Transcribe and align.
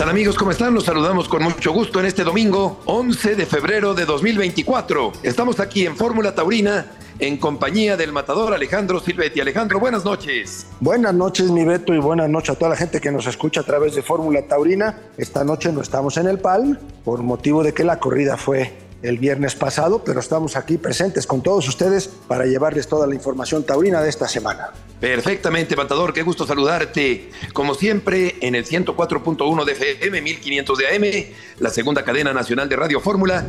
Tal 0.00 0.08
amigos? 0.08 0.34
¿Cómo 0.34 0.50
están? 0.50 0.72
Los 0.72 0.84
saludamos 0.84 1.28
con 1.28 1.42
mucho 1.42 1.72
gusto 1.72 2.00
en 2.00 2.06
este 2.06 2.24
domingo 2.24 2.80
11 2.86 3.36
de 3.36 3.44
febrero 3.44 3.92
de 3.92 4.06
2024. 4.06 5.12
Estamos 5.22 5.60
aquí 5.60 5.84
en 5.84 5.94
Fórmula 5.94 6.34
Taurina 6.34 6.86
en 7.18 7.36
compañía 7.36 7.98
del 7.98 8.10
matador 8.10 8.54
Alejandro 8.54 8.98
Silvetti. 8.98 9.42
Alejandro, 9.42 9.78
buenas 9.78 10.02
noches. 10.02 10.66
Buenas 10.80 11.12
noches, 11.12 11.50
mi 11.50 11.66
Beto, 11.66 11.92
y 11.92 11.98
buenas 11.98 12.30
noches 12.30 12.48
a 12.48 12.58
toda 12.58 12.70
la 12.70 12.76
gente 12.76 12.98
que 12.98 13.12
nos 13.12 13.26
escucha 13.26 13.60
a 13.60 13.64
través 13.64 13.94
de 13.94 14.00
Fórmula 14.00 14.40
Taurina. 14.40 14.98
Esta 15.18 15.44
noche 15.44 15.70
no 15.70 15.82
estamos 15.82 16.16
en 16.16 16.28
el 16.28 16.38
PAL 16.38 16.80
por 17.04 17.22
motivo 17.22 17.62
de 17.62 17.74
que 17.74 17.84
la 17.84 17.98
corrida 18.00 18.38
fue 18.38 18.72
el 19.02 19.18
viernes 19.18 19.54
pasado, 19.54 20.04
pero 20.04 20.20
estamos 20.20 20.56
aquí 20.56 20.76
presentes 20.76 21.26
con 21.26 21.42
todos 21.42 21.66
ustedes 21.68 22.08
para 22.08 22.44
llevarles 22.44 22.86
toda 22.86 23.06
la 23.06 23.14
información 23.14 23.64
taurina 23.64 24.02
de 24.02 24.10
esta 24.10 24.28
semana. 24.28 24.70
Perfectamente, 25.00 25.76
Matador, 25.76 26.12
qué 26.12 26.22
gusto 26.22 26.46
saludarte. 26.46 27.30
Como 27.52 27.74
siempre, 27.74 28.36
en 28.40 28.54
el 28.54 28.66
104.1 28.66 29.64
de 29.64 29.72
FM, 29.72 30.20
1500 30.20 30.78
de 30.78 30.86
AM, 30.88 31.34
la 31.60 31.70
segunda 31.70 32.04
cadena 32.04 32.32
nacional 32.34 32.68
de 32.68 32.76
Radio 32.76 33.00
Fórmula. 33.00 33.46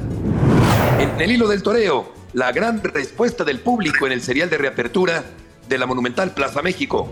En 0.99 1.19
el 1.19 1.31
hilo 1.31 1.47
del 1.47 1.61
toreo, 1.61 2.13
la 2.33 2.51
gran 2.51 2.81
respuesta 2.81 3.43
del 3.43 3.59
público 3.59 4.05
en 4.05 4.13
el 4.13 4.21
serial 4.21 4.49
de 4.49 4.57
reapertura 4.57 5.25
de 5.67 5.77
la 5.77 5.85
Monumental 5.85 6.33
Plaza 6.33 6.61
México. 6.61 7.09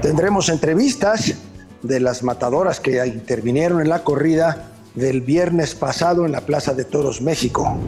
Tendremos 0.00 0.48
entrevistas 0.48 1.34
de 1.82 2.00
las 2.00 2.22
matadoras 2.22 2.80
que 2.80 3.04
intervinieron 3.06 3.80
en 3.80 3.88
la 3.88 4.02
corrida 4.02 4.71
del 4.94 5.20
viernes 5.20 5.74
pasado 5.74 6.26
en 6.26 6.32
la 6.32 6.42
Plaza 6.42 6.74
de 6.74 6.84
Toros 6.84 7.20
México. 7.22 7.78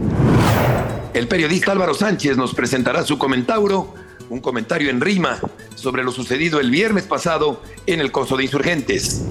El 1.13 1.29
periodista 1.29 1.73
Álvaro 1.73 1.95
Sánchez 1.95 2.37
nos 2.37 2.55
presentará 2.55 3.05
su 3.05 3.19
comentario, 3.19 3.89
un 4.31 4.41
comentario 4.41 4.91
en 4.91 5.01
rima 5.01 5.39
sobre 5.75 6.03
lo 6.03 6.11
sucedido 6.11 6.61
el 6.61 6.71
viernes 6.71 7.05
pasado 7.05 7.61
en 7.87 8.01
el 8.01 8.11
Coso 8.11 8.37
de 8.37 8.45
Insurgentes. 8.45 9.23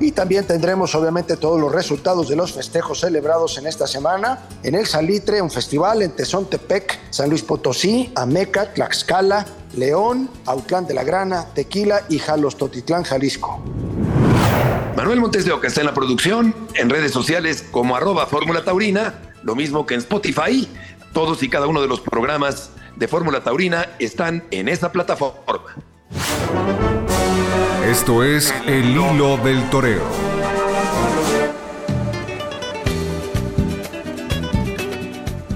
Y 0.00 0.12
también 0.12 0.46
tendremos 0.46 0.94
obviamente 0.94 1.36
todos 1.36 1.60
los 1.60 1.72
resultados 1.72 2.28
de 2.28 2.36
los 2.36 2.52
festejos 2.52 3.00
celebrados 3.00 3.58
en 3.58 3.66
esta 3.66 3.86
semana 3.86 4.48
en 4.62 4.74
el 4.74 4.86
Salitre, 4.86 5.40
un 5.40 5.50
festival 5.50 6.02
en 6.02 6.10
Tezontepec, 6.12 6.98
San 7.10 7.30
Luis 7.30 7.42
Potosí, 7.42 8.12
Ameca, 8.14 8.72
Tlaxcala, 8.72 9.46
León, 9.76 10.28
Autlán 10.46 10.86
de 10.86 10.94
la 10.94 11.04
Grana, 11.04 11.46
Tequila 11.54 12.02
y 12.08 12.18
Jalos 12.18 12.56
Totitlán, 12.56 13.04
Jalisco. 13.04 13.62
Manuel 14.96 15.20
Montes 15.20 15.44
de 15.44 15.50
Oca 15.50 15.66
está 15.66 15.80
en 15.80 15.86
la 15.86 15.94
producción, 15.94 16.54
en 16.74 16.88
redes 16.88 17.10
sociales 17.10 17.66
como 17.68 17.96
arroba 17.96 18.26
Fórmula 18.26 18.62
Taurina, 18.62 19.14
lo 19.42 19.56
mismo 19.56 19.86
que 19.86 19.94
en 19.94 20.00
Spotify. 20.00 20.68
Todos 21.12 21.42
y 21.42 21.48
cada 21.48 21.66
uno 21.66 21.82
de 21.82 21.88
los 21.88 22.00
programas 22.00 22.70
de 22.94 23.08
Fórmula 23.08 23.42
Taurina 23.42 23.88
están 23.98 24.44
en 24.52 24.68
esa 24.68 24.92
plataforma. 24.92 25.74
Esto 27.90 28.22
es 28.22 28.54
El 28.66 28.90
Hilo 28.90 29.36
del 29.38 29.68
Toreo. 29.70 30.34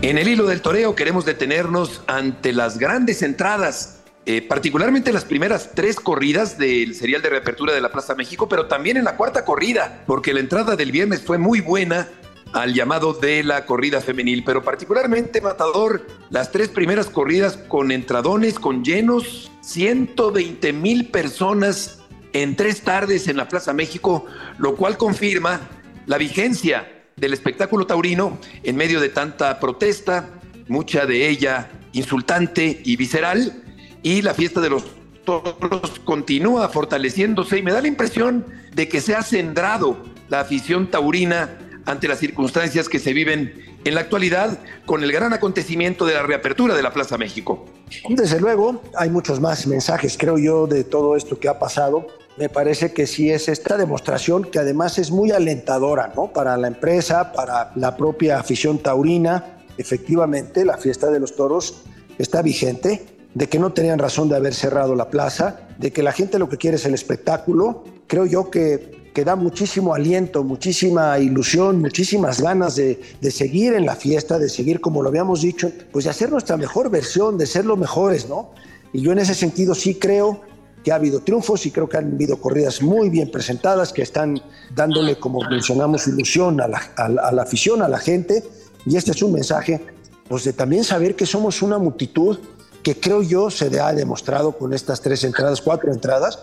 En 0.00 0.16
el 0.16 0.28
hilo 0.28 0.46
del 0.46 0.62
toreo 0.62 0.94
queremos 0.94 1.24
detenernos 1.24 2.02
ante 2.06 2.52
las 2.52 2.78
grandes 2.78 3.20
entradas, 3.20 3.97
eh, 4.30 4.42
particularmente 4.42 5.10
las 5.10 5.24
primeras 5.24 5.70
tres 5.74 5.96
corridas 5.96 6.58
del 6.58 6.94
serial 6.94 7.22
de 7.22 7.30
reapertura 7.30 7.72
de 7.72 7.80
la 7.80 7.90
Plaza 7.90 8.14
México, 8.14 8.46
pero 8.46 8.66
también 8.66 8.98
en 8.98 9.04
la 9.04 9.16
cuarta 9.16 9.42
corrida, 9.42 10.02
porque 10.06 10.34
la 10.34 10.40
entrada 10.40 10.76
del 10.76 10.92
viernes 10.92 11.22
fue 11.22 11.38
muy 11.38 11.62
buena 11.62 12.08
al 12.52 12.74
llamado 12.74 13.14
de 13.14 13.42
la 13.42 13.64
corrida 13.64 14.02
femenil, 14.02 14.44
pero 14.44 14.62
particularmente 14.62 15.40
Matador, 15.40 16.06
las 16.28 16.52
tres 16.52 16.68
primeras 16.68 17.06
corridas 17.06 17.56
con 17.56 17.90
entradones, 17.90 18.58
con 18.58 18.84
llenos, 18.84 19.50
120 19.62 20.74
mil 20.74 21.06
personas 21.06 22.00
en 22.34 22.54
tres 22.54 22.82
tardes 22.82 23.28
en 23.28 23.38
la 23.38 23.48
Plaza 23.48 23.72
México, 23.72 24.26
lo 24.58 24.76
cual 24.76 24.98
confirma 24.98 25.58
la 26.04 26.18
vigencia 26.18 27.06
del 27.16 27.32
espectáculo 27.32 27.86
taurino 27.86 28.36
en 28.62 28.76
medio 28.76 29.00
de 29.00 29.08
tanta 29.08 29.58
protesta, 29.58 30.28
mucha 30.66 31.06
de 31.06 31.30
ella 31.30 31.70
insultante 31.92 32.82
y 32.84 32.96
visceral, 32.96 33.64
y 34.02 34.22
la 34.22 34.34
fiesta 34.34 34.60
de 34.60 34.70
los 34.70 34.84
toros 35.24 36.00
continúa 36.04 36.68
fortaleciéndose 36.68 37.58
y 37.58 37.62
me 37.62 37.72
da 37.72 37.82
la 37.82 37.88
impresión 37.88 38.46
de 38.74 38.88
que 38.88 39.00
se 39.00 39.14
ha 39.14 39.22
centrado 39.22 39.98
la 40.28 40.40
afición 40.40 40.90
taurina 40.90 41.58
ante 41.84 42.08
las 42.08 42.18
circunstancias 42.18 42.88
que 42.88 42.98
se 42.98 43.12
viven 43.12 43.78
en 43.84 43.94
la 43.94 44.02
actualidad 44.02 44.58
con 44.84 45.02
el 45.02 45.12
gran 45.12 45.32
acontecimiento 45.32 46.04
de 46.04 46.14
la 46.14 46.22
reapertura 46.22 46.74
de 46.74 46.82
la 46.82 46.92
Plaza 46.92 47.16
México. 47.16 47.64
Desde 48.08 48.40
luego, 48.40 48.82
hay 48.94 49.08
muchos 49.08 49.40
más 49.40 49.66
mensajes, 49.66 50.16
creo 50.18 50.36
yo, 50.36 50.66
de 50.66 50.84
todo 50.84 51.16
esto 51.16 51.38
que 51.38 51.48
ha 51.48 51.58
pasado. 51.58 52.06
Me 52.36 52.48
parece 52.48 52.92
que 52.92 53.06
sí 53.06 53.30
es 53.30 53.48
esta 53.48 53.76
demostración 53.76 54.44
que 54.44 54.58
además 54.58 54.98
es 54.98 55.10
muy 55.10 55.30
alentadora, 55.30 56.12
¿no? 56.14 56.32
Para 56.32 56.56
la 56.56 56.68
empresa, 56.68 57.32
para 57.32 57.72
la 57.74 57.96
propia 57.96 58.38
afición 58.38 58.78
taurina. 58.78 59.58
Efectivamente, 59.78 60.64
la 60.64 60.76
fiesta 60.76 61.10
de 61.10 61.20
los 61.20 61.34
toros 61.36 61.82
está 62.18 62.42
vigente, 62.42 63.06
de 63.34 63.48
que 63.48 63.58
no 63.58 63.72
tenían 63.72 63.98
razón 63.98 64.28
de 64.28 64.36
haber 64.36 64.54
cerrado 64.54 64.94
la 64.94 65.10
plaza, 65.10 65.60
de 65.78 65.92
que 65.92 66.02
la 66.02 66.12
gente 66.12 66.38
lo 66.38 66.48
que 66.48 66.56
quiere 66.56 66.76
es 66.76 66.86
el 66.86 66.94
espectáculo. 66.94 67.84
Creo 68.06 68.26
yo 68.26 68.50
que 68.50 68.98
que 69.18 69.24
da 69.24 69.34
muchísimo 69.34 69.94
aliento, 69.94 70.44
muchísima 70.44 71.18
ilusión, 71.18 71.80
muchísimas 71.80 72.40
ganas 72.40 72.76
de, 72.76 73.00
de, 73.20 73.30
seguir 73.32 73.74
en 73.74 73.84
la 73.84 73.96
fiesta, 73.96 74.38
de 74.38 74.48
seguir, 74.48 74.80
como 74.80 75.02
lo 75.02 75.08
habíamos 75.08 75.42
dicho, 75.42 75.72
pues 75.90 76.04
de 76.04 76.12
hacer 76.12 76.30
nuestra 76.30 76.56
mejor 76.56 76.88
versión, 76.88 77.36
de 77.36 77.46
ser 77.46 77.64
los 77.64 77.76
mejores, 77.76 78.28
¿no? 78.28 78.52
Y 78.92 79.00
yo 79.00 79.10
en 79.10 79.18
ese 79.18 79.34
sentido 79.34 79.74
sí 79.74 79.96
creo 79.96 80.42
que 80.84 80.92
ha 80.92 80.94
habido 80.94 81.18
triunfos 81.18 81.66
y 81.66 81.72
creo 81.72 81.88
que 81.88 81.96
han 81.96 82.12
habido 82.12 82.40
corridas 82.40 82.80
muy 82.80 83.10
bien 83.10 83.28
presentadas, 83.28 83.92
que 83.92 84.02
están 84.02 84.40
dándole, 84.72 85.18
como 85.18 85.40
mencionamos, 85.50 86.06
ilusión 86.06 86.60
a 86.60 86.68
la, 86.68 86.80
a 86.96 87.06
a 87.06 87.32
la 87.32 87.42
afición, 87.42 87.82
a 87.82 87.88
la 87.88 87.98
gente. 87.98 88.44
Y 88.86 88.96
este 88.96 89.10
es 89.10 89.20
un 89.20 89.32
mensaje, 89.32 89.80
pues 90.28 90.44
de 90.44 90.52
también 90.52 90.84
saber 90.84 91.16
que 91.16 91.26
somos 91.26 91.60
una 91.60 91.78
multitud 91.78 92.38
que 92.88 93.00
creo 93.00 93.22
yo 93.22 93.50
se 93.50 93.78
ha 93.80 93.92
demostrado 93.92 94.52
con 94.52 94.72
estas 94.72 95.02
tres 95.02 95.22
entradas, 95.22 95.60
cuatro 95.60 95.92
entradas, 95.92 96.38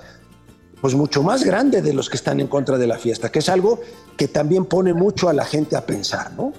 pues 0.79 0.94
mucho 0.94 1.23
más 1.23 1.44
grande 1.44 1.81
de 1.81 1.91
los 1.91 2.07
que 2.07 2.17
están 2.17 2.39
en 2.39 2.45
contra 2.45 2.78
de 2.78 2.85
la 2.85 3.00
fiesta, 3.00 3.31
que 3.31 3.39
es 3.39 3.50
algo 3.50 3.81
que 4.16 4.28
también 4.28 4.66
pone 4.66 4.94
mucho 4.94 5.28
a 5.28 5.34
la 5.34 5.44
gente 5.44 5.75
a 5.75 5.88
pensar, 5.88 6.34
¿no? 6.34 6.53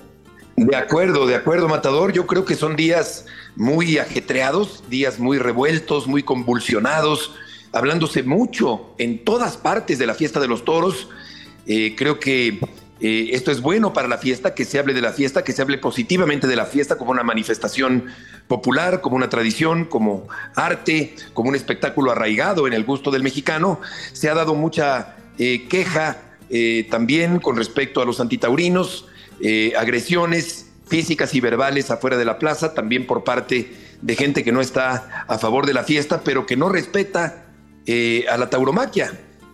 De 0.57 0.75
acuerdo, 0.75 1.25
de 1.25 1.37
acuerdo, 1.37 1.69
Matador. 1.69 2.13
Yo 2.13 2.27
creo 2.27 2.45
que 2.45 2.57
son 2.57 2.75
días 2.75 3.27
muy 3.55 3.99
ajetreados, 3.99 4.83
días 4.91 5.21
muy 5.21 5.39
revueltos, 5.39 6.09
muy 6.09 6.25
convulsionados, 6.25 7.31
hablándose 7.71 8.25
mucho 8.25 8.87
en 8.99 9.25
todas 9.25 9.57
partes 9.57 10.01
de 10.01 10.07
la 10.07 10.15
fiesta 10.15 10.41
de 10.41 10.49
los 10.49 10.65
toros. 10.65 11.07
Eh, 11.69 11.95
creo 11.97 12.19
que 12.19 12.59
eh, 12.99 13.31
esto 13.33 13.51
es 13.51 13.61
bueno 13.61 13.93
para 13.93 14.09
la 14.09 14.17
fiesta, 14.17 14.55
que 14.55 14.65
se 14.65 14.79
hable 14.79 14.95
de 14.95 15.03
la 15.03 15.13
fiesta, 15.13 15.45
que 15.45 15.53
se 15.53 15.61
hable 15.61 15.77
positivamente 15.77 16.47
de 16.47 16.57
la 16.57 16.65
fiesta 16.65 16.97
como 16.97 17.11
una 17.11 17.23
manifestación 17.23 18.07
popular, 18.49 19.03
como 19.03 19.17
una 19.17 19.29
tradición, 19.29 19.85
como 19.85 20.29
arte, 20.55 21.15
como 21.35 21.51
un 21.51 21.55
espectáculo 21.55 22.13
arraigado 22.13 22.67
en 22.67 22.73
el 22.73 22.85
gusto 22.85 23.11
del 23.11 23.23
mexicano. 23.23 23.81
Se 24.13 24.31
ha 24.31 24.35
dado 24.35 24.55
mucha 24.55 25.17
eh, 25.39 25.67
queja 25.69 26.23
eh, 26.49 26.87
también 26.91 27.39
con 27.39 27.57
respecto 27.57 28.01
a 28.01 28.07
los 28.07 28.21
antitaurinos, 28.21 29.07
agresiones 29.79 30.71
físicas 30.89 31.35
y 31.35 31.41
verbales 31.43 31.91
afuera 31.91 32.17
de 32.17 32.25
la 32.25 32.39
plaza, 32.39 32.73
también 32.73 33.07
por 33.07 33.23
parte 33.23 33.71
de 34.01 34.17
gente 34.17 34.43
que 34.43 34.51
no 34.51 34.63
está 34.63 35.27
a 35.29 35.37
favor 35.37 35.67
de 35.67 35.75
la 35.75 35.85
fiesta, 35.85 36.23
pero 36.25 36.47
que 36.47 36.57
no 36.57 36.71
respeta 36.71 37.45
a 38.31 38.37
la 38.39 38.49
tauromaquia. 38.49 39.13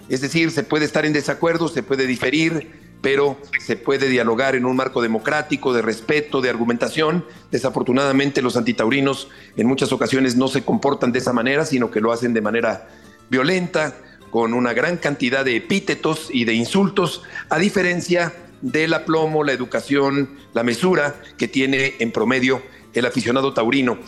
Es 0.09 0.21
decir, 0.21 0.53
se 0.53 0.63
puede 0.63 0.85
estar 0.85 1.05
en 1.05 1.13
desacuerdo, 1.13 1.67
se 1.67 1.83
puede 1.83 2.07
diferir, 2.07 2.82
pero 3.03 3.37
se 3.59 3.77
puede 3.77 4.09
dialogar 4.09 4.55
en 4.55 4.65
un 4.65 4.77
marco 4.77 5.03
democrático, 5.03 5.75
de 5.75 5.83
respeto, 5.83 6.41
de 6.41 6.49
argumentación. 6.49 7.27
Desafortunadamente 7.51 8.41
los 8.41 8.57
antitaurinos 8.57 9.29
en 9.57 9.67
muchas 9.67 9.93
ocasiones 9.93 10.37
no 10.37 10.49
se 10.49 10.65
comportan 10.65 11.13
de 11.13 11.19
esa 11.19 11.33
manera, 11.33 11.67
sino 11.67 11.91
que 11.91 12.01
lo 12.01 12.13
hacen 12.13 12.33
de 12.33 12.41
manera 12.41 12.89
violenta, 13.29 13.97
con 14.31 14.55
una 14.55 14.73
gran 14.73 14.97
cantidad 14.97 15.45
de 15.45 15.57
epítetos 15.57 16.29
y 16.33 16.47
de 16.47 16.55
insultos, 16.55 17.23
a 17.51 17.59
diferencia 17.59 18.33
del 18.63 18.95
aplomo, 18.95 19.45
la 19.45 19.53
educación, 19.53 20.39
la 20.55 20.63
mesura 20.63 21.17
que 21.37 21.49
tiene 21.49 21.97
en 21.99 22.13
promedio 22.13 22.63
el 22.95 23.05
aficionado 23.05 23.53
taurino. 23.53 23.99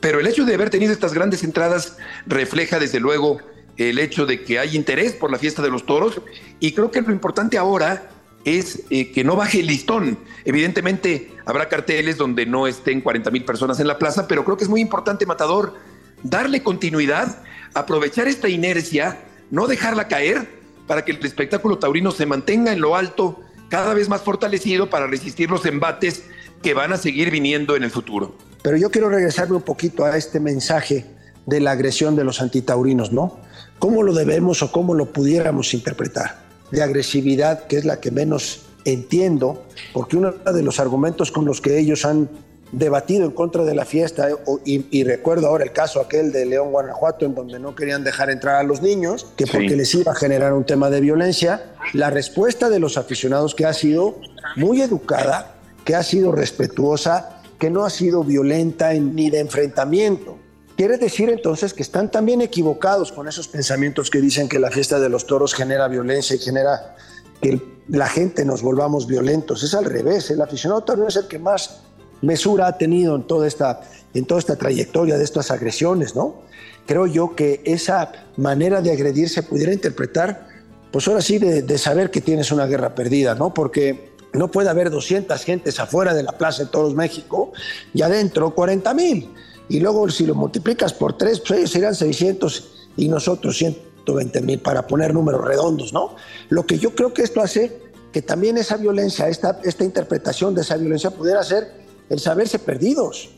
Pero 0.00 0.20
el 0.20 0.26
hecho 0.26 0.44
de 0.44 0.54
haber 0.54 0.70
tenido 0.70 0.92
estas 0.92 1.14
grandes 1.14 1.42
entradas 1.42 1.96
refleja 2.26 2.78
desde 2.78 3.00
luego 3.00 3.38
el 3.76 3.98
hecho 3.98 4.26
de 4.26 4.44
que 4.44 4.58
hay 4.58 4.76
interés 4.76 5.12
por 5.14 5.32
la 5.32 5.38
fiesta 5.38 5.62
de 5.62 5.70
los 5.70 5.86
toros 5.86 6.20
y 6.60 6.72
creo 6.72 6.90
que 6.90 7.00
lo 7.00 7.12
importante 7.12 7.56
ahora 7.56 8.10
es 8.44 8.82
eh, 8.90 9.12
que 9.12 9.24
no 9.24 9.36
baje 9.36 9.60
el 9.60 9.66
listón. 9.66 10.18
Evidentemente 10.44 11.32
habrá 11.44 11.68
carteles 11.68 12.16
donde 12.16 12.46
no 12.46 12.66
estén 12.66 13.00
40 13.00 13.30
mil 13.30 13.44
personas 13.44 13.80
en 13.80 13.86
la 13.86 13.98
plaza, 13.98 14.26
pero 14.28 14.44
creo 14.44 14.56
que 14.56 14.64
es 14.64 14.70
muy 14.70 14.80
importante, 14.80 15.26
Matador, 15.26 15.74
darle 16.22 16.62
continuidad, 16.62 17.42
aprovechar 17.74 18.28
esta 18.28 18.48
inercia, 18.48 19.18
no 19.50 19.66
dejarla 19.66 20.08
caer 20.08 20.48
para 20.86 21.04
que 21.04 21.12
el 21.12 21.24
espectáculo 21.24 21.78
taurino 21.78 22.10
se 22.10 22.26
mantenga 22.26 22.72
en 22.72 22.80
lo 22.80 22.96
alto, 22.96 23.40
cada 23.68 23.94
vez 23.94 24.08
más 24.08 24.22
fortalecido 24.22 24.90
para 24.90 25.06
resistir 25.06 25.50
los 25.50 25.64
embates 25.64 26.24
que 26.62 26.74
van 26.74 26.92
a 26.92 26.96
seguir 26.96 27.30
viniendo 27.30 27.76
en 27.76 27.84
el 27.84 27.90
futuro. 27.90 28.36
Pero 28.62 28.76
yo 28.76 28.90
quiero 28.90 29.08
regresarme 29.08 29.56
un 29.56 29.62
poquito 29.62 30.04
a 30.04 30.16
este 30.16 30.40
mensaje 30.40 31.06
de 31.46 31.60
la 31.60 31.72
agresión 31.72 32.14
de 32.14 32.24
los 32.24 32.40
antitaurinos, 32.40 33.12
¿no? 33.12 33.38
¿Cómo 33.78 34.02
lo 34.02 34.12
debemos 34.12 34.62
o 34.62 34.70
cómo 34.70 34.94
lo 34.94 35.12
pudiéramos 35.12 35.74
interpretar? 35.74 36.41
De 36.72 36.82
agresividad, 36.82 37.66
que 37.66 37.76
es 37.76 37.84
la 37.84 38.00
que 38.00 38.10
menos 38.10 38.62
entiendo, 38.84 39.62
porque 39.92 40.16
uno 40.16 40.32
de 40.32 40.62
los 40.62 40.80
argumentos 40.80 41.30
con 41.30 41.44
los 41.44 41.60
que 41.60 41.78
ellos 41.78 42.04
han 42.04 42.28
debatido 42.72 43.26
en 43.26 43.32
contra 43.32 43.64
de 43.64 43.74
la 43.74 43.84
fiesta, 43.84 44.30
eh, 44.30 44.34
y, 44.64 45.04
recuerdo 45.04 45.46
ahora 45.46 45.64
el 45.64 45.72
caso 45.72 46.00
aquel 46.00 46.32
de 46.32 46.46
León, 46.46 46.72
Guanajuato, 46.72 47.26
en 47.26 47.34
donde 47.34 47.58
no 47.58 47.74
querían 47.74 48.02
dejar 48.02 48.30
entrar 48.30 48.56
a 48.56 48.62
los 48.62 48.80
niños, 48.80 49.26
que 49.36 49.46
porque 49.46 49.76
les 49.76 49.94
iba 49.94 50.12
a 50.12 50.14
generar 50.14 50.54
un 50.54 50.64
tema 50.64 50.90
de 50.90 51.00
violencia, 51.00 51.74
la 51.92 52.10
respuesta 52.10 52.70
de 52.70 52.80
los 52.80 52.96
aficionados 52.96 53.54
que 53.54 53.66
ha 53.66 53.74
sido 53.74 54.18
muy 54.56 54.80
educada, 54.80 55.54
que 55.84 55.94
ha 55.94 56.02
sido 56.02 56.32
respetuosa, 56.32 57.42
que 57.58 57.70
no 57.70 57.84
ha 57.84 57.90
sido 57.90 58.24
violenta 58.24 58.92
ni 58.94 59.30
de 59.30 59.40
enfrentamiento. 59.40 60.38
Quiere 60.82 60.98
decir 60.98 61.30
entonces 61.30 61.74
que 61.74 61.82
están 61.84 62.10
también 62.10 62.40
equivocados 62.40 63.12
con 63.12 63.28
esos 63.28 63.46
pensamientos 63.46 64.10
que 64.10 64.20
dicen 64.20 64.48
que 64.48 64.58
la 64.58 64.68
fiesta 64.68 64.98
de 64.98 65.08
los 65.08 65.28
toros 65.28 65.54
genera 65.54 65.86
violencia 65.86 66.34
y 66.34 66.40
genera 66.40 66.96
que 67.40 67.62
la 67.86 68.08
gente 68.08 68.44
nos 68.44 68.62
volvamos 68.62 69.06
violentos. 69.06 69.62
Es 69.62 69.74
al 69.74 69.84
revés, 69.84 70.32
el 70.32 70.42
aficionado 70.42 70.82
taurino 70.82 71.06
es 71.06 71.14
el 71.14 71.28
que 71.28 71.38
más 71.38 71.82
mesura 72.20 72.66
ha 72.66 72.78
tenido 72.78 73.14
en 73.14 73.28
toda 73.28 73.46
esta, 73.46 73.82
en 74.12 74.24
toda 74.24 74.40
esta 74.40 74.56
trayectoria 74.56 75.16
de 75.16 75.22
estas 75.22 75.52
agresiones, 75.52 76.16
¿no? 76.16 76.42
Creo 76.84 77.06
yo 77.06 77.36
que 77.36 77.62
esa 77.64 78.10
manera 78.36 78.82
de 78.82 78.90
agredir 78.90 79.28
se 79.28 79.44
pudiera 79.44 79.72
interpretar, 79.72 80.48
pues 80.90 81.06
ahora 81.06 81.22
sí, 81.22 81.38
de, 81.38 81.62
de 81.62 81.78
saber 81.78 82.10
que 82.10 82.20
tienes 82.20 82.50
una 82.50 82.66
guerra 82.66 82.96
perdida, 82.96 83.36
¿no? 83.36 83.54
Porque 83.54 84.14
no 84.32 84.50
puede 84.50 84.68
haber 84.68 84.90
200 84.90 85.44
gentes 85.44 85.78
afuera 85.78 86.12
de 86.12 86.24
la 86.24 86.32
Plaza 86.32 86.64
de 86.64 86.70
Toros 86.70 86.96
México 86.96 87.52
y 87.94 88.02
adentro 88.02 88.52
40 88.52 88.94
mil. 88.94 89.30
Y 89.72 89.80
luego 89.80 90.06
si 90.10 90.26
lo 90.26 90.34
multiplicas 90.34 90.92
por 90.92 91.16
tres, 91.16 91.40
pues 91.40 91.60
ellos 91.60 91.70
serían 91.70 91.94
600 91.94 92.88
y 92.98 93.08
nosotros 93.08 93.56
120 93.56 94.42
mil 94.42 94.58
para 94.58 94.86
poner 94.86 95.14
números 95.14 95.42
redondos, 95.42 95.94
¿no? 95.94 96.14
Lo 96.50 96.66
que 96.66 96.78
yo 96.78 96.94
creo 96.94 97.14
que 97.14 97.22
esto 97.22 97.40
hace 97.40 97.80
que 98.12 98.20
también 98.20 98.58
esa 98.58 98.76
violencia, 98.76 99.28
esta, 99.28 99.60
esta 99.64 99.82
interpretación 99.82 100.54
de 100.54 100.60
esa 100.60 100.76
violencia 100.76 101.10
pudiera 101.10 101.42
ser 101.42 101.72
el 102.10 102.20
saberse 102.20 102.58
perdidos. 102.58 103.30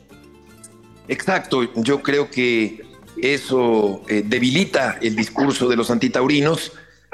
Exacto, 1.07 1.73
yo 1.77 2.03
creo 2.03 2.29
que 2.33 2.83
eso 3.17 4.03
eh, 4.09 4.25
debilita 4.27 4.99
el 5.01 5.15
discurso 5.15 5.69
de 5.69 5.77
los 5.77 5.93
antitaurinos 5.93 6.73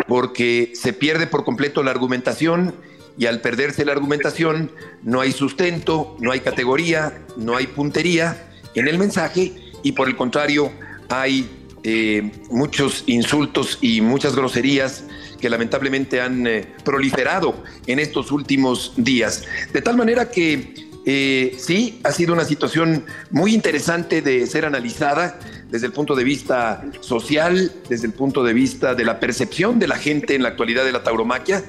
porque 0.09 0.73
se 0.75 0.95
pierde 0.95 1.27
por 1.27 1.45
completo 1.45 1.83
la 1.83 1.91
argumentación 1.91 2.75
y 3.19 3.27
al 3.27 3.43
perderse 3.43 3.85
la 3.85 3.93
argumentación 3.93 4.71
no 5.03 5.21
hay 5.21 5.33
sustento, 5.33 6.17
no 6.21 6.33
hay 6.33 6.41
categoría, 6.41 7.23
no 7.37 7.55
hay 7.55 7.67
puntería 7.67 8.47
en 8.75 8.89
el 8.89 8.99
mensaje 8.99 9.53
y 9.83 9.93
por 9.93 10.09
el 10.09 10.17
contrario 10.17 10.73
hay 11.09 11.49
eh, 11.83 12.31
muchos 12.51 13.05
insultos 13.07 13.79
y 13.81 14.01
muchas 14.01 14.37
groserías 14.37 15.05
que 15.41 15.49
lamentablemente 15.49 16.21
han 16.21 16.47
eh, 16.47 16.69
proliferado 16.85 17.63
en 17.87 17.99
estos 17.99 18.31
últimos 18.31 18.93
días. 18.97 19.45
De 19.73 19.81
tal 19.81 19.97
manera 19.97 20.31
que 20.31 20.91
eh, 21.07 21.57
sí, 21.59 21.99
ha 22.05 22.13
sido 22.13 22.35
una 22.35 22.45
situación 22.45 23.07
muy 23.31 23.55
interesante 23.55 24.21
de 24.21 24.47
ser 24.47 24.67
analizada 24.67 25.39
desde 25.71 25.87
el 25.87 25.93
punto 25.93 26.15
de 26.15 26.25
vista 26.25 26.85
social, 27.01 27.73
desde 27.89 28.07
el 28.07 28.13
punto 28.13 28.45
de 28.45 28.53
vista 28.53 28.95
de 28.95 29.05
la 29.05 29.19
percepción 29.19 29.79
de 29.79 29.89
la 29.89 29.97
gente 29.97 30.35
en 30.35 30.43
la 30.43 30.51
actualidad 30.51 30.85
de 30.85 30.93
la 30.93 31.03
tauromaquia. 31.03 31.65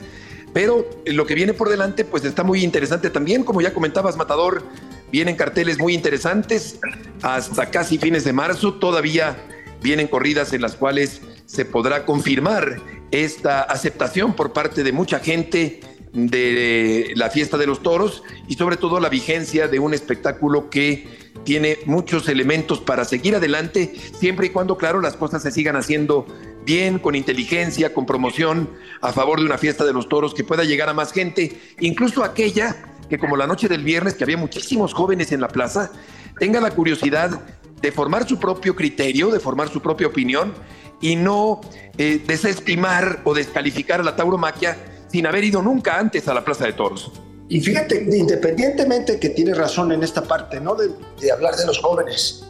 Pero 0.54 0.86
lo 1.06 1.26
que 1.26 1.36
viene 1.36 1.54
por 1.54 1.70
delante, 1.70 2.04
pues 2.04 2.26
está 2.26 2.44
muy 2.44 2.64
interesante 2.64 3.10
también. 3.10 3.46
Como 3.46 3.62
ya 3.62 3.74
comentabas, 3.74 4.18
Matador, 4.18 4.66
vienen 5.12 5.36
carteles 5.36 5.80
muy 5.80 5.94
interesantes 5.94 6.80
hasta 7.22 7.70
casi 7.70 7.98
fines 7.98 8.24
de 8.24 8.34
marzo. 8.34 8.76
Todavía 8.76 9.38
vienen 9.82 10.08
corridas 10.08 10.54
en 10.54 10.62
las 10.62 10.76
cuales 10.76 11.22
se 11.46 11.66
podrá 11.66 12.06
confirmar 12.06 12.82
esta 13.12 13.62
aceptación 13.62 14.34
por 14.34 14.54
parte 14.54 14.84
de 14.84 14.92
mucha 14.92 15.20
gente 15.20 15.82
de 16.14 17.14
la 17.16 17.30
fiesta 17.30 17.58
de 17.58 17.68
los 17.68 17.82
toros 17.84 18.24
y 18.48 18.56
sobre 18.56 18.78
todo 18.78 19.00
la 19.00 19.10
vigencia 19.10 19.68
de 19.68 19.80
un 19.80 19.94
espectáculo 19.94 20.70
que 20.70 21.08
tiene 21.44 21.80
muchos 21.86 22.28
elementos 22.28 22.80
para 22.80 23.06
seguir 23.06 23.36
adelante, 23.36 23.94
siempre 24.20 24.48
y 24.48 24.50
cuando, 24.50 24.78
claro, 24.78 25.02
las 25.02 25.16
cosas 25.16 25.42
se 25.42 25.52
sigan 25.52 25.76
haciendo 25.76 26.28
bien, 26.66 27.00
con 27.00 27.16
inteligencia, 27.16 27.94
con 27.94 28.06
promoción, 28.06 28.70
a 29.02 29.12
favor 29.12 29.40
de 29.40 29.46
una 29.46 29.58
fiesta 29.58 29.84
de 29.84 29.94
los 29.94 30.08
toros 30.08 30.34
que 30.34 30.44
pueda 30.44 30.64
llegar 30.64 30.90
a 30.90 30.94
más 30.94 31.12
gente, 31.12 31.60
incluso 31.80 32.24
aquella 32.24 32.91
que 33.12 33.20
como 33.20 33.36
la 33.36 33.46
noche 33.46 33.68
del 33.68 33.84
viernes, 33.84 34.14
que 34.14 34.24
había 34.24 34.38
muchísimos 34.38 34.94
jóvenes 34.94 35.34
en 35.34 35.42
la 35.42 35.50
plaza, 35.50 35.92
tenga 36.40 36.62
la 36.62 36.72
curiosidad 36.72 37.42
de 37.82 37.92
formar 37.92 38.26
su 38.26 38.40
propio 38.40 38.74
criterio, 38.74 39.30
de 39.32 39.42
formar 39.42 39.68
su 39.68 39.82
propia 39.82 40.08
opinión 40.08 40.54
y 41.02 41.18
no 41.18 41.60
eh, 41.98 42.24
desestimar 42.26 43.20
o 43.26 43.34
descalificar 43.34 44.00
a 44.00 44.04
la 44.04 44.16
tauromaquia 44.16 44.78
sin 45.12 45.28
haber 45.28 45.44
ido 45.44 45.62
nunca 45.62 46.00
antes 46.00 46.26
a 46.30 46.34
la 46.34 46.46
Plaza 46.46 46.66
de 46.66 46.72
Toros. 46.72 47.12
Y 47.50 47.60
fíjate, 47.60 48.08
independientemente 48.10 49.20
que 49.20 49.28
tienes 49.28 49.58
razón 49.58 49.92
en 49.92 50.04
esta 50.04 50.24
parte, 50.24 50.62
¿no? 50.62 50.74
De, 50.76 51.32
hablar 51.34 51.58
de 51.58 51.66
los 51.66 51.80
jóvenes, 51.80 52.46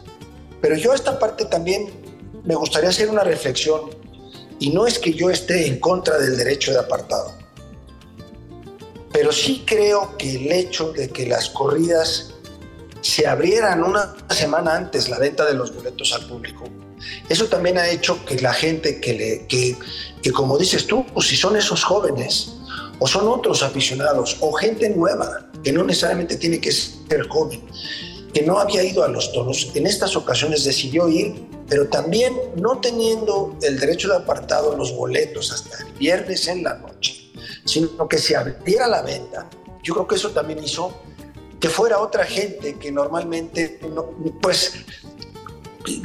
pero 0.60 0.76
yo 0.76 0.94
esta 0.94 1.18
parte 1.18 1.44
también 1.46 1.90
me 2.44 2.54
gustaría 2.54 2.90
hacer 2.90 3.10
una 3.10 3.24
reflexión 3.24 3.80
y 4.60 4.70
no 4.70 4.86
es 4.86 5.00
que 5.00 5.12
yo 5.12 5.28
esté 5.28 5.66
en 5.66 5.80
contra 5.80 6.20
del 6.20 6.36
derecho 6.36 6.70
de 6.70 6.78
apartado, 6.78 7.34
pero 9.12 9.32
sí 9.32 9.64
creo 9.66 10.16
que 10.16 10.36
el 10.36 10.52
hecho 10.52 10.92
de 10.92 11.10
que 11.10 11.26
las 11.26 11.50
corridas 11.50 12.30
se 13.00 13.26
abrieran 13.26 13.82
una 13.82 14.14
semana 14.30 14.76
antes 14.76 15.08
la 15.08 15.18
venta 15.18 15.44
de 15.44 15.54
los 15.54 15.74
boletos 15.74 16.12
al 16.12 16.26
público, 16.26 16.64
eso 17.28 17.46
también 17.46 17.78
ha 17.78 17.88
hecho 17.88 18.24
que 18.24 18.40
la 18.40 18.52
gente 18.52 19.00
que, 19.00 19.46
que, 19.48 19.76
que 20.22 20.32
como 20.32 20.56
dices 20.56 20.86
tú, 20.86 21.04
pues 21.12 21.26
si 21.26 21.36
son 21.36 21.56
esos 21.56 21.82
jóvenes 21.84 22.52
o 22.98 23.06
son 23.06 23.26
otros 23.28 23.62
aficionados 23.62 24.36
o 24.40 24.52
gente 24.52 24.88
nueva, 24.90 25.50
que 25.64 25.72
no 25.72 25.82
necesariamente 25.84 26.36
tiene 26.36 26.60
que 26.60 26.70
ser 26.70 27.28
joven, 27.28 27.62
que 28.32 28.42
no 28.42 28.58
había 28.58 28.82
ido 28.82 29.04
a 29.04 29.08
los 29.08 29.32
toros, 29.32 29.70
en 29.74 29.86
estas 29.86 30.16
ocasiones 30.16 30.64
decidió 30.64 31.08
ir, 31.08 31.34
pero 31.68 31.88
también 31.88 32.34
no 32.56 32.78
teniendo 32.80 33.56
el 33.62 33.78
derecho 33.78 34.08
de 34.08 34.16
apartado 34.16 34.76
los 34.76 34.94
boletos 34.94 35.52
hasta 35.52 35.84
el 35.84 35.92
viernes 35.94 36.46
en 36.48 36.62
la 36.62 36.74
noche, 36.74 37.21
sino 37.64 38.08
que 38.08 38.18
se 38.18 38.36
abriera 38.36 38.86
la 38.88 39.02
venta. 39.02 39.48
Yo 39.82 39.94
creo 39.94 40.06
que 40.06 40.14
eso 40.14 40.30
también 40.30 40.62
hizo 40.62 41.02
que 41.60 41.68
fuera 41.68 41.98
otra 42.00 42.24
gente 42.24 42.74
que 42.74 42.90
normalmente, 42.90 43.78
no, 43.94 44.10
pues 44.40 44.74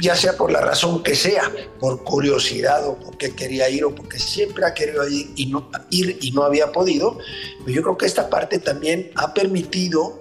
ya 0.00 0.14
sea 0.14 0.36
por 0.36 0.50
la 0.50 0.60
razón 0.60 1.02
que 1.02 1.14
sea, 1.14 1.52
por 1.80 2.04
curiosidad 2.04 2.86
o 2.86 2.96
porque 2.96 3.34
quería 3.34 3.68
ir 3.68 3.84
o 3.84 3.94
porque 3.94 4.18
siempre 4.18 4.64
ha 4.64 4.74
querido 4.74 5.08
ir 5.08 5.32
y 5.36 5.46
no, 5.46 5.68
ir 5.90 6.18
y 6.20 6.30
no 6.32 6.42
había 6.44 6.72
podido, 6.72 7.18
pues 7.62 7.74
yo 7.74 7.82
creo 7.82 7.98
que 7.98 8.06
esta 8.06 8.30
parte 8.30 8.58
también 8.58 9.10
ha 9.16 9.34
permitido 9.34 10.20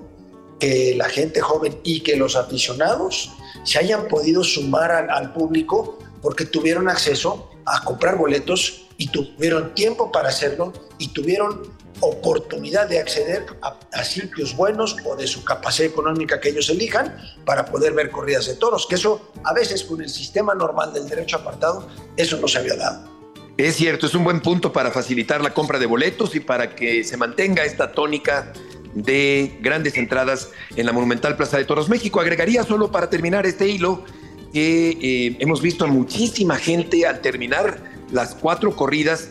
que 0.60 0.96
la 0.98 1.08
gente 1.08 1.40
joven 1.40 1.80
y 1.84 2.02
que 2.02 2.16
los 2.16 2.36
aficionados 2.36 3.32
se 3.64 3.78
hayan 3.78 4.08
podido 4.08 4.44
sumar 4.44 4.92
al, 4.92 5.10
al 5.10 5.34
público 5.34 6.00
porque 6.22 6.46
tuvieron 6.46 6.90
acceso 6.90 7.52
a 7.66 7.84
comprar 7.84 8.18
boletos 8.18 8.87
y 8.98 9.08
tuvieron 9.08 9.74
tiempo 9.74 10.12
para 10.12 10.30
hacerlo 10.30 10.74
y 10.98 11.10
tuvieron 11.10 11.72
oportunidad 12.00 12.88
de 12.88 13.00
acceder 13.00 13.46
a, 13.62 14.04
sitios 14.04 14.56
buenos 14.56 14.96
o 15.04 15.16
de 15.16 15.28
su 15.28 15.44
capacidad 15.44 15.90
económica 15.90 16.40
que 16.40 16.50
ellos 16.50 16.70
elijan 16.70 17.18
para 17.46 17.66
poder 17.66 17.94
ver 17.94 18.12
corridas 18.12 18.46
de 18.46 18.56
toros, 18.56 18.86
que 18.88 18.96
eso 18.96 19.32
a 19.44 19.54
veces 19.54 19.84
con 19.84 20.02
el 20.02 20.10
sistema 20.10 20.54
normal 20.54 20.94
del 20.94 21.08
derecho 21.08 21.38
apartado, 21.38 21.88
eso 22.16 22.38
no 22.38 22.48
se 22.48 22.60
había 22.60 22.76
dado. 22.76 23.18
Es 23.58 23.76
cierto, 23.76 24.06
es 24.06 24.14
un 24.14 24.24
buen 24.24 24.40
punto 24.42 24.72
para 24.72 24.92
facilitar 24.92 25.42
la 25.42 25.54
compra 25.54 25.80
de 25.80 25.88
boletos 25.88 26.36
y 26.36 26.40
para 26.40 26.76
que 26.76 27.04
se 27.04 27.18
mantenga 27.18 27.66
esta 27.66 27.92
tónica 27.92 28.54
de 28.94 29.58
grandes 29.62 29.98
entradas 29.98 30.50
en 30.76 30.86
la 30.86 30.92
Monumental 30.94 31.36
Plaza 31.36 31.58
de 31.58 31.66
Toros 31.66 31.90
México. 31.90 32.20
Agregaría 32.20 32.64
solo 32.64 32.92
para 32.92 33.10
terminar 33.10 33.48
este 33.48 33.68
hilo 33.68 34.04
que 34.54 34.90
eh, 34.90 35.38
hemos 35.40 35.62
visto 35.62 35.86
a 35.86 35.88
muchísima 35.88 36.56
gente 36.58 37.08
al 37.08 37.22
terminar 37.22 37.97
las 38.12 38.36
cuatro 38.36 38.76
corridas 38.76 39.30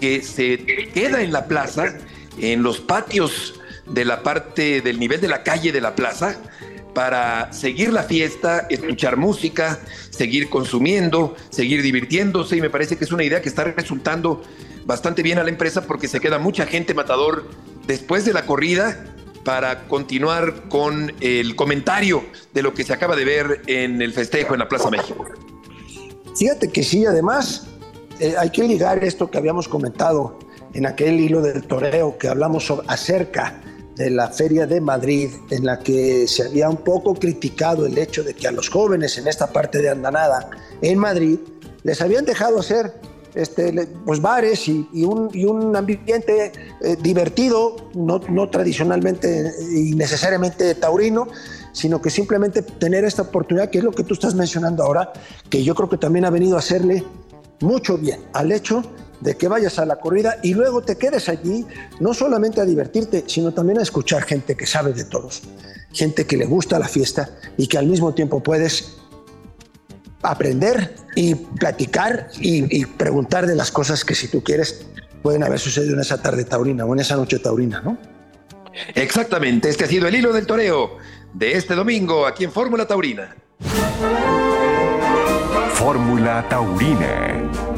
que 0.00 0.22
se 0.22 0.58
queda 0.92 1.22
en 1.22 1.32
la 1.32 1.46
plaza, 1.46 1.96
en 2.38 2.62
los 2.62 2.80
patios 2.80 3.54
de 3.86 4.04
la 4.04 4.22
parte 4.22 4.80
del 4.80 4.98
nivel 4.98 5.20
de 5.20 5.28
la 5.28 5.42
calle 5.42 5.72
de 5.72 5.80
la 5.80 5.94
plaza, 5.94 6.36
para 6.94 7.52
seguir 7.52 7.92
la 7.92 8.04
fiesta, 8.04 8.66
escuchar 8.70 9.16
música, 9.16 9.80
seguir 10.10 10.48
consumiendo, 10.48 11.34
seguir 11.50 11.82
divirtiéndose 11.82 12.56
y 12.56 12.60
me 12.60 12.70
parece 12.70 12.96
que 12.96 13.04
es 13.04 13.12
una 13.12 13.24
idea 13.24 13.42
que 13.42 13.48
está 13.48 13.64
resultando 13.64 14.42
bastante 14.86 15.22
bien 15.22 15.38
a 15.38 15.42
la 15.42 15.50
empresa 15.50 15.82
porque 15.86 16.08
se 16.08 16.20
queda 16.20 16.38
mucha 16.38 16.66
gente 16.66 16.94
matador 16.94 17.50
después 17.86 18.24
de 18.24 18.32
la 18.32 18.46
corrida 18.46 19.04
para 19.44 19.86
continuar 19.88 20.68
con 20.68 21.12
el 21.20 21.54
comentario 21.56 22.24
de 22.54 22.62
lo 22.62 22.72
que 22.72 22.84
se 22.84 22.92
acaba 22.92 23.16
de 23.16 23.24
ver 23.24 23.62
en 23.66 24.00
el 24.00 24.12
festejo 24.12 24.54
en 24.54 24.60
la 24.60 24.68
Plaza 24.68 24.90
México. 24.90 25.26
Fíjate 26.36 26.70
que 26.70 26.82
sí, 26.82 27.04
además 27.04 27.66
eh, 28.20 28.34
hay 28.38 28.50
que 28.50 28.62
ligar 28.64 29.02
esto 29.02 29.30
que 29.30 29.38
habíamos 29.38 29.68
comentado 29.68 30.38
en 30.72 30.86
aquel 30.86 31.20
hilo 31.20 31.40
del 31.40 31.64
toreo 31.64 32.16
que 32.18 32.28
hablamos 32.28 32.72
acerca 32.86 33.60
de 33.96 34.10
la 34.10 34.28
Feria 34.28 34.66
de 34.66 34.80
Madrid, 34.80 35.30
en 35.50 35.64
la 35.64 35.78
que 35.78 36.26
se 36.26 36.44
había 36.44 36.68
un 36.68 36.78
poco 36.78 37.14
criticado 37.14 37.86
el 37.86 37.96
hecho 37.96 38.24
de 38.24 38.34
que 38.34 38.48
a 38.48 38.52
los 38.52 38.68
jóvenes 38.68 39.18
en 39.18 39.28
esta 39.28 39.52
parte 39.52 39.80
de 39.80 39.90
Andanada, 39.90 40.50
en 40.82 40.98
Madrid, 40.98 41.38
les 41.84 42.00
habían 42.00 42.24
dejado 42.24 42.58
hacer 42.58 42.92
este, 43.34 43.88
pues 44.04 44.20
bares 44.20 44.68
y, 44.68 44.86
un, 45.04 45.76
ambiente 45.76 46.52
eh, 46.80 46.96
divertido, 47.00 47.76
no, 47.94 48.20
no 48.28 48.48
tradicionalmente 48.48 49.52
y 49.72 49.94
necesariamente 49.94 50.74
taurino, 50.74 51.28
sino 51.72 52.00
que 52.00 52.10
simplemente 52.10 52.62
tener 52.62 53.04
esta 53.04 53.22
oportunidad, 53.22 53.70
que 53.70 53.78
es 53.78 53.84
lo 53.84 53.92
que 53.92 54.04
tú 54.04 54.14
estás 54.14 54.34
mencionando 54.34 54.84
ahora, 54.84 55.12
que 55.50 55.62
yo 55.62 55.74
creo 55.74 55.88
que 55.88 55.98
también 55.98 56.24
ha 56.24 56.30
venido 56.30 56.56
a 56.56 56.60
hacerle 56.60 57.04
mucho 57.60 57.98
bien 57.98 58.20
al 58.32 58.52
hecho 58.52 58.82
de 59.20 59.36
que 59.36 59.48
vayas 59.48 59.78
a 59.78 59.86
la 59.86 59.96
corrida 59.96 60.36
y 60.42 60.54
luego 60.54 60.82
te 60.82 60.96
quedes 60.96 61.28
allí, 61.28 61.64
no 62.00 62.12
solamente 62.12 62.60
a 62.60 62.64
divertirte, 62.64 63.24
sino 63.26 63.52
también 63.52 63.78
a 63.78 63.82
escuchar 63.82 64.22
gente 64.22 64.54
que 64.54 64.66
sabe 64.66 64.92
de 64.92 65.04
todos, 65.04 65.42
gente 65.92 66.26
que 66.26 66.36
le 66.36 66.44
gusta 66.44 66.78
la 66.78 66.88
fiesta 66.88 67.30
y 67.56 67.66
que 67.66 67.78
al 67.78 67.86
mismo 67.86 68.12
tiempo 68.12 68.42
puedes 68.42 68.96
aprender 70.22 70.94
y 71.14 71.34
platicar 71.34 72.28
y, 72.38 72.84
preguntar 72.86 73.46
de 73.46 73.54
las 73.54 73.70
cosas 73.70 74.04
que 74.04 74.14
si 74.14 74.28
tú 74.28 74.42
quieres 74.42 74.86
pueden 75.22 75.42
haber 75.42 75.58
sucedido 75.58 75.94
en 75.94 76.00
esa 76.00 76.20
tarde 76.20 76.44
taurina 76.44 76.84
o 76.84 76.92
en 76.92 77.00
esa 77.00 77.16
noche 77.16 77.38
taurina, 77.38 77.80
¿no? 77.80 77.96
Exactamente, 78.94 79.68
este 79.68 79.84
ha 79.84 79.86
sido 79.86 80.08
el 80.08 80.14
hilo 80.14 80.32
del 80.32 80.46
toreo 80.46 80.98
de 81.32 81.52
este 81.52 81.74
domingo 81.74 82.26
aquí 82.26 82.44
en 82.44 82.52
Fórmula 82.52 82.86
Taurina. 82.86 83.34
Fórmula 85.84 86.42
Taurina. 86.48 87.73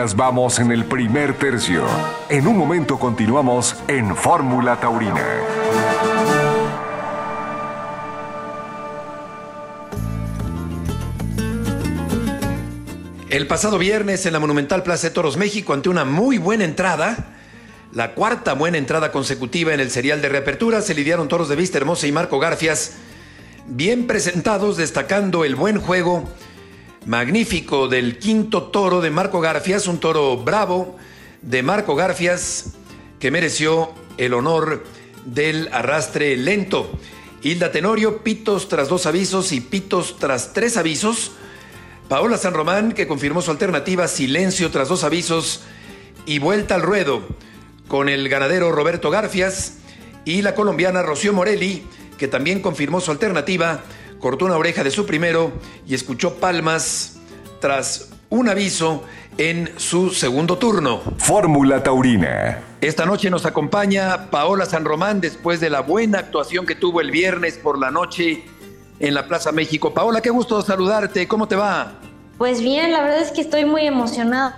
Vamos 0.00 0.58
en 0.58 0.72
el 0.72 0.86
primer 0.86 1.34
tercio. 1.34 1.84
En 2.30 2.46
un 2.46 2.56
momento 2.56 2.98
continuamos 2.98 3.76
en 3.86 4.16
Fórmula 4.16 4.80
Taurina. 4.80 5.22
El 13.28 13.46
pasado 13.46 13.76
viernes 13.76 14.24
en 14.24 14.32
la 14.32 14.40
Monumental 14.40 14.82
Plaza 14.82 15.08
de 15.08 15.12
Toros 15.12 15.36
México, 15.36 15.74
ante 15.74 15.90
una 15.90 16.06
muy 16.06 16.38
buena 16.38 16.64
entrada, 16.64 17.34
la 17.92 18.14
cuarta 18.14 18.54
buena 18.54 18.78
entrada 18.78 19.12
consecutiva 19.12 19.74
en 19.74 19.80
el 19.80 19.90
serial 19.90 20.22
de 20.22 20.30
reapertura, 20.30 20.80
se 20.80 20.94
lidiaron 20.94 21.28
toros 21.28 21.50
de 21.50 21.56
Vista 21.56 21.76
Hermosa 21.76 22.06
y 22.06 22.12
Marco 22.12 22.38
Garfias, 22.38 22.92
bien 23.66 24.06
presentados, 24.06 24.78
destacando 24.78 25.44
el 25.44 25.56
buen 25.56 25.78
juego 25.78 26.26
magnífico 27.06 27.88
del 27.88 28.18
quinto 28.18 28.64
toro 28.64 29.00
de 29.00 29.10
Marco 29.10 29.40
Garfias, 29.40 29.86
un 29.86 29.98
toro 29.98 30.36
bravo 30.36 30.96
de 31.42 31.62
Marco 31.62 31.96
Garfias 31.96 32.74
que 33.18 33.30
mereció 33.30 33.92
el 34.18 34.34
honor 34.34 34.84
del 35.24 35.68
arrastre 35.72 36.36
lento. 36.36 36.90
Hilda 37.42 37.72
Tenorio, 37.72 38.22
pitos 38.22 38.68
tras 38.68 38.88
dos 38.88 39.06
avisos 39.06 39.52
y 39.52 39.60
pitos 39.60 40.16
tras 40.18 40.52
tres 40.52 40.76
avisos. 40.76 41.32
Paola 42.08 42.36
San 42.36 42.54
Román, 42.54 42.92
que 42.92 43.06
confirmó 43.06 43.40
su 43.40 43.50
alternativa, 43.50 44.08
silencio 44.08 44.70
tras 44.70 44.88
dos 44.88 45.04
avisos 45.04 45.62
y 46.26 46.38
vuelta 46.38 46.74
al 46.74 46.82
ruedo 46.82 47.22
con 47.88 48.08
el 48.08 48.28
ganadero 48.28 48.72
Roberto 48.72 49.10
Garfias 49.10 49.78
y 50.24 50.42
la 50.42 50.54
colombiana 50.54 51.02
Rocío 51.02 51.32
Morelli, 51.32 51.82
que 52.18 52.28
también 52.28 52.60
confirmó 52.60 53.00
su 53.00 53.10
alternativa, 53.10 53.82
cortó 54.20 54.44
una 54.44 54.56
oreja 54.56 54.84
de 54.84 54.90
su 54.90 55.06
primero 55.06 55.52
y 55.86 55.94
escuchó 55.94 56.34
palmas 56.34 57.18
tras 57.60 58.10
un 58.28 58.48
aviso 58.48 59.02
en 59.38 59.70
su 59.76 60.10
segundo 60.10 60.58
turno. 60.58 61.00
Fórmula 61.18 61.82
Taurina. 61.82 62.62
Esta 62.80 63.04
noche 63.06 63.30
nos 63.30 63.46
acompaña 63.46 64.30
Paola 64.30 64.66
San 64.66 64.84
Román 64.84 65.20
después 65.20 65.60
de 65.60 65.70
la 65.70 65.80
buena 65.80 66.18
actuación 66.18 66.66
que 66.66 66.74
tuvo 66.74 67.00
el 67.00 67.10
viernes 67.10 67.58
por 67.58 67.78
la 67.78 67.90
noche 67.90 68.44
en 69.00 69.14
la 69.14 69.26
Plaza 69.26 69.50
México. 69.50 69.92
Paola, 69.92 70.20
qué 70.20 70.30
gusto 70.30 70.60
saludarte. 70.62 71.26
¿Cómo 71.26 71.48
te 71.48 71.56
va? 71.56 71.94
Pues 72.38 72.62
bien, 72.62 72.92
la 72.92 73.02
verdad 73.02 73.20
es 73.20 73.32
que 73.32 73.40
estoy 73.40 73.64
muy 73.64 73.86
emocionada 73.86 74.56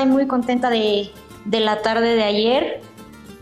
y 0.00 0.06
muy 0.06 0.26
contenta 0.26 0.70
de, 0.70 1.10
la 1.50 1.82
tarde 1.82 2.14
de 2.14 2.22
ayer. 2.22 2.80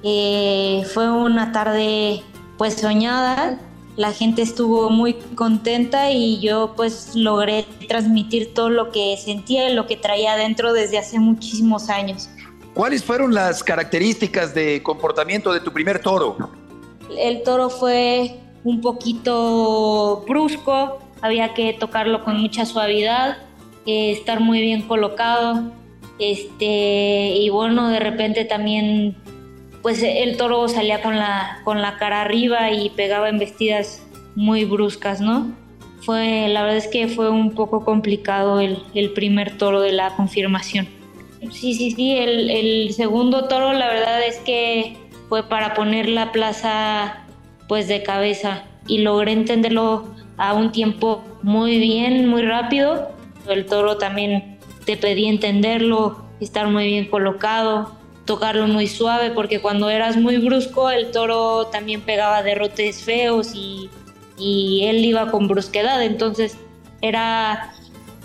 Eh, 0.03 0.87
fue 0.95 1.11
una 1.11 1.53
tarde 1.53 2.23
pues 2.59 2.75
soñada, 2.75 3.59
la 3.97 4.13
gente 4.13 4.43
estuvo 4.43 4.91
muy 4.91 5.15
contenta 5.35 6.11
y 6.11 6.39
yo 6.41 6.75
pues 6.77 7.15
logré 7.15 7.65
transmitir 7.89 8.53
todo 8.53 8.69
lo 8.69 8.91
que 8.91 9.17
sentía 9.17 9.71
y 9.71 9.75
lo 9.75 9.87
que 9.87 9.97
traía 9.97 10.35
adentro 10.35 10.73
desde 10.73 10.99
hace 10.99 11.19
muchísimos 11.19 11.89
años. 11.89 12.29
¿Cuáles 12.75 13.03
fueron 13.03 13.33
las 13.33 13.65
características 13.65 14.55
de 14.55 14.83
comportamiento 14.83 15.53
de 15.53 15.61
tu 15.61 15.73
primer 15.73 15.99
toro? 16.01 16.37
El 17.19 17.43
toro 17.43 17.71
fue 17.71 18.39
un 18.65 18.83
poquito 18.83 20.25
brusco, 20.29 20.99
había 21.23 21.55
que 21.55 21.73
tocarlo 21.73 22.23
con 22.23 22.37
mucha 22.37 22.67
suavidad, 22.67 23.39
eh, 23.87 24.11
estar 24.11 24.41
muy 24.41 24.61
bien 24.61 24.83
colocado, 24.83 25.73
este, 26.19 27.37
y 27.37 27.49
bueno, 27.49 27.89
de 27.89 28.01
repente 28.01 28.45
también 28.45 29.17
pues 29.87 30.03
el 30.03 30.37
toro 30.37 30.67
salía 30.67 31.01
con 31.01 31.17
la, 31.17 31.61
con 31.63 31.81
la 31.81 31.97
cara 31.97 32.23
arriba 32.23 32.73
y 32.73 32.91
pegaba 32.91 33.29
embestidas 33.29 34.05
muy 34.35 34.65
bruscas, 34.65 35.21
¿no? 35.21 35.55
Fue, 36.01 36.49
la 36.49 36.63
verdad 36.63 36.79
es 36.79 36.89
que 36.89 37.07
fue 37.07 37.31
un 37.31 37.53
poco 37.53 37.85
complicado 37.85 38.59
el, 38.59 38.83
el 38.95 39.13
primer 39.13 39.57
toro 39.57 39.81
de 39.81 39.93
la 39.93 40.17
confirmación. 40.17 40.89
Sí, 41.53 41.75
sí, 41.75 41.93
sí, 41.93 42.17
el, 42.17 42.51
el, 42.51 42.95
segundo 42.95 43.47
toro 43.47 43.75
la 43.75 43.87
verdad 43.87 44.27
es 44.27 44.39
que 44.39 44.97
fue 45.29 45.45
para 45.45 45.75
poner 45.75 46.09
la 46.09 46.33
plaza 46.33 47.25
pues 47.69 47.87
de 47.87 48.03
cabeza 48.03 48.65
y 48.89 48.99
logré 48.99 49.31
entenderlo 49.31 50.17
a 50.37 50.55
un 50.55 50.73
tiempo 50.73 51.23
muy 51.45 51.79
bien, 51.79 52.27
muy 52.27 52.43
rápido. 52.43 53.13
El 53.49 53.67
toro 53.67 53.99
también 53.99 54.59
te 54.85 54.97
pedí 54.97 55.27
entenderlo, 55.27 56.27
estar 56.41 56.67
muy 56.67 56.87
bien 56.87 57.05
colocado, 57.05 57.96
tocarlo 58.27 58.67
muy 58.67 58.87
suave, 58.89 59.31
porque 59.31 59.61
cuando 59.61 59.89
eras 59.89 60.17
muy 60.17 60.37
brusco 60.37 60.91
el 60.91 61.11
toro 61.11 61.69
también 61.69 62.03
pegaba 62.03 62.43
derrotes 62.43 63.03
feos 63.03 63.53
y, 63.55 63.89
y 64.37 64.85
él 64.85 65.05
iba 65.05 65.31
con 65.31 65.49
brusquedad, 65.49 66.03
entonces 66.03 66.59
era 67.01 67.73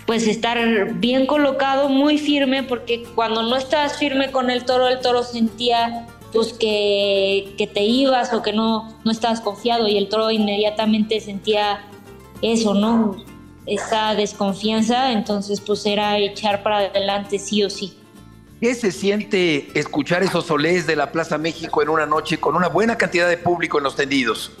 pues 0.06 0.26
estar 0.26 0.58
bien 0.94 1.26
colocado, 1.26 1.88
muy 1.88 2.18
firme, 2.18 2.64
porque 2.64 3.04
cuando 3.14 3.42
no 3.44 3.56
estabas 3.56 3.96
firme 3.96 4.32
con 4.32 4.50
el 4.50 4.64
toro, 4.64 4.88
el 4.88 5.00
toro 5.00 5.22
sentía 5.22 6.06
pues 6.32 6.52
que, 6.52 7.54
que, 7.56 7.66
te 7.66 7.84
ibas 7.84 8.32
o 8.32 8.42
que 8.42 8.52
no, 8.52 8.92
no 9.04 9.12
estabas 9.12 9.40
confiado 9.40 9.86
y 9.86 9.96
el 9.96 10.08
toro 10.08 10.30
inmediatamente 10.30 11.20
sentía 11.20 11.84
eso, 12.40 12.74
¿no? 12.74 13.16
Esa 13.66 14.14
desconfianza, 14.14 15.12
entonces 15.12 15.60
pues 15.60 15.86
era 15.86 16.18
echar 16.18 16.62
para 16.62 16.78
adelante 16.78 17.38
sí 17.38 17.62
o 17.62 17.70
sí. 17.70 17.94
¿Qué 18.62 18.76
se 18.76 18.92
siente 18.92 19.76
escuchar 19.76 20.22
esos 20.22 20.46
solés 20.46 20.86
de 20.86 20.94
la 20.94 21.10
Plaza 21.10 21.36
México 21.36 21.82
en 21.82 21.88
una 21.88 22.06
noche 22.06 22.38
con 22.38 22.54
una 22.54 22.68
buena 22.68 22.96
cantidad 22.96 23.28
de 23.28 23.36
público 23.36 23.78
en 23.78 23.82
los 23.82 23.96
tendidos? 23.96 24.52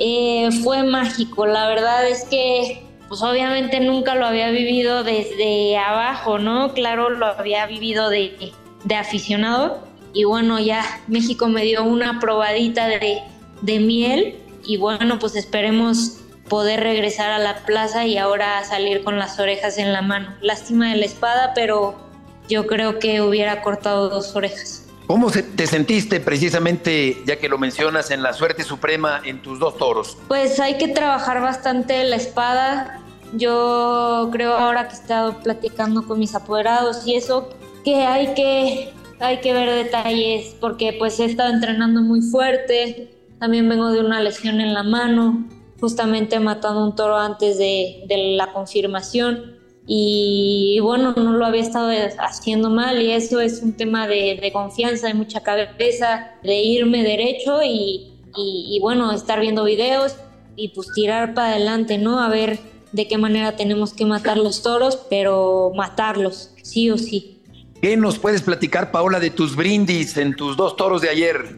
Eh, 0.00 0.48
fue 0.64 0.82
mágico, 0.82 1.46
la 1.46 1.68
verdad 1.68 2.08
es 2.08 2.24
que 2.24 2.82
pues 3.06 3.22
obviamente 3.22 3.78
nunca 3.78 4.16
lo 4.16 4.26
había 4.26 4.50
vivido 4.50 5.04
desde 5.04 5.78
abajo, 5.78 6.40
¿no? 6.40 6.74
Claro, 6.74 7.10
lo 7.10 7.26
había 7.26 7.64
vivido 7.66 8.10
de, 8.10 8.50
de 8.82 8.94
aficionado 8.96 9.84
y 10.12 10.24
bueno, 10.24 10.58
ya 10.58 10.84
México 11.06 11.46
me 11.46 11.62
dio 11.62 11.84
una 11.84 12.18
probadita 12.18 12.88
de, 12.88 13.20
de 13.62 13.78
miel 13.78 14.36
y 14.66 14.78
bueno, 14.78 15.20
pues 15.20 15.36
esperemos 15.36 16.18
poder 16.48 16.80
regresar 16.80 17.30
a 17.30 17.38
la 17.38 17.64
plaza 17.64 18.04
y 18.04 18.18
ahora 18.18 18.64
salir 18.64 19.04
con 19.04 19.16
las 19.16 19.38
orejas 19.38 19.78
en 19.78 19.92
la 19.92 20.02
mano. 20.02 20.34
Lástima 20.40 20.90
de 20.90 20.96
la 20.96 21.04
espada, 21.04 21.52
pero 21.54 22.07
yo 22.48 22.66
creo 22.66 22.98
que 22.98 23.20
hubiera 23.20 23.62
cortado 23.62 24.08
dos 24.08 24.34
orejas. 24.34 24.84
¿Cómo 25.06 25.30
te 25.30 25.66
sentiste 25.66 26.20
precisamente, 26.20 27.16
ya 27.26 27.36
que 27.38 27.48
lo 27.48 27.56
mencionas, 27.56 28.10
en 28.10 28.22
la 28.22 28.34
suerte 28.34 28.62
suprema 28.62 29.22
en 29.24 29.40
tus 29.40 29.58
dos 29.58 29.78
toros? 29.78 30.18
Pues 30.28 30.60
hay 30.60 30.76
que 30.76 30.88
trabajar 30.88 31.40
bastante 31.40 32.04
la 32.04 32.16
espada. 32.16 33.00
Yo 33.32 34.28
creo 34.32 34.54
ahora 34.54 34.88
que 34.88 34.94
he 34.94 34.98
estado 34.98 35.40
platicando 35.40 36.06
con 36.06 36.18
mis 36.18 36.34
apoderados 36.34 37.06
y 37.06 37.14
eso, 37.14 37.48
que 37.84 38.04
hay 38.04 38.34
que, 38.34 38.92
hay 39.18 39.40
que 39.40 39.54
ver 39.54 39.70
detalles, 39.70 40.54
porque 40.60 40.94
pues 40.98 41.18
he 41.20 41.24
estado 41.24 41.54
entrenando 41.54 42.02
muy 42.02 42.20
fuerte, 42.20 43.10
también 43.38 43.66
vengo 43.66 43.90
de 43.90 44.00
una 44.00 44.20
lesión 44.20 44.60
en 44.60 44.74
la 44.74 44.82
mano, 44.82 45.46
justamente 45.80 46.38
matando 46.38 46.84
un 46.84 46.94
toro 46.94 47.16
antes 47.16 47.56
de, 47.56 48.04
de 48.08 48.34
la 48.36 48.52
confirmación 48.52 49.57
y 49.90 50.80
bueno, 50.82 51.14
no 51.16 51.32
lo 51.32 51.46
había 51.46 51.62
estado 51.62 51.90
haciendo 52.18 52.68
mal 52.68 53.00
y 53.00 53.10
eso 53.10 53.40
es 53.40 53.62
un 53.62 53.72
tema 53.72 54.06
de, 54.06 54.50
confianza, 54.52 55.06
de 55.06 55.14
mucha 55.14 55.42
cabeza, 55.42 56.32
de 56.42 56.60
irme 56.60 57.02
derecho 57.02 57.62
y, 57.64 58.12
y, 58.36 58.78
bueno, 58.82 59.10
estar 59.12 59.40
viendo 59.40 59.64
videos 59.64 60.16
y 60.56 60.68
pues 60.68 60.92
tirar 60.94 61.32
para 61.32 61.52
adelante, 61.52 61.96
¿no? 61.96 62.20
A 62.20 62.28
ver 62.28 62.58
de 62.92 63.08
qué 63.08 63.16
manera 63.16 63.56
tenemos 63.56 63.94
que 63.94 64.04
matar 64.04 64.36
los 64.36 64.60
toros, 64.60 64.98
pero 65.08 65.72
matarlos, 65.74 66.50
sí 66.62 66.90
o 66.90 66.98
sí. 66.98 67.40
¿Qué 67.80 67.96
nos 67.96 68.18
puedes 68.18 68.42
platicar, 68.42 68.90
Paola, 68.90 69.18
de 69.20 69.30
tus 69.30 69.56
brindis 69.56 70.18
en 70.18 70.36
tus 70.36 70.54
dos 70.58 70.76
toros 70.76 71.00
de 71.00 71.08
ayer? 71.08 71.56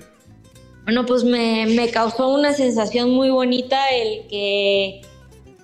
Bueno, 0.84 1.04
pues 1.04 1.24
me, 1.24 1.66
me 1.66 1.90
causó 1.90 2.28
una 2.28 2.52
sensación 2.52 3.10
muy 3.10 3.30
bonita 3.30 3.88
el 3.88 4.28
que 4.28 5.00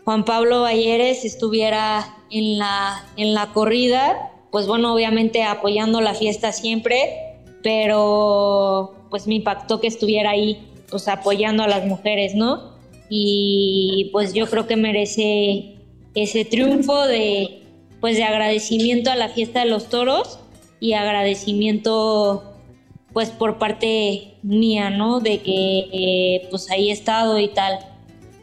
Juan 0.07 0.25
Pablo 0.25 0.63
Balleres 0.63 1.25
estuviera 1.25 2.17
en 2.31 2.59
la, 2.59 3.05
en 3.17 3.35
la 3.35 3.53
corrida, 3.53 4.31
pues 4.53 4.69
bueno, 4.69 4.95
obviamente 4.95 5.43
apoyando 5.43 6.01
la 6.01 6.15
fiesta 6.15 6.53
siempre, 6.53 7.43
pero 7.65 8.95
pues 9.11 9.27
me 9.27 9.35
impactó 9.35 9.81
que 9.81 9.89
estuviera 9.89 10.31
ahí, 10.31 10.65
pues 10.89 11.09
apoyando 11.09 11.65
a 11.65 11.67
las 11.67 11.87
mujeres, 11.87 12.37
¿no? 12.37 12.77
Y 13.11 14.11
pues 14.13 14.33
yo 14.33 14.47
creo 14.47 14.69
que 14.69 14.77
merece 14.77 15.75
ese 16.15 16.45
triunfo 16.45 17.05
de, 17.09 17.65
pues 18.01 18.17
de 18.17 18.23
agradecimiento 18.23 19.11
a 19.11 19.17
la 19.17 19.31
fiesta 19.31 19.65
de 19.65 19.71
los 19.71 19.89
toros 19.89 20.39
y 20.79 20.93
agradecimiento 20.93 22.55
pues 23.13 23.31
por 23.31 23.59
parte 23.59 24.35
mía, 24.45 24.89
¿no? 24.89 25.19
De 25.19 25.39
que 25.39 25.79
eh, 25.93 26.47
pues 26.49 26.71
ahí 26.71 26.91
he 26.91 26.93
estado 26.93 27.41
y 27.41 27.49
tal 27.49 27.96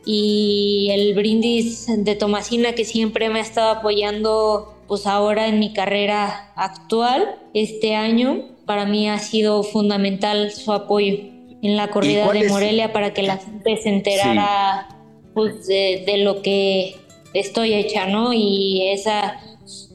y 0.05 0.89
el 0.91 1.13
brindis 1.13 1.87
de 1.97 2.15
Tomasina 2.15 2.73
que 2.73 2.85
siempre 2.85 3.29
me 3.29 3.39
ha 3.39 3.41
estado 3.41 3.69
apoyando 3.69 4.73
pues 4.87 5.07
ahora 5.07 5.47
en 5.47 5.59
mi 5.59 5.73
carrera 5.73 6.51
actual 6.55 7.39
este 7.53 7.95
año 7.95 8.49
para 8.65 8.85
mí 8.85 9.09
ha 9.09 9.19
sido 9.19 9.63
fundamental 9.63 10.51
su 10.51 10.71
apoyo 10.71 11.17
en 11.61 11.77
la 11.77 11.89
corrida 11.89 12.31
de 12.31 12.49
Morelia 12.49 12.91
para 12.91 13.13
que 13.13 13.23
la 13.23 13.37
gente 13.37 13.77
se 13.77 13.89
enterara 13.89 14.89
pues, 15.33 15.65
de, 15.67 16.15
lo 16.17 16.41
que 16.41 16.95
estoy 17.33 17.73
hecha 17.73 18.05
no 18.05 18.33
y 18.33 18.89
esa 18.89 19.39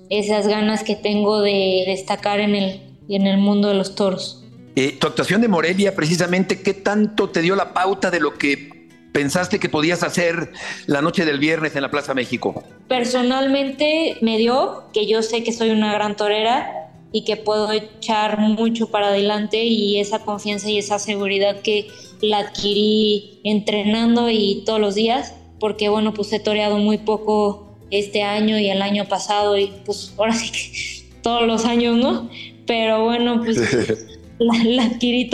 esas 0.08 0.48
ganas 0.48 0.84
que 0.84 0.96
tengo 0.96 1.42
de 1.42 1.84
destacar 1.86 2.40
en 2.40 2.54
el 2.54 2.80
en 3.10 3.26
el 3.26 3.38
mundo 3.38 3.68
de 3.68 3.74
los 3.74 3.94
toros. 3.94 4.44
Eh, 4.76 4.96
tu 4.98 5.06
actuación 5.06 5.40
de 5.40 5.48
Morelia 5.48 5.94
precisamente 5.94 6.62
qué 6.62 6.72
tanto 6.72 7.28
te 7.30 7.42
dio 7.42 7.56
la 7.56 7.74
pauta 7.74 8.10
de 8.10 8.20
lo 8.20 8.38
que 8.38 8.77
pensaste 9.18 9.58
que 9.58 9.68
podías 9.68 10.04
hacer 10.04 10.52
la 10.86 11.02
noche 11.02 11.24
del 11.24 11.40
viernes 11.40 11.74
en 11.74 11.82
la 11.82 11.90
Plaza 11.90 12.14
México? 12.14 12.62
Personalmente 12.86 14.16
me 14.20 14.38
dio 14.38 14.84
que 14.92 15.08
yo 15.08 15.22
sé 15.22 15.42
que 15.42 15.52
soy 15.52 15.70
una 15.70 15.92
gran 15.92 16.16
torera 16.16 16.92
y 17.10 17.24
que 17.24 17.36
puedo 17.36 17.72
echar 17.72 18.38
mucho 18.38 18.92
para 18.92 19.08
adelante 19.08 19.64
y 19.64 19.98
esa 19.98 20.20
confianza 20.20 20.70
y 20.70 20.78
esa 20.78 21.00
seguridad 21.00 21.62
que 21.62 21.88
la 22.20 22.38
adquirí 22.38 23.40
entrenando 23.42 24.30
y 24.30 24.62
todos 24.64 24.78
los 24.78 24.94
días, 24.94 25.34
porque 25.58 25.88
bueno, 25.88 26.14
pues 26.14 26.32
he 26.32 26.38
toreado 26.38 26.76
muy 26.78 26.98
poco 26.98 27.76
este 27.90 28.22
año 28.22 28.56
y 28.56 28.70
el 28.70 28.82
año 28.82 29.08
pasado 29.08 29.58
y 29.58 29.72
pues 29.84 30.14
ahora 30.16 30.34
sí 30.34 30.52
que 30.52 31.18
todos 31.22 31.44
los 31.44 31.64
años, 31.64 31.96
¿no? 31.96 32.30
Pero 32.68 33.02
bueno, 33.02 33.42
pues 33.44 33.58
la, 34.38 34.62
la 34.62 34.84
adquirí 34.84 35.28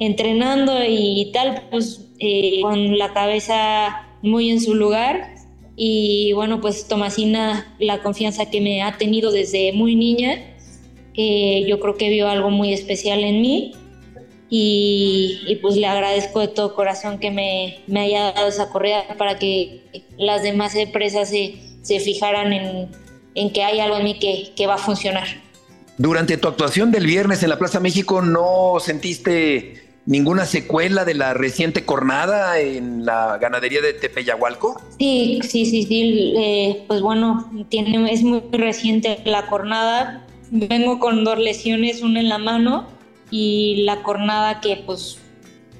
entrenando 0.00 0.72
y 0.84 1.30
tal, 1.32 1.62
pues 1.70 2.09
eh, 2.20 2.60
con 2.62 2.98
la 2.98 3.12
cabeza 3.12 4.06
muy 4.22 4.50
en 4.50 4.60
su 4.60 4.74
lugar. 4.74 5.34
Y 5.74 6.32
bueno, 6.34 6.60
pues 6.60 6.86
Tomasina, 6.86 7.74
la 7.78 8.02
confianza 8.02 8.50
que 8.50 8.60
me 8.60 8.82
ha 8.82 8.98
tenido 8.98 9.32
desde 9.32 9.72
muy 9.72 9.96
niña, 9.96 10.38
yo 11.66 11.80
creo 11.80 11.96
que 11.96 12.08
vio 12.10 12.28
algo 12.28 12.50
muy 12.50 12.72
especial 12.72 13.24
en 13.24 13.40
mí. 13.40 13.72
Y, 14.52 15.58
pues 15.62 15.76
le 15.76 15.86
agradezco 15.86 16.40
de 16.40 16.48
todo 16.48 16.74
corazón 16.74 17.18
que 17.18 17.30
me, 17.30 17.78
me, 17.86 18.00
haya 18.00 18.32
dado 18.32 18.48
esa 18.48 18.68
corrida 18.68 19.04
para 19.16 19.38
que 19.38 19.82
las 20.18 20.42
demás 20.42 20.74
empresas 20.74 21.30
se, 21.30 21.54
se 21.82 22.00
fijaran 22.00 22.52
en, 22.52 22.88
en, 23.36 23.52
que 23.52 23.62
hay 23.62 23.78
algo 23.78 23.98
en 23.98 24.04
mí 24.04 24.18
que, 24.18 24.52
que 24.56 24.66
va 24.66 24.74
a 24.74 24.78
funcionar. 24.78 25.28
Durante 25.98 26.36
tu 26.36 26.48
actuación 26.48 26.90
del 26.90 27.06
viernes 27.06 27.44
en 27.44 27.50
la 27.50 27.58
Plaza 27.58 27.78
México, 27.78 28.22
¿no 28.22 28.78
sentiste 28.80 29.89
ninguna 30.10 30.44
secuela 30.44 31.04
de 31.04 31.14
la 31.14 31.34
reciente 31.34 31.84
cornada 31.84 32.58
en 32.58 33.06
la 33.06 33.38
ganadería 33.38 33.80
de 33.80 33.92
Tepeyahualco? 33.92 34.82
Sí, 34.98 35.38
sí, 35.44 35.64
sí, 35.64 35.84
sí. 35.84 36.34
Eh, 36.36 36.84
pues 36.88 37.00
bueno, 37.00 37.48
tiene, 37.68 38.12
es 38.12 38.24
muy 38.24 38.42
reciente 38.50 39.20
la 39.24 39.46
cornada. 39.46 40.26
Vengo 40.50 40.98
con 40.98 41.22
dos 41.22 41.38
lesiones, 41.38 42.02
una 42.02 42.18
en 42.18 42.28
la 42.28 42.38
mano 42.38 42.88
y 43.30 43.84
la 43.84 44.02
cornada 44.02 44.60
que 44.60 44.82
pues 44.84 45.18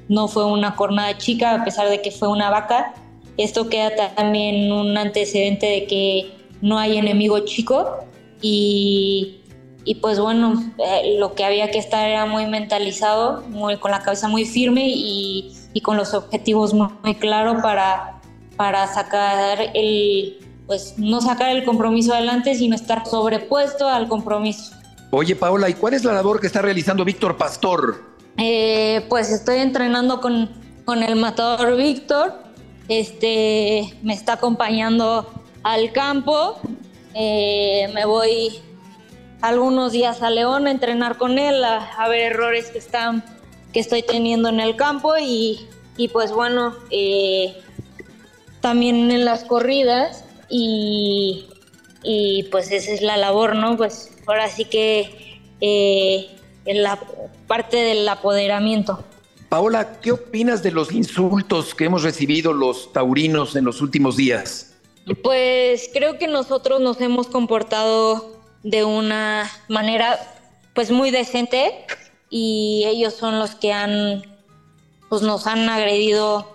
no 0.08 0.28
fue 0.28 0.44
una 0.46 0.76
cornada 0.76 1.18
chica 1.18 1.56
a 1.56 1.64
pesar 1.64 1.90
de 1.90 2.00
que 2.00 2.12
fue 2.12 2.28
una 2.28 2.50
vaca. 2.50 2.94
Esto 3.36 3.68
queda 3.68 4.14
también 4.14 4.70
un 4.70 4.96
antecedente 4.96 5.66
de 5.66 5.86
que 5.86 6.32
no 6.60 6.78
hay 6.78 6.98
enemigo 6.98 7.40
chico 7.40 8.04
y 8.40 9.39
y 9.90 9.96
pues 9.96 10.20
bueno, 10.20 10.72
eh, 10.78 11.16
lo 11.18 11.34
que 11.34 11.42
había 11.44 11.68
que 11.72 11.78
estar 11.78 12.08
era 12.08 12.24
muy 12.24 12.46
mentalizado, 12.46 13.42
muy, 13.48 13.76
con 13.78 13.90
la 13.90 13.98
cabeza 13.98 14.28
muy 14.28 14.44
firme 14.44 14.86
y, 14.86 15.52
y 15.74 15.80
con 15.80 15.96
los 15.96 16.14
objetivos 16.14 16.72
muy, 16.72 17.16
claros 17.16 17.60
para, 17.60 18.20
para 18.56 18.86
sacar 18.86 19.58
el, 19.74 20.38
pues 20.68 20.94
no 20.96 21.20
sacar 21.20 21.50
el 21.50 21.64
compromiso 21.64 22.14
adelante, 22.14 22.54
sino 22.54 22.76
estar 22.76 23.04
sobrepuesto 23.04 23.88
al 23.88 24.06
compromiso. 24.06 24.76
Oye 25.10 25.34
Paola, 25.34 25.68
¿y 25.68 25.74
cuál 25.74 25.94
es 25.94 26.04
la 26.04 26.12
labor 26.12 26.40
que 26.40 26.46
está 26.46 26.62
realizando 26.62 27.04
Víctor 27.04 27.36
Pastor? 27.36 28.00
Eh, 28.36 29.04
pues 29.08 29.32
estoy 29.32 29.58
entrenando 29.58 30.20
con, 30.20 30.50
con 30.84 31.02
el 31.02 31.16
matador 31.16 31.76
Víctor, 31.76 32.34
este, 32.86 33.92
me 34.04 34.14
está 34.14 34.34
acompañando 34.34 35.28
al 35.64 35.90
campo, 35.90 36.60
eh, 37.12 37.90
me 37.92 38.04
voy 38.04 38.69
algunos 39.40 39.92
días 39.92 40.22
a 40.22 40.30
León 40.30 40.66
a 40.66 40.70
entrenar 40.70 41.16
con 41.16 41.38
él, 41.38 41.64
a, 41.64 42.08
ver 42.08 42.32
errores 42.32 42.68
que, 42.68 42.78
están, 42.78 43.24
que 43.72 43.80
estoy 43.80 44.02
teniendo 44.02 44.48
en 44.48 44.60
el 44.60 44.76
campo 44.76 45.14
y, 45.18 45.66
y 45.96 46.08
pues 46.08 46.32
bueno, 46.32 46.74
eh, 46.90 47.56
también 48.60 49.10
en 49.10 49.24
las 49.24 49.44
corridas 49.44 50.24
y, 50.48 51.46
y, 52.02 52.44
pues 52.44 52.70
esa 52.70 52.92
es 52.92 53.02
la 53.02 53.16
labor, 53.16 53.56
¿no? 53.56 53.76
Pues 53.76 54.10
ahora 54.26 54.48
sí 54.48 54.64
que 54.64 55.40
eh, 55.60 56.28
en 56.66 56.82
la 56.82 56.98
parte 57.46 57.78
del 57.78 58.08
apoderamiento. 58.08 59.04
Paola, 59.48 60.00
¿qué 60.00 60.12
opinas 60.12 60.62
de 60.62 60.70
los 60.70 60.92
insultos 60.92 61.74
que 61.74 61.86
hemos 61.86 62.02
recibido 62.02 62.52
los 62.52 62.92
taurinos 62.92 63.56
en 63.56 63.64
los 63.64 63.80
últimos 63.80 64.16
días? 64.16 64.74
Pues 65.24 65.90
creo 65.92 66.18
que 66.18 66.28
nosotros 66.28 66.80
nos 66.80 67.00
hemos 67.00 67.26
comportado 67.26 68.39
de 68.62 68.84
una 68.84 69.50
manera 69.68 70.18
pues 70.74 70.90
muy 70.90 71.10
decente 71.10 71.86
y 72.28 72.84
ellos 72.86 73.14
son 73.14 73.38
los 73.38 73.54
que 73.54 73.72
han 73.72 74.24
pues 75.08 75.22
nos 75.22 75.46
han 75.46 75.68
agredido 75.68 76.46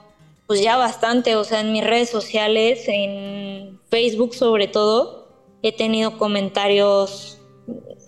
pues 0.47 0.61
ya 0.61 0.77
bastante, 0.77 1.35
o 1.35 1.43
sea, 1.43 1.61
en 1.61 1.73
mis 1.73 1.83
redes 1.83 2.09
sociales, 2.09 2.83
en 2.87 3.79
Facebook 3.89 4.35
sobre 4.35 4.67
todo, 4.67 5.27
he 5.63 5.71
tenido 5.71 6.17
comentarios 6.19 7.39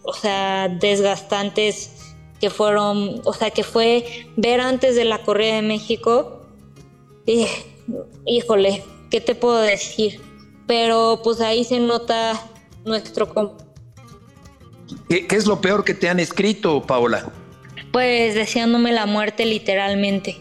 o 0.07 0.13
sea, 0.13 0.69
desgastantes 0.69 2.15
que 2.39 2.49
fueron, 2.49 3.21
o 3.25 3.33
sea, 3.33 3.51
que 3.51 3.63
fue 3.63 4.27
ver 4.38 4.62
antes 4.62 4.95
de 4.95 5.03
la 5.03 5.21
corrida 5.23 5.55
de 5.55 5.62
México, 5.63 6.43
híjole, 8.25 8.86
¿qué 9.12 9.19
te 9.19 9.36
puedo 9.36 9.60
decir? 9.60 10.21
Pero 10.65 11.19
pues 11.23 11.41
ahí 11.41 11.65
se 11.65 11.79
nota 11.79 12.41
nuestro 12.86 13.33
¿Qué, 15.10 15.26
es 15.32 15.46
lo 15.46 15.62
peor 15.62 15.84
que 15.86 15.93
te 15.93 16.10
han 16.10 16.20
escrito, 16.20 16.82
Paola? 16.82 17.32
Pues 17.91 18.36
deseándome 18.36 18.91
la 18.91 19.06
muerte 19.06 19.46
literalmente. 19.46 20.38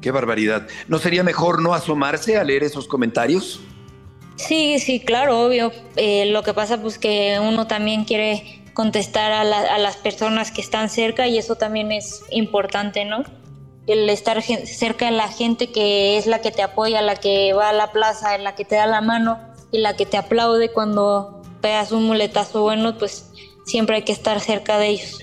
Qué 0.00 0.10
barbaridad. 0.10 0.68
¿No 0.86 0.98
sería 0.98 1.24
mejor 1.24 1.60
no 1.60 1.74
asomarse 1.74 2.36
a 2.36 2.44
leer 2.44 2.62
esos 2.62 2.86
comentarios? 2.86 3.60
Sí, 4.36 4.78
sí, 4.78 5.00
claro, 5.00 5.40
obvio. 5.40 5.72
Eh, 5.96 6.26
lo 6.26 6.42
que 6.42 6.54
pasa 6.54 6.80
pues 6.80 6.98
que 6.98 7.38
uno 7.40 7.66
también 7.66 8.04
quiere 8.04 8.62
contestar 8.74 9.32
a, 9.32 9.40
a, 9.40 9.78
las 9.78 9.96
personas 9.96 10.50
que 10.50 10.60
están 10.60 10.88
cerca 10.88 11.26
y 11.26 11.38
eso 11.38 11.56
también 11.56 11.90
es 11.92 12.22
importante, 12.30 13.04
¿no? 13.04 13.24
El 13.86 14.08
estar 14.08 14.42
cerca 14.42 15.06
de 15.06 15.12
la 15.12 15.28
gente 15.28 15.70
que 15.70 16.16
es 16.18 16.26
la 16.26 16.40
que 16.40 16.50
te 16.50 16.62
apoya, 16.62 17.02
la 17.02 17.16
que 17.16 17.52
va 17.52 17.70
a 17.70 17.72
la 17.72 17.92
plaza, 17.92 18.36
la 18.38 18.54
que 18.54 18.64
te 18.64 18.76
da 18.76 18.86
la 18.86 19.00
mano 19.00 19.38
y 19.70 19.78
la 19.78 19.96
que 19.96 20.06
te 20.06 20.16
aplaude 20.16 20.70
cuando 20.70 21.42
pegas 21.60 21.92
un 21.92 22.04
muletazo 22.04 22.62
bueno, 22.62 22.98
pues 22.98 23.30
siempre 23.64 23.96
hay 23.96 24.02
que 24.02 24.12
estar 24.12 24.40
cerca 24.40 24.78
de 24.78 24.88
ellos. 24.88 25.18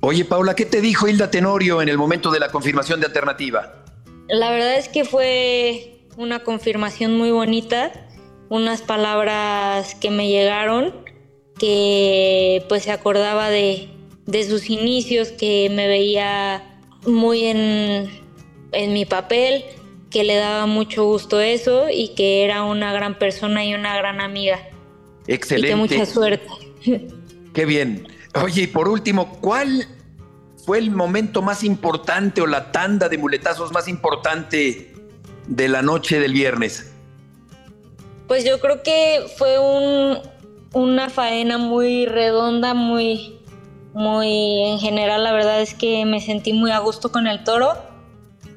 Oye, 0.00 0.24
Paula, 0.24 0.54
¿qué 0.54 0.64
te 0.64 0.80
dijo 0.80 1.08
Hilda 1.08 1.30
Tenorio 1.30 1.82
en 1.82 1.88
el 1.88 1.98
momento 1.98 2.30
de 2.30 2.38
la 2.38 2.50
confirmación 2.50 3.00
de 3.00 3.06
alternativa? 3.06 3.84
La 4.28 4.50
verdad 4.50 4.76
es 4.76 4.88
que 4.88 5.04
fue 5.04 6.04
una 6.16 6.44
confirmación 6.44 7.16
muy 7.16 7.30
bonita, 7.30 7.92
unas 8.48 8.82
palabras 8.82 9.94
que 9.96 10.10
me 10.10 10.28
llegaron, 10.28 10.94
que 11.58 12.64
pues 12.68 12.84
se 12.84 12.92
acordaba 12.92 13.50
de, 13.50 13.88
de 14.26 14.44
sus 14.44 14.70
inicios, 14.70 15.32
que 15.32 15.68
me 15.70 15.88
veía 15.88 16.80
muy 17.06 17.46
en, 17.46 18.08
en 18.72 18.92
mi 18.92 19.04
papel, 19.04 19.64
que 20.10 20.22
le 20.24 20.36
daba 20.36 20.66
mucho 20.66 21.04
gusto 21.04 21.40
eso 21.40 21.88
y 21.90 22.14
que 22.14 22.44
era 22.44 22.62
una 22.62 22.92
gran 22.92 23.18
persona 23.18 23.64
y 23.64 23.74
una 23.74 23.96
gran 23.96 24.20
amiga. 24.20 24.60
Excelente. 25.26 25.68
Y 25.68 25.70
que 25.70 25.76
mucha 25.76 26.06
suerte. 26.06 26.48
Qué 27.58 27.64
bien. 27.64 28.06
Oye, 28.40 28.62
y 28.62 28.66
por 28.68 28.88
último, 28.88 29.32
¿cuál 29.40 29.84
fue 30.64 30.78
el 30.78 30.92
momento 30.92 31.42
más 31.42 31.64
importante 31.64 32.40
o 32.40 32.46
la 32.46 32.70
tanda 32.70 33.08
de 33.08 33.18
muletazos 33.18 33.72
más 33.72 33.88
importante 33.88 34.94
de 35.48 35.68
la 35.68 35.82
noche 35.82 36.20
del 36.20 36.34
viernes? 36.34 36.92
Pues 38.28 38.44
yo 38.44 38.60
creo 38.60 38.84
que 38.84 39.24
fue 39.36 39.58
un, 39.58 40.18
una 40.72 41.10
faena 41.10 41.58
muy 41.58 42.06
redonda, 42.06 42.74
muy, 42.74 43.40
muy 43.92 44.62
en 44.62 44.78
general. 44.78 45.24
La 45.24 45.32
verdad 45.32 45.60
es 45.60 45.74
que 45.74 46.04
me 46.04 46.20
sentí 46.20 46.52
muy 46.52 46.70
a 46.70 46.78
gusto 46.78 47.10
con 47.10 47.26
el 47.26 47.42
toro. 47.42 47.72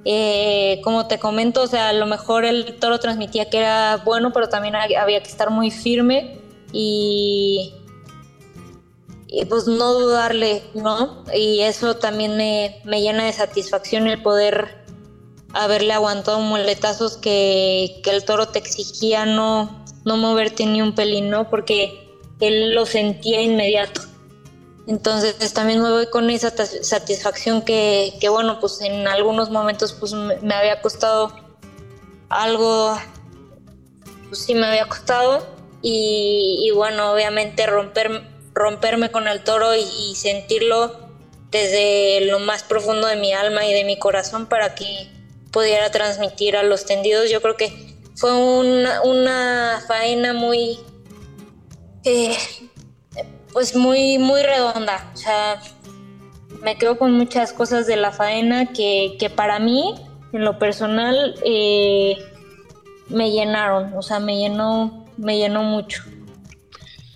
Eh, 0.05 0.79
como 0.83 1.07
te 1.07 1.17
comento, 1.17 1.63
o 1.63 1.67
sea, 1.67 1.89
a 1.89 1.93
lo 1.93 2.05
mejor 2.05 2.45
el 2.45 2.77
toro 2.77 2.99
transmitía 2.99 3.49
que 3.49 3.57
era 3.57 3.97
bueno, 4.05 4.31
pero 4.31 4.47
también 4.47 4.75
había 4.75 5.23
que 5.23 5.29
estar 5.29 5.49
muy 5.49 5.71
firme 5.71 6.37
y 6.71 7.73
y 9.33 9.45
pues 9.45 9.65
no 9.65 9.93
dudarle, 9.93 10.61
¿no? 10.73 11.23
Y 11.33 11.61
eso 11.61 11.95
también 11.95 12.35
me, 12.35 12.81
llena 12.83 13.25
de 13.25 13.31
satisfacción 13.31 14.07
el 14.07 14.21
poder 14.21 14.83
haberle 15.53 15.93
aguantado 15.93 16.41
muletazos 16.41 17.15
que, 17.15 18.01
que, 18.03 18.09
el 18.09 18.25
toro 18.25 18.49
te 18.49 18.59
exigía 18.59 19.25
no, 19.25 19.85
no 20.03 20.17
moverte 20.17 20.65
ni 20.65 20.81
un 20.81 20.93
pelín, 20.93 21.29
¿no? 21.29 21.49
Porque 21.49 22.09
él 22.41 22.75
lo 22.75 22.85
sentía 22.85 23.41
inmediato. 23.41 24.01
Entonces 24.85 25.53
también 25.53 25.81
me 25.81 25.91
voy 25.91 26.07
con 26.07 26.29
esa 26.29 26.51
satisfacción 26.51 27.61
que, 27.61 28.17
que 28.19 28.27
bueno, 28.27 28.59
pues 28.59 28.81
en 28.81 29.07
algunos 29.07 29.49
momentos 29.49 29.93
pues 29.93 30.11
me, 30.11 30.53
había 30.53 30.81
costado 30.81 31.31
algo, 32.27 32.97
pues 34.27 34.41
sí 34.43 34.55
me 34.55 34.65
había 34.65 34.89
costado 34.89 35.47
y 35.81 36.69
bueno, 36.75 37.13
obviamente 37.13 37.65
romper 37.65 38.29
romperme 38.53 39.11
con 39.11 39.27
el 39.27 39.43
toro 39.43 39.75
y, 39.75 40.15
sentirlo 40.15 41.09
desde 41.51 42.21
lo 42.25 42.39
más 42.39 42.63
profundo 42.63 43.07
de 43.07 43.15
mi 43.17 43.33
alma 43.33 43.65
y 43.65 43.73
de 43.73 43.83
mi 43.83 43.99
corazón 43.99 44.45
para 44.45 44.75
que 44.75 45.09
pudiera 45.51 45.91
transmitir 45.91 46.55
a 46.55 46.63
los 46.63 46.85
tendidos. 46.85 47.29
Yo 47.29 47.41
creo 47.41 47.57
que 47.57 47.95
fue 48.15 48.31
una, 48.33 49.81
faena 49.87 50.33
muy, 50.33 50.79
eh, 52.03 52.37
pues 53.51 53.75
muy, 53.75 54.17
muy 54.17 54.43
redonda. 54.43 55.11
O 55.13 55.17
sea, 55.17 55.61
me 56.61 56.77
quedo 56.77 56.97
con 56.97 57.11
muchas 57.13 57.51
cosas 57.51 57.87
de 57.87 57.97
la 57.97 58.11
faena 58.11 58.71
que, 58.71 59.31
para 59.35 59.59
mí, 59.59 59.95
en 60.31 60.45
lo 60.45 60.57
personal, 60.57 61.35
eh, 61.43 62.17
me 63.09 63.31
llenaron. 63.31 63.93
O 63.97 64.01
sea, 64.01 64.19
me 64.19 64.37
llenó, 64.37 65.05
me 65.17 65.37
llenó 65.37 65.63
mucho. 65.63 66.03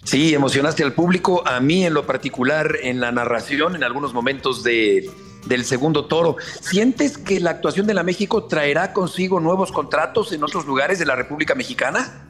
Sí, 0.05 0.35
emocionaste 0.35 0.83
al 0.83 0.93
público, 0.93 1.41
a 1.47 1.59
mí 1.59 1.83
en 1.83 1.95
lo 1.95 2.05
particular 2.05 2.77
en 2.83 2.99
la 2.99 3.11
narración, 3.11 3.75
en 3.75 3.83
algunos 3.83 4.13
momentos 4.13 4.63
de, 4.63 5.09
del 5.45 5.65
segundo 5.65 6.05
toro. 6.05 6.37
¿Sientes 6.61 7.17
que 7.17 7.39
la 7.39 7.49
actuación 7.49 7.87
de 7.87 7.95
la 7.95 8.03
México 8.03 8.45
traerá 8.45 8.93
consigo 8.93 9.39
nuevos 9.39 9.71
contratos 9.71 10.31
en 10.31 10.43
otros 10.43 10.67
lugares 10.67 10.99
de 10.99 11.05
la 11.05 11.15
República 11.15 11.55
Mexicana? 11.55 12.29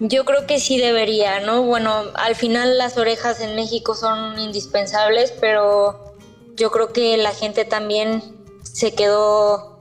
Yo 0.00 0.24
creo 0.24 0.46
que 0.48 0.58
sí 0.58 0.76
debería, 0.76 1.38
¿no? 1.40 1.62
Bueno, 1.62 2.02
al 2.16 2.34
final 2.34 2.76
las 2.78 2.98
orejas 2.98 3.40
en 3.40 3.54
México 3.54 3.94
son 3.94 4.38
indispensables, 4.38 5.32
pero 5.40 6.14
yo 6.56 6.72
creo 6.72 6.92
que 6.92 7.16
la 7.16 7.32
gente 7.32 7.64
también 7.64 8.22
se 8.62 8.92
quedó 8.92 9.78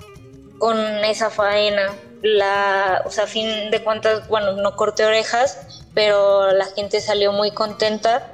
con 0.60 0.78
esa 0.78 1.32
faena. 1.32 1.93
La, 2.21 3.02
o 3.06 3.12
sea, 3.12 3.26
a 3.26 3.28
fin 3.28 3.71
de 3.71 3.84
cuentas, 3.84 4.28
bueno, 4.28 4.54
no 4.54 4.76
corté 4.76 5.04
orejas, 5.04 5.85
pero 5.95 6.51
la 6.51 6.65
gente 6.65 7.01
salió 7.01 7.31
muy 7.31 7.51
contenta. 7.51 8.31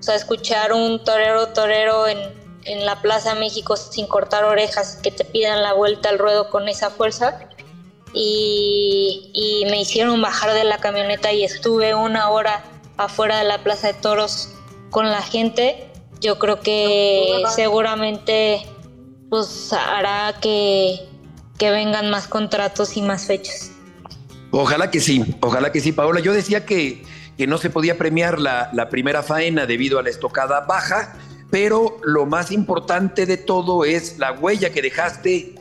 O 0.00 0.02
sea, 0.02 0.16
escuchar 0.16 0.72
un 0.72 1.04
torero 1.04 1.48
torero 1.48 2.08
en, 2.08 2.18
en 2.64 2.84
la 2.84 3.00
Plaza 3.00 3.36
México 3.36 3.76
sin 3.76 4.08
cortar 4.08 4.44
orejas, 4.44 4.98
que 5.00 5.12
te 5.12 5.24
pidan 5.24 5.62
la 5.62 5.74
vuelta 5.74 6.08
al 6.08 6.18
ruedo 6.18 6.50
con 6.50 6.68
esa 6.68 6.90
fuerza. 6.90 7.38
Y, 8.14 9.30
y, 9.32 9.70
me 9.70 9.80
hicieron 9.80 10.20
bajar 10.20 10.52
de 10.52 10.64
la 10.64 10.78
camioneta 10.78 11.32
y 11.32 11.44
estuve 11.44 11.94
una 11.94 12.28
hora 12.30 12.62
afuera 12.98 13.38
de 13.38 13.44
la 13.44 13.62
Plaza 13.62 13.88
de 13.88 13.94
Toros 13.94 14.50
con 14.90 15.10
la 15.10 15.22
gente. 15.22 15.90
Yo 16.20 16.38
creo 16.38 16.60
que 16.60 17.42
seguramente 17.54 18.66
pues 19.30 19.72
hará 19.72 20.34
que, 20.40 21.08
que 21.58 21.70
vengan 21.70 22.10
más 22.10 22.28
contratos 22.28 22.96
y 22.98 23.02
más 23.02 23.26
fechas. 23.26 23.71
Ojalá 24.52 24.90
que 24.90 25.00
sí, 25.00 25.24
ojalá 25.40 25.72
que 25.72 25.80
sí, 25.80 25.92
Paola. 25.92 26.20
Yo 26.20 26.34
decía 26.34 26.66
que, 26.66 27.02
que 27.38 27.46
no 27.46 27.56
se 27.56 27.70
podía 27.70 27.96
premiar 27.96 28.38
la, 28.38 28.70
la 28.74 28.90
primera 28.90 29.22
faena 29.22 29.64
debido 29.66 29.98
a 29.98 30.02
la 30.02 30.10
estocada 30.10 30.60
baja, 30.60 31.14
pero 31.50 31.96
lo 32.04 32.26
más 32.26 32.52
importante 32.52 33.24
de 33.24 33.38
todo 33.38 33.84
es 33.86 34.18
la 34.18 34.32
huella 34.32 34.70
que 34.70 34.82
dejaste, 34.82 35.54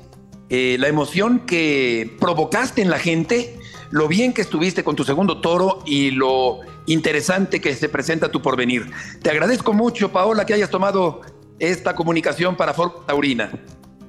eh, 0.49 0.75
la 0.77 0.89
emoción 0.89 1.39
que 1.45 2.17
provocaste 2.19 2.81
en 2.81 2.89
la 2.89 2.99
gente, 2.99 3.57
lo 3.91 4.09
bien 4.09 4.33
que 4.33 4.41
estuviste 4.41 4.83
con 4.83 4.97
tu 4.97 5.05
segundo 5.05 5.39
toro 5.39 5.81
y 5.85 6.11
lo 6.11 6.59
interesante 6.85 7.61
que 7.61 7.73
se 7.75 7.87
presenta 7.87 8.29
tu 8.29 8.41
porvenir. 8.41 8.91
Te 9.21 9.29
agradezco 9.29 9.71
mucho, 9.71 10.11
Paola, 10.11 10.45
que 10.45 10.53
hayas 10.53 10.69
tomado 10.69 11.21
esta 11.59 11.95
comunicación 11.95 12.57
para 12.57 12.73
Ford 12.73 13.05
Taurina. 13.07 13.51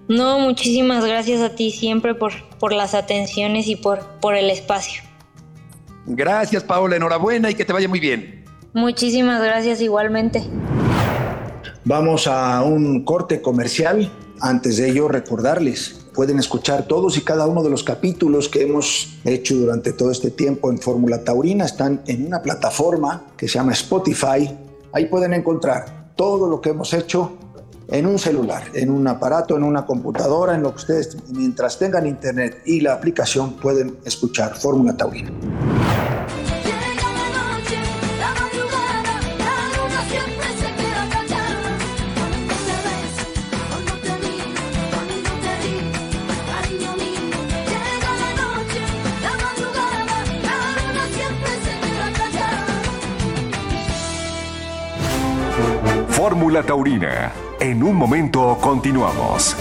No, 0.08 0.38
muchísimas 0.38 1.04
gracias 1.04 1.40
a 1.40 1.54
ti 1.54 1.70
siempre 1.70 2.14
por, 2.14 2.32
por 2.58 2.72
las 2.72 2.94
atenciones 2.94 3.68
y 3.68 3.76
por, 3.76 4.00
por 4.20 4.34
el 4.34 4.50
espacio. 4.50 5.02
Gracias, 6.06 6.64
Paola. 6.64 6.96
Enhorabuena 6.96 7.50
y 7.50 7.54
que 7.54 7.64
te 7.64 7.72
vaya 7.72 7.88
muy 7.88 8.00
bien. 8.00 8.44
Muchísimas 8.74 9.42
gracias 9.42 9.80
igualmente. 9.80 10.42
Vamos 11.84 12.26
a 12.26 12.62
un 12.62 13.04
corte 13.04 13.40
comercial. 13.42 14.10
Antes 14.40 14.78
de 14.78 14.90
ello, 14.90 15.06
recordarles, 15.06 16.06
pueden 16.14 16.38
escuchar 16.38 16.86
todos 16.88 17.16
y 17.16 17.20
cada 17.20 17.46
uno 17.46 17.62
de 17.62 17.70
los 17.70 17.84
capítulos 17.84 18.48
que 18.48 18.62
hemos 18.62 19.18
hecho 19.24 19.54
durante 19.54 19.92
todo 19.92 20.10
este 20.10 20.30
tiempo 20.30 20.70
en 20.70 20.78
Fórmula 20.78 21.22
Taurina. 21.22 21.64
Están 21.64 22.02
en 22.06 22.26
una 22.26 22.42
plataforma 22.42 23.24
que 23.36 23.46
se 23.46 23.54
llama 23.54 23.72
Spotify. 23.72 24.50
Ahí 24.92 25.06
pueden 25.06 25.32
encontrar 25.32 26.12
todo 26.16 26.48
lo 26.48 26.60
que 26.60 26.70
hemos 26.70 26.92
hecho 26.92 27.36
en 27.92 28.06
un 28.06 28.18
celular, 28.18 28.64
en 28.72 28.90
un 28.90 29.06
aparato, 29.06 29.54
en 29.54 29.62
una 29.62 29.84
computadora, 29.84 30.54
en 30.54 30.62
lo 30.62 30.70
que 30.70 30.76
ustedes, 30.76 31.16
mientras 31.28 31.78
tengan 31.78 32.06
internet 32.06 32.62
y 32.64 32.80
la 32.80 32.94
aplicación, 32.94 33.52
pueden 33.52 33.98
escuchar 34.04 34.56
Fórmula 34.56 34.96
Taurina. 34.96 35.30
Fórmula 56.08 56.62
Taurina. 56.62 57.51
En 57.62 57.80
un 57.84 57.94
momento 57.94 58.58
continuamos. 58.60 59.56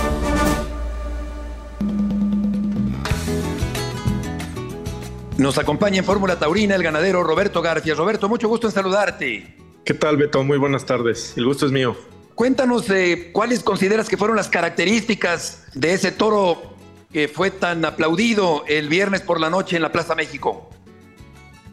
Nos 5.37 5.59
acompaña 5.59 5.99
en 5.99 6.03
Fórmula 6.03 6.39
Taurina 6.39 6.73
el 6.73 6.81
ganadero 6.81 7.23
Roberto 7.23 7.61
García. 7.61 7.93
Roberto, 7.93 8.27
mucho 8.27 8.47
gusto 8.47 8.65
en 8.65 8.73
saludarte. 8.73 9.55
¿Qué 9.85 9.93
tal, 9.93 10.17
Beto? 10.17 10.43
Muy 10.43 10.57
buenas 10.57 10.83
tardes. 10.83 11.33
El 11.37 11.45
gusto 11.45 11.67
es 11.67 11.71
mío. 11.71 11.95
Cuéntanos 12.33 12.89
eh, 12.89 13.29
cuáles 13.31 13.61
consideras 13.61 14.09
que 14.09 14.17
fueron 14.17 14.35
las 14.35 14.49
características 14.49 15.67
de 15.75 15.93
ese 15.93 16.11
toro 16.11 16.73
que 17.13 17.27
fue 17.27 17.51
tan 17.51 17.85
aplaudido 17.85 18.63
el 18.67 18.89
viernes 18.89 19.21
por 19.21 19.39
la 19.39 19.51
noche 19.51 19.75
en 19.75 19.83
la 19.83 19.91
Plaza 19.91 20.15
México? 20.15 20.71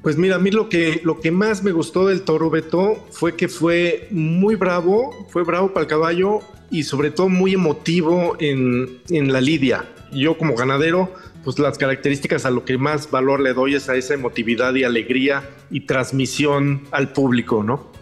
Pues 0.08 0.16
mira, 0.16 0.36
a 0.36 0.38
mí 0.38 0.50
lo 0.50 0.70
que, 0.70 1.02
lo 1.04 1.20
que 1.20 1.30
más 1.30 1.62
me 1.62 1.70
gustó 1.70 2.06
del 2.06 2.22
toro 2.22 2.48
Beto 2.48 3.04
fue 3.10 3.36
que 3.36 3.46
fue 3.46 4.08
muy 4.10 4.54
bravo, 4.54 5.10
fue 5.28 5.44
bravo 5.44 5.74
para 5.74 5.82
el 5.82 5.86
caballo 5.86 6.40
y 6.70 6.84
sobre 6.84 7.10
todo 7.10 7.28
muy 7.28 7.52
emotivo 7.52 8.34
en, 8.40 9.02
en 9.10 9.30
la 9.34 9.42
lidia. 9.42 9.84
Yo 10.10 10.38
como 10.38 10.54
ganadero, 10.54 11.12
pues 11.44 11.58
las 11.58 11.76
características 11.76 12.46
a 12.46 12.50
lo 12.50 12.64
que 12.64 12.78
más 12.78 13.10
valor 13.10 13.40
le 13.40 13.52
doy 13.52 13.74
es 13.74 13.90
a 13.90 13.96
esa 13.96 14.14
emotividad 14.14 14.74
y 14.76 14.84
alegría 14.84 15.46
y 15.70 15.80
transmisión 15.80 16.84
al 16.90 17.12
público, 17.12 17.62
¿no? 17.62 17.92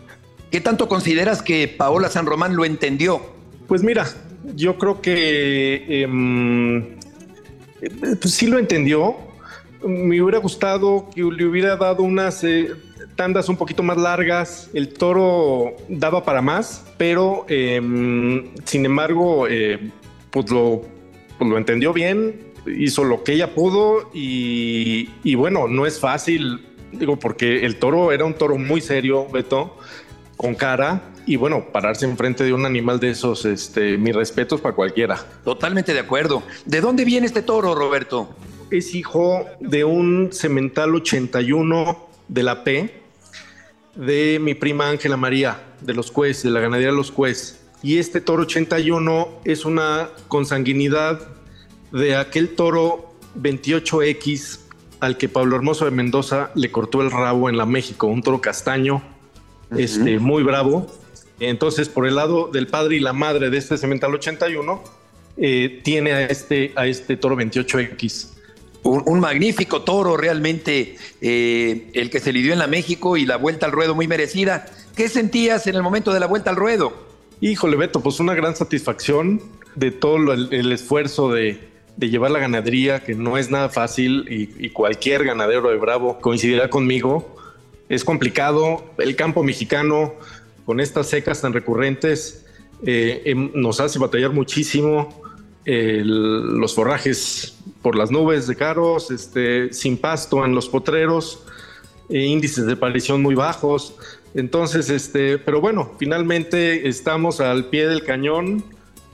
¿Qué 0.52 0.60
tanto 0.60 0.88
consideras 0.88 1.42
que 1.42 1.66
Paola 1.66 2.08
San 2.08 2.24
Román 2.24 2.54
lo 2.54 2.64
entendió? 2.64 3.20
Pues 3.66 3.82
mira, 3.82 4.06
yo 4.54 4.78
creo 4.78 5.00
que 5.00 6.02
em, 6.02 6.84
pues 8.20 8.32
sí 8.32 8.46
lo 8.46 8.60
entendió. 8.60 9.25
Me 9.84 10.20
hubiera 10.20 10.38
gustado 10.38 11.08
que 11.14 11.22
le 11.22 11.44
hubiera 11.44 11.76
dado 11.76 12.02
unas 12.02 12.42
eh, 12.44 12.70
tandas 13.16 13.48
un 13.48 13.56
poquito 13.56 13.82
más 13.82 13.96
largas. 13.96 14.70
El 14.74 14.88
toro 14.88 15.76
daba 15.88 16.24
para 16.24 16.42
más, 16.42 16.84
pero 16.96 17.46
em, 17.48 18.54
sin 18.64 18.84
embargo, 18.84 19.46
eh, 19.48 19.90
pues, 20.30 20.50
lo, 20.50 20.82
pues 21.38 21.50
lo 21.50 21.58
entendió 21.58 21.92
bien, 21.92 22.52
hizo 22.66 23.04
lo 23.04 23.24
que 23.24 23.32
ella 23.32 23.54
pudo 23.54 24.10
y, 24.12 25.10
y 25.24 25.34
bueno, 25.34 25.68
no 25.68 25.86
es 25.86 25.98
fácil, 26.00 26.66
digo, 26.92 27.18
porque 27.18 27.64
el 27.64 27.76
toro 27.76 28.12
era 28.12 28.24
un 28.24 28.34
toro 28.34 28.58
muy 28.58 28.80
serio, 28.80 29.26
Beto, 29.32 29.76
con 30.36 30.54
cara 30.54 31.12
y 31.26 31.36
bueno, 31.36 31.66
pararse 31.72 32.06
enfrente 32.06 32.44
de 32.44 32.52
un 32.52 32.64
animal 32.64 33.00
de 33.00 33.10
esos, 33.10 33.44
este, 33.44 33.98
mis 33.98 34.14
respetos 34.14 34.60
para 34.60 34.74
cualquiera. 34.74 35.18
Totalmente 35.44 35.92
de 35.92 36.00
acuerdo. 36.00 36.42
¿De 36.64 36.80
dónde 36.80 37.04
viene 37.04 37.26
este 37.26 37.42
toro, 37.42 37.74
Roberto? 37.74 38.28
Es 38.70 38.94
hijo 38.94 39.46
de 39.60 39.84
un 39.84 40.32
cemental 40.32 40.94
81 40.94 42.08
de 42.28 42.42
la 42.42 42.64
P, 42.64 43.02
de 43.94 44.38
mi 44.40 44.54
prima 44.54 44.88
Ángela 44.88 45.16
María, 45.16 45.62
de 45.80 45.94
los 45.94 46.10
Cues, 46.10 46.42
de 46.42 46.50
la 46.50 46.60
ganadería 46.60 46.90
de 46.90 46.96
los 46.96 47.12
Cues. 47.12 47.60
Y 47.82 47.98
este 47.98 48.20
toro 48.20 48.42
81 48.42 49.28
es 49.44 49.64
una 49.64 50.10
consanguinidad 50.28 51.28
de 51.92 52.16
aquel 52.16 52.54
toro 52.56 53.14
28X 53.40 54.60
al 55.00 55.16
que 55.16 55.28
Pablo 55.28 55.56
Hermoso 55.56 55.84
de 55.84 55.90
Mendoza 55.90 56.50
le 56.54 56.70
cortó 56.72 57.02
el 57.02 57.10
rabo 57.10 57.48
en 57.48 57.56
la 57.56 57.66
México, 57.66 58.06
un 58.06 58.22
toro 58.22 58.40
castaño, 58.40 59.02
este, 59.76 60.18
muy 60.18 60.42
bravo. 60.42 60.86
Entonces, 61.38 61.88
por 61.88 62.06
el 62.06 62.16
lado 62.16 62.48
del 62.52 62.66
padre 62.66 62.96
y 62.96 63.00
la 63.00 63.12
madre 63.12 63.50
de 63.50 63.58
este 63.58 63.76
cemental 63.76 64.14
81, 64.14 64.82
eh, 65.36 65.80
tiene 65.84 66.12
a 66.12 66.26
este, 66.26 66.72
a 66.76 66.86
este 66.86 67.16
toro 67.16 67.36
28X. 67.36 68.35
Un, 68.86 69.20
magnífico 69.20 69.82
toro, 69.82 70.16
realmente, 70.16 70.96
eh, 71.20 71.90
el 71.92 72.08
que 72.08 72.20
se 72.20 72.32
lidió 72.32 72.52
en 72.52 72.60
la 72.60 72.68
México 72.68 73.16
y 73.16 73.26
la 73.26 73.36
vuelta 73.36 73.66
al 73.66 73.72
ruedo 73.72 73.96
muy 73.96 74.06
merecida. 74.06 74.66
¿Qué 74.94 75.08
sentías 75.08 75.66
en 75.66 75.74
el 75.74 75.82
momento 75.82 76.12
de 76.12 76.20
la 76.20 76.26
vuelta 76.26 76.50
al 76.50 76.56
ruedo? 76.56 76.92
Híjole, 77.40 77.76
Beto, 77.76 78.00
pues 78.00 78.20
una 78.20 78.34
gran 78.34 78.54
satisfacción 78.54 79.42
de 79.74 79.90
todo 79.90 80.32
el, 80.32 80.72
esfuerzo 80.72 81.32
de, 81.32 81.68
llevar 81.98 82.30
la 82.30 82.38
ganadería, 82.38 83.00
que 83.00 83.14
no 83.14 83.36
es 83.36 83.50
nada 83.50 83.70
fácil 83.70 84.24
y, 84.28 84.70
cualquier 84.70 85.24
ganadero 85.24 85.68
de 85.68 85.76
Bravo 85.76 86.18
coincidirá 86.20 86.70
conmigo. 86.70 87.36
Es 87.88 88.04
complicado. 88.04 88.84
El 88.98 89.16
campo 89.16 89.42
mexicano, 89.42 90.14
con 90.64 90.78
estas 90.78 91.08
secas 91.08 91.40
tan 91.40 91.52
recurrentes, 91.52 92.46
eh, 92.84 93.22
em- 93.24 93.50
nos 93.54 93.80
hace 93.80 93.98
batallar 93.98 94.32
muchísimo. 94.32 95.20
Los 95.64 96.76
forrajes 96.76 97.56
por 97.86 97.94
las 97.94 98.10
nubes 98.10 98.48
de 98.48 98.56
caros, 98.56 99.12
este, 99.12 99.72
sin 99.72 99.96
pasto 99.96 100.44
en 100.44 100.56
los 100.56 100.68
potreros, 100.68 101.44
eh, 102.08 102.18
índices 102.18 102.66
de 102.66 102.72
aparición 102.72 103.22
muy 103.22 103.36
bajos. 103.36 103.94
Entonces, 104.34 104.90
este, 104.90 105.38
pero 105.38 105.60
bueno, 105.60 105.92
finalmente 105.96 106.88
estamos 106.88 107.40
al 107.40 107.66
pie 107.66 107.86
del 107.86 108.02
cañón, 108.02 108.64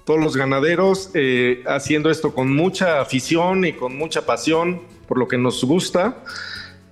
todos 0.06 0.20
los 0.20 0.38
ganaderos 0.38 1.10
eh, 1.12 1.62
haciendo 1.66 2.08
esto 2.08 2.32
con 2.32 2.56
mucha 2.56 3.02
afición 3.02 3.66
y 3.66 3.74
con 3.74 3.94
mucha 3.98 4.24
pasión 4.24 4.80
por 5.06 5.18
lo 5.18 5.28
que 5.28 5.36
nos 5.36 5.62
gusta. 5.64 6.24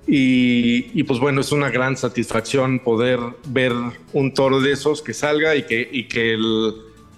Y, 0.07 0.90
y, 0.93 1.05
pues 1.05 1.19
bueno, 1.19 1.40
es 1.40 1.51
una 1.51 1.71
gran 1.71 1.97
satisfacción 1.97 2.81
poder 2.81 3.19
ver 3.47 3.73
un 4.12 4.35
toro 4.35 4.61
de 4.61 4.73
esos 4.73 5.01
que 5.01 5.14
salga 5.14 5.57
y 5.57 5.62
que, 5.62 5.88
y 5.90 6.09
que 6.09 6.37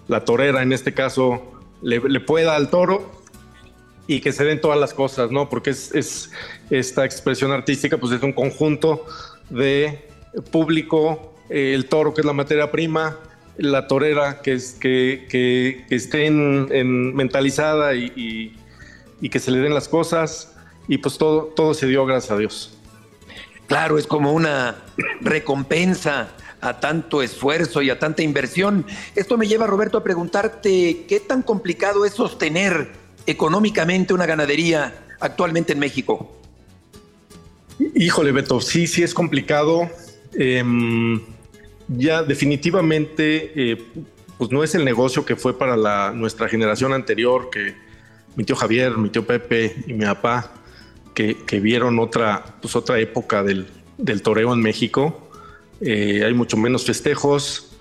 la 0.07 0.25
torera 0.25 0.63
en 0.63 0.73
este 0.73 0.95
caso 0.95 1.43
le 1.83 2.21
pueda 2.21 2.55
al 2.55 2.71
toro 2.71 3.22
y 4.07 4.21
que 4.21 4.33
se 4.33 4.45
den 4.45 4.61
todas 4.61 4.79
las 4.79 4.95
cosas, 4.95 5.31
¿no? 5.31 5.49
Porque 5.49 5.71
es, 5.71 5.95
es 5.95 6.31
esta 6.71 7.05
expresión 7.05 7.53
artística, 7.53 7.99
pues 7.99 8.13
es 8.13 8.23
un 8.23 8.33
conjunto 8.33 9.07
de 9.51 10.09
público, 10.51 11.35
eh, 11.49 11.73
el 11.75 11.87
toro 11.87 12.15
que 12.15 12.23
es 12.23 12.27
la 12.27 12.33
materia 12.33 12.71
prima, 12.71 13.19
la 13.57 13.87
torera 13.87 14.41
que, 14.43 14.55
es, 14.55 14.73
que, 14.73 15.27
que, 15.29 15.85
que 15.89 15.95
esté 15.95 16.27
en, 16.27 16.69
en 16.71 17.15
mentalizada 17.15 17.95
y, 17.95 18.13
y, 18.17 18.57
y 19.21 19.29
que 19.29 19.39
se 19.39 19.51
le 19.51 19.59
den 19.59 19.75
las 19.75 19.89
cosas 19.89 20.55
y 20.89 20.99
pues 20.99 21.19
todo, 21.19 21.45
todo 21.55 21.75
se 21.75 21.87
dio 21.87 22.05
gracias 22.07 22.33
a 22.33 22.37
Dios. 22.39 22.79
Claro, 23.67 23.99
es 23.99 24.07
como 24.07 24.33
una 24.33 24.77
recompensa 25.21 26.29
a 26.61 26.81
tanto 26.81 27.23
esfuerzo 27.23 27.83
y 27.83 27.91
a 27.91 27.99
tanta 27.99 28.23
inversión. 28.23 28.87
Esto 29.15 29.37
me 29.37 29.47
lleva, 29.47 29.67
Roberto, 29.67 29.99
a 29.99 30.05
preguntarte 30.05 31.05
qué 31.09 31.21
tan 31.21 31.43
complicado 31.43 32.05
es 32.05 32.15
sostener 32.15 33.02
económicamente 33.27 34.15
una 34.15 34.27
ganadería 34.27 35.07
actualmente 35.21 35.73
en 35.73 35.79
México. 35.79 36.37
Híjole, 37.95 38.33
Beto, 38.33 38.61
sí, 38.61 38.87
sí 38.87 39.03
es 39.03 39.15
complicado. 39.15 39.89
Eh, 40.35 40.63
ya 41.89 42.23
definitivamente, 42.23 43.53
eh, 43.55 43.83
pues 44.39 44.51
no 44.51 44.63
es 44.63 44.75
el 44.75 44.85
negocio 44.85 45.25
que 45.25 45.37
fue 45.37 45.59
para 45.59 45.77
la, 45.77 46.13
nuestra 46.13 46.49
generación 46.49 46.93
anterior, 46.93 47.51
que 47.51 47.75
mi 48.37 48.45
tío 48.45 48.57
Javier, 48.57 48.97
mi 48.97 49.11
tío 49.11 49.27
Pepe 49.27 49.77
y 49.87 49.93
mi 49.93 50.05
papá, 50.05 50.53
que, 51.15 51.37
que 51.47 51.61
vieron 51.61 51.99
otra, 51.99 52.57
pues 52.61 52.75
otra 52.77 52.99
época 52.99 53.43
del, 53.43 53.69
del 53.99 54.23
toreo 54.23 54.53
en 54.53 54.61
México. 54.61 55.29
Eh, 55.81 56.23
hay 56.25 56.35
mucho 56.35 56.57
menos 56.57 56.85
festejos, 56.85 57.77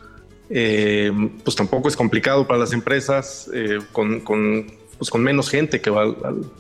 eh, 0.50 1.12
pues 1.44 1.56
tampoco 1.56 1.88
es 1.88 1.96
complicado 1.96 2.48
para 2.48 2.60
las 2.60 2.74
empresas, 2.74 3.50
con, 3.92 4.20
con, 4.22 4.81
pues 5.02 5.10
con 5.10 5.24
menos 5.24 5.50
gente 5.50 5.82
que 5.82 5.90
va 5.90 6.04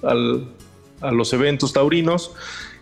al, 0.01 0.47
a 0.99 1.12
los 1.12 1.32
eventos 1.32 1.73
taurinos. 1.73 2.32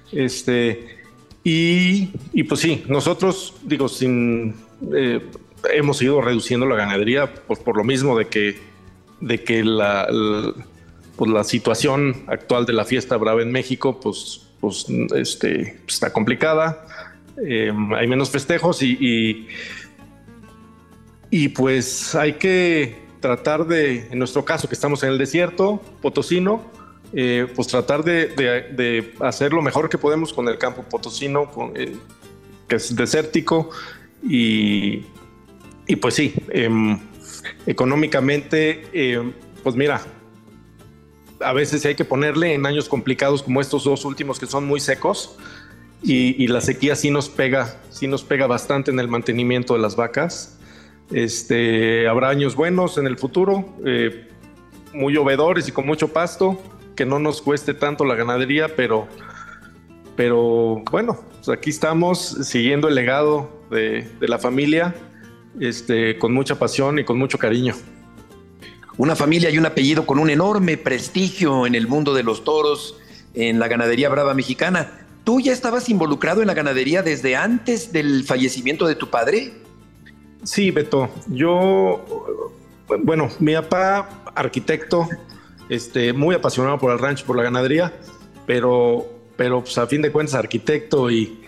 Este, 0.09 0.99
y, 1.43 2.11
y, 2.31 2.43
pues 2.43 2.61
sí, 2.61 2.85
nosotros, 2.87 3.55
digo, 3.63 3.89
sin, 3.89 4.55
eh, 4.95 5.19
hemos 5.73 6.01
ido 6.01 6.21
reduciendo 6.21 6.65
la 6.65 6.77
ganadería 6.77 7.33
por 7.33 7.75
lo 7.75 7.83
mismo 7.83 8.17
de 8.17 8.27
que, 8.27 8.57
de 9.19 9.43
que 9.43 9.65
la, 9.65 10.07
pues 11.17 11.29
la 11.29 11.43
situación 11.43 12.23
actual 12.27 12.65
de 12.65 12.71
la 12.71 12.85
fiesta 12.85 13.17
brava 13.17 13.41
en 13.41 13.51
México, 13.51 13.99
pues, 13.99 14.47
pues 14.61 14.85
este, 15.13 15.81
está 15.85 16.13
complicada. 16.13 16.87
Eh, 17.45 17.73
hay 17.97 18.07
menos 18.07 18.29
festejos 18.29 18.81
y, 18.81 19.45
y, 21.29 21.49
pues 21.49 22.15
hay 22.15 22.35
que 22.35 23.08
tratar 23.19 23.67
de, 23.67 24.07
en 24.11 24.19
nuestro 24.19 24.45
caso 24.45 24.67
que 24.67 24.75
estamos 24.75 25.03
en 25.03 25.09
el 25.09 25.17
desierto 25.17 25.81
potosino, 26.01 26.63
eh, 27.13 27.47
pues 27.55 27.67
tratar 27.67 28.03
de, 28.03 29.13
hacer 29.19 29.53
lo 29.53 29.61
mejor 29.61 29.89
que 29.89 29.97
podemos 29.97 30.33
con 30.33 30.47
el 30.47 30.57
campo 30.57 30.83
potosino, 30.83 31.49
eh, 31.75 31.95
que 32.67 32.75
es 32.75 32.95
desértico 32.95 33.71
y, 34.23 35.05
y 35.87 35.95
pues 35.95 36.13
sí, 36.13 36.33
eh, 36.49 36.69
económicamente, 37.65 38.87
eh, 38.93 39.31
pues 39.63 39.75
mira, 39.75 40.01
a 41.41 41.53
veces 41.53 41.85
hay 41.85 41.95
que 41.95 42.05
ponerle 42.05 42.53
en 42.53 42.65
años 42.65 42.87
complicados 42.89 43.43
como 43.43 43.61
estos 43.61 43.85
dos 43.85 44.05
últimos 44.05 44.39
que 44.39 44.45
son 44.45 44.65
muy 44.65 44.79
secos 44.79 45.35
y, 46.03 46.41
y, 46.41 46.47
la 46.47 46.61
sequía 46.61 46.95
sí 46.95 47.11
nos 47.11 47.27
pega, 47.27 47.77
sí 47.89 48.07
nos 48.07 48.23
pega 48.23 48.47
bastante 48.47 48.91
en 48.91 48.99
el 48.99 49.07
mantenimiento 49.07 49.73
de 49.73 49.79
las 49.79 49.95
vacas. 49.95 50.58
Este, 51.11 52.07
habrá 52.07 52.29
años 52.29 52.55
buenos 52.55 52.97
en 52.97 53.07
el 53.07 53.17
futuro, 53.17 53.65
eh, 53.85 54.27
muy 54.93 55.13
llovedores 55.13 55.67
y 55.67 55.71
con 55.71 55.85
mucho 55.85 56.09
pasto, 56.09 56.61
que 56.95 57.05
no 57.05 57.17
nos 57.17 57.41
cueste 57.41 57.73
tanto 57.73 58.05
la 58.05 58.15
ganadería, 58.15 58.75
pero, 58.75 59.07
pero 60.15 60.83
bueno, 60.91 61.19
pues 61.37 61.49
aquí 61.49 61.71
estamos 61.71 62.37
siguiendo 62.43 62.87
el 62.87 62.95
legado 62.95 63.49
de, 63.71 64.07
la 64.21 64.37
familia, 64.37 64.93
este, 65.59 66.17
con 66.19 66.33
mucha 66.33 66.59
pasión 66.59 66.99
y 66.99 67.03
con 67.03 67.17
mucho 67.17 67.37
cariño. 67.37 67.73
Una 68.97 69.15
familia 69.15 69.49
y 69.49 69.57
un 69.57 69.65
apellido 69.65 70.05
con 70.05 70.19
un 70.19 70.29
enorme 70.29 70.77
prestigio 70.77 71.65
en 71.65 71.73
el 71.73 71.87
mundo 71.87 72.13
de 72.13 72.21
los 72.21 72.43
toros, 72.43 72.97
en 73.33 73.57
la 73.57 73.67
ganadería 73.67 74.09
brava 74.09 74.33
mexicana. 74.33 75.07
¿Tú 75.23 75.39
ya 75.39 75.53
estabas 75.53 75.89
involucrado 75.89 76.41
en 76.41 76.47
la 76.47 76.53
ganadería 76.53 77.01
desde 77.01 77.35
antes 77.35 77.93
del 77.93 78.23
fallecimiento 78.25 78.87
de 78.87 78.95
tu 78.95 79.09
padre? 79.09 79.53
Sí, 80.43 80.71
Beto. 80.71 81.09
Yo, 81.27 82.05
bueno, 83.03 83.29
mi 83.39 83.53
papá, 83.53 84.31
arquitecto, 84.35 85.07
este, 85.69 86.13
muy 86.13 86.35
apasionado 86.35 86.77
por 86.79 86.91
el 86.91 86.99
rancho, 86.99 87.25
por 87.25 87.35
la 87.35 87.43
ganadería, 87.43 87.93
pero, 88.45 89.05
pero 89.35 89.61
pues 89.61 89.77
a 89.77 89.87
fin 89.87 90.01
de 90.01 90.11
cuentas 90.11 90.35
arquitecto 90.35 91.11
y, 91.11 91.39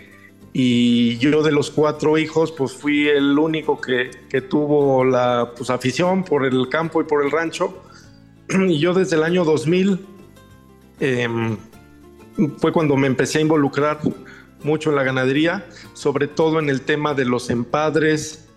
y 0.52 1.16
yo 1.18 1.42
de 1.42 1.50
los 1.50 1.70
cuatro 1.70 2.18
hijos 2.18 2.52
pues 2.52 2.72
fui 2.72 3.08
el 3.08 3.38
único 3.38 3.80
que, 3.80 4.10
que 4.28 4.42
tuvo 4.42 5.04
la 5.04 5.52
pues, 5.56 5.70
afición 5.70 6.24
por 6.24 6.44
el 6.44 6.68
campo 6.68 7.00
y 7.00 7.04
por 7.04 7.24
el 7.24 7.30
rancho. 7.30 7.82
Y 8.68 8.78
yo 8.78 8.92
desde 8.92 9.16
el 9.16 9.22
año 9.22 9.44
2000 9.44 9.98
em, 11.00 11.56
fue 12.58 12.72
cuando 12.72 12.96
me 12.96 13.06
empecé 13.06 13.38
a 13.38 13.40
involucrar 13.40 14.00
mucho 14.62 14.90
en 14.90 14.96
la 14.96 15.04
ganadería, 15.04 15.66
sobre 15.94 16.26
todo 16.28 16.58
en 16.58 16.68
el 16.68 16.82
tema 16.82 17.14
de 17.14 17.24
los 17.24 17.48
empadres, 17.50 18.48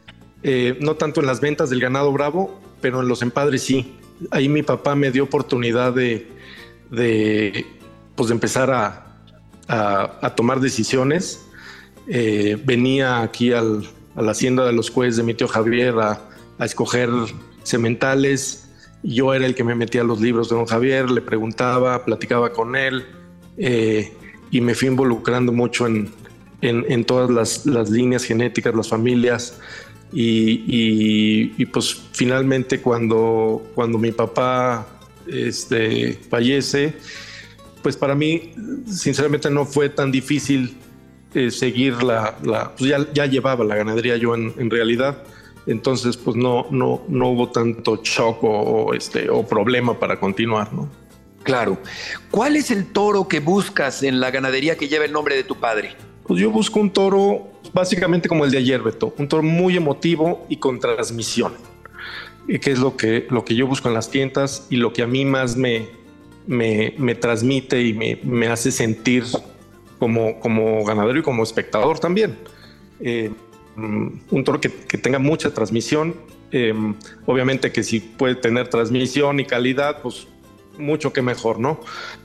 eh, 0.48 0.78
no 0.80 0.94
tanto 0.94 1.22
en 1.22 1.26
las 1.26 1.42
ventas 1.42 1.72
del 1.72 1.80
ganado 1.80 2.12
bravo, 2.12 2.62
pero 2.80 3.02
en 3.02 3.08
los 3.08 3.24
empadres 3.24 3.64
sí. 3.64 3.96
Ahí 4.30 4.48
mi 4.48 4.62
papá 4.62 4.94
me 4.94 5.10
dio 5.10 5.24
oportunidad 5.24 5.92
de, 5.92 6.28
de, 6.92 7.66
pues, 8.14 8.30
empezar 8.30 8.70
a, 8.70 9.02
tomar 10.36 10.60
decisiones. 10.60 11.48
Eh, 12.08 12.62
venía 12.64 13.24
aquí 13.24 13.54
a 13.54 13.64
la 13.64 14.32
hacienda 14.32 14.68
de 14.68 14.74
los 14.74 14.92
jueces 14.92 15.18
de 15.18 15.24
mi 15.24 15.34
tío 15.34 15.48
Javier 15.48 15.96
a, 15.98 16.22
escoger 16.60 17.10
sementales. 17.64 18.70
Yo 19.02 19.34
era 19.34 19.48
el 19.48 19.56
que 19.56 19.64
me 19.64 19.74
metía 19.74 20.04
los 20.04 20.22
libros 20.22 20.50
de 20.50 20.58
don 20.58 20.68
Javier, 20.68 21.10
le 21.10 21.22
preguntaba, 21.22 22.06
platicaba 22.06 22.54
con 22.54 22.76
él. 22.76 23.04
Eh, 23.58 24.14
y 24.52 24.62
me 24.62 24.76
fui 24.76 24.90
involucrando 24.90 25.52
mucho 25.52 25.88
en, 25.88 26.12
en, 26.62 27.04
todas 27.04 27.32
las, 27.32 27.66
las, 27.66 27.90
líneas 27.90 28.24
genéticas, 28.24 28.76
las 28.76 28.90
familias. 28.90 29.60
Y, 30.14 31.54
y, 31.58 31.66
pues 31.66 32.02
finalmente 32.14 32.80
cuando, 32.80 33.64
cuando 33.76 33.98
mi 33.98 34.12
papá 34.12 34.88
este, 35.28 36.14
fallece, 36.30 36.94
pues 37.82 37.98
para 37.98 38.16
mí 38.16 38.54
sinceramente 38.88 39.50
no 39.50 39.66
fue 39.66 39.90
tan 39.90 40.12
difícil 40.12 40.78
eh, 41.34 41.52
seguir 41.52 42.02
la, 42.02 42.38
la 42.44 42.74
pues 42.76 42.90
ya, 42.90 43.06
ya, 43.14 43.26
llevaba 43.26 43.66
la 43.66 43.76
ganadería 43.76 44.16
yo 44.16 44.36
en, 44.36 44.54
en, 44.58 44.70
realidad, 44.70 45.22
entonces 45.68 46.16
pues 46.16 46.38
no, 46.38 46.68
no, 46.72 47.04
no 47.10 47.30
hubo 47.30 47.50
tanto 47.50 48.00
shock 48.02 48.44
o, 48.44 48.94
este, 48.94 49.30
o 49.30 49.46
problema 49.46 50.00
para 50.00 50.20
continuar, 50.20 50.72
¿no? 50.72 50.90
Claro. 51.44 51.78
¿Cuál 52.32 52.56
es 52.56 52.72
el 52.72 52.86
toro 52.88 53.28
que 53.28 53.40
buscas 53.40 54.02
en 54.02 54.20
la 54.20 54.32
ganadería 54.32 54.78
que 54.78 54.88
lleva 54.88 55.06
el 55.06 55.12
nombre 55.12 55.36
de 55.36 55.44
tu 55.44 55.56
padre? 55.56 55.96
Pues 56.26 56.40
yo 56.40 56.50
busco 56.50 56.80
un 56.80 56.90
toro 56.90 57.52
básicamente 57.74 58.28
como 58.28 58.46
el 58.46 58.52
de 58.52 58.58
ayer, 58.58 58.82
Beto, 58.82 59.14
un 59.18 59.28
toro 59.28 59.44
muy 59.44 59.78
emotivo 59.78 60.46
y 60.50 60.58
con 60.58 60.80
transmisión, 60.80 61.54
que 62.48 62.72
es 62.72 62.80
lo 62.80 62.96
que, 62.98 63.28
lo 63.30 63.44
que 63.44 63.56
yo 63.56 63.68
busco 63.68 63.88
en 63.88 63.94
las 63.94 64.10
tiendas 64.10 64.68
y 64.70 64.78
lo 64.78 64.94
que 64.94 65.02
a 65.02 65.08
mí 65.08 65.26
más 65.26 65.56
me, 65.56 65.88
me, 66.48 67.16
transmite 67.16 67.82
y 67.82 67.94
me, 67.94 68.48
hace 68.48 68.72
sentir 68.72 69.24
como, 70.00 70.40
como 70.40 70.84
ganadero 70.84 71.20
y 71.20 71.24
como 71.24 71.44
espectador 71.44 72.00
también. 72.00 72.38
Eh, 73.00 73.32
mm, 73.76 74.08
un 74.32 74.44
toro 74.44 74.62
que, 74.62 74.70
tenga 74.70 75.20
mucha 75.20 75.54
transmisión, 75.54 76.16
eh, 76.52 76.74
obviamente 77.26 77.72
que 77.72 77.84
si 77.84 78.00
puede 78.00 78.36
tener 78.36 78.70
transmisión 78.70 79.40
y 79.40 79.46
calidad, 79.46 80.02
pues 80.02 80.28
mucho 80.78 81.14
que 81.14 81.22
mejor, 81.22 81.60
¿no? 81.60 81.80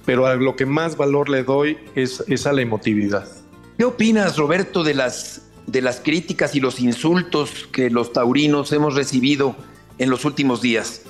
Pero 0.04 0.26
a 0.26 0.34
lo 0.34 0.56
que 0.56 0.66
más 0.66 0.96
valor 0.96 1.28
le 1.28 1.44
doy 1.44 1.78
es, 1.94 2.24
es 2.28 2.46
a 2.46 2.52
la 2.52 2.62
emotividad. 2.62 3.39
¿Qué 3.80 3.86
opinas, 3.86 4.36
Roberto, 4.36 4.84
de 4.84 4.92
las, 4.92 5.48
de 5.66 5.80
las 5.80 6.00
críticas 6.00 6.54
y 6.54 6.60
los 6.60 6.80
insultos 6.80 7.66
que 7.72 7.88
los 7.88 8.12
taurinos 8.12 8.72
hemos 8.72 8.94
recibido 8.94 9.56
en 9.96 10.10
los 10.10 10.26
últimos 10.26 10.60
días? 10.60 11.04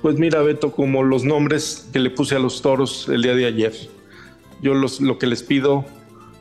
Pues 0.00 0.16
mira, 0.18 0.40
Beto, 0.40 0.72
como 0.72 1.02
los 1.02 1.24
nombres 1.24 1.90
que 1.92 1.98
le 1.98 2.08
puse 2.08 2.36
a 2.36 2.38
los 2.38 2.62
toros 2.62 3.06
el 3.10 3.20
día 3.20 3.34
de 3.34 3.44
ayer. 3.44 3.74
Yo 4.62 4.72
lo 4.72 5.18
que 5.18 5.26
les 5.26 5.42
pido 5.42 5.84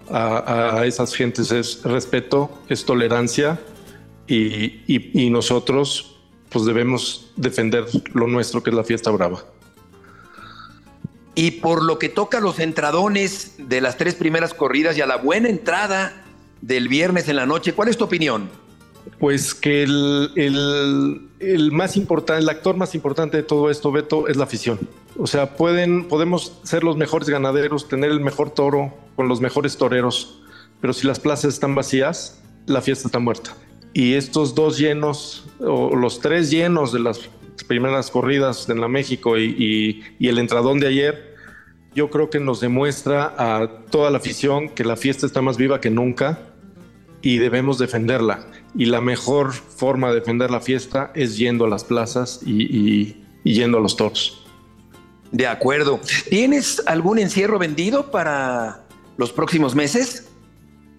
a, 0.10 0.78
a 0.80 0.86
esas 0.86 1.14
gentes 1.14 1.52
es 1.52 1.84
respeto, 1.84 2.50
es 2.70 2.86
tolerancia 2.86 3.60
y, 4.28 4.80
y, 4.88 5.26
y 5.26 5.30
nosotros 5.30 6.22
pues 6.48 6.64
debemos 6.64 7.34
defender 7.36 7.86
lo 8.14 8.28
nuestro, 8.28 8.64
que 8.64 8.70
es 8.70 8.76
la 8.78 8.86
fiesta 8.86 9.12
brava. 9.12 9.44
Y 11.34 11.52
por 11.52 11.84
lo 11.84 11.98
que 11.98 12.10
toca 12.10 12.40
a 12.40 12.42
los 12.42 12.60
entradones 12.60 13.56
de 13.58 13.82
las 13.82 13.98
tres 13.98 14.16
primeras 14.16 14.54
corridas 14.54 14.98
y 14.98 15.02
a 15.02 15.06
la 15.06 15.18
buena 15.18 15.50
entrada 15.50 16.24
del 16.62 16.88
viernes 16.88 17.28
en 17.30 17.38
la 17.38 17.46
noche, 17.46 17.74
¿cuál 17.74 17.88
es 17.88 17.98
tu 17.98 18.04
opinión? 18.04 18.50
Pues 19.20 19.54
que 19.54 19.84
el, 19.84 21.30
el, 21.40 21.72
más 21.72 21.96
importante, 21.96 22.42
el 22.42 22.50
actor 22.50 22.76
más 22.76 22.96
importante 22.96 23.38
de 23.38 23.44
todo 23.44 23.70
esto, 23.70 23.92
Beto, 23.92 24.28
es 24.28 24.38
la 24.38 24.44
afición. 24.44 24.80
O 25.18 25.28
sea, 25.28 25.56
pueden, 25.56 26.08
podemos 26.08 26.60
ser 26.64 26.84
los 26.84 26.98
mejores 26.98 27.30
ganaderos, 27.30 27.88
tener 27.88 28.12
el 28.12 28.20
mejor 28.20 28.52
toro 28.52 28.94
con 29.16 29.28
los 29.28 29.42
mejores 29.42 29.78
toreros, 29.78 30.42
pero 30.80 30.94
si 30.94 31.08
las 31.08 31.20
plazas 31.20 31.54
están 31.54 31.76
vacías, 31.76 32.42
la 32.66 32.82
fiesta 32.82 33.08
está 33.08 33.20
muerta. 33.20 33.56
Y 33.94 34.14
estos 34.14 34.56
dos 34.56 34.78
llenos, 34.78 35.46
o 35.60 35.96
los 35.96 36.20
tres 36.20 36.50
llenos 36.50 36.94
de 36.94 37.00
las 37.00 37.20
primeras 37.72 38.12
corridas 38.12 38.68
en 38.68 38.82
la 38.82 38.90
México 38.90 39.38
y, 39.40 40.04
el 40.20 40.40
entradón 40.40 40.82
de 40.82 40.88
ayer, 40.88 41.36
yo 41.96 42.10
creo 42.10 42.30
que 42.30 42.42
nos 42.42 42.60
demuestra 42.60 43.34
a 43.38 43.86
toda 43.90 44.12
la 44.12 44.18
afición 44.18 44.68
que 44.68 44.84
la 44.84 44.98
fiesta 44.98 45.26
está 45.26 45.42
más 45.42 45.56
viva 45.56 45.80
que 45.80 45.90
nunca 45.90 46.40
y 47.22 47.38
debemos 47.38 47.78
defenderla. 47.78 48.46
Y 48.76 48.88
la 48.88 49.00
mejor 49.00 49.54
forma 49.54 50.10
de 50.10 50.16
defender 50.16 50.52
la 50.52 50.60
fiesta 50.60 51.14
es 51.16 51.38
yendo 51.38 51.64
a 51.64 51.70
las 51.70 51.86
plazas 51.86 52.42
y, 52.46 53.16
yendo 53.46 53.78
a 53.78 53.82
los 53.82 53.96
toros. 53.96 54.46
De 55.32 55.48
acuerdo. 55.48 56.02
¿Tienes 56.30 56.84
algún 56.88 57.20
encierro 57.20 57.58
vendido 57.58 58.12
para 58.12 58.82
los 59.16 59.32
próximos 59.32 59.76
meses? 59.76 60.30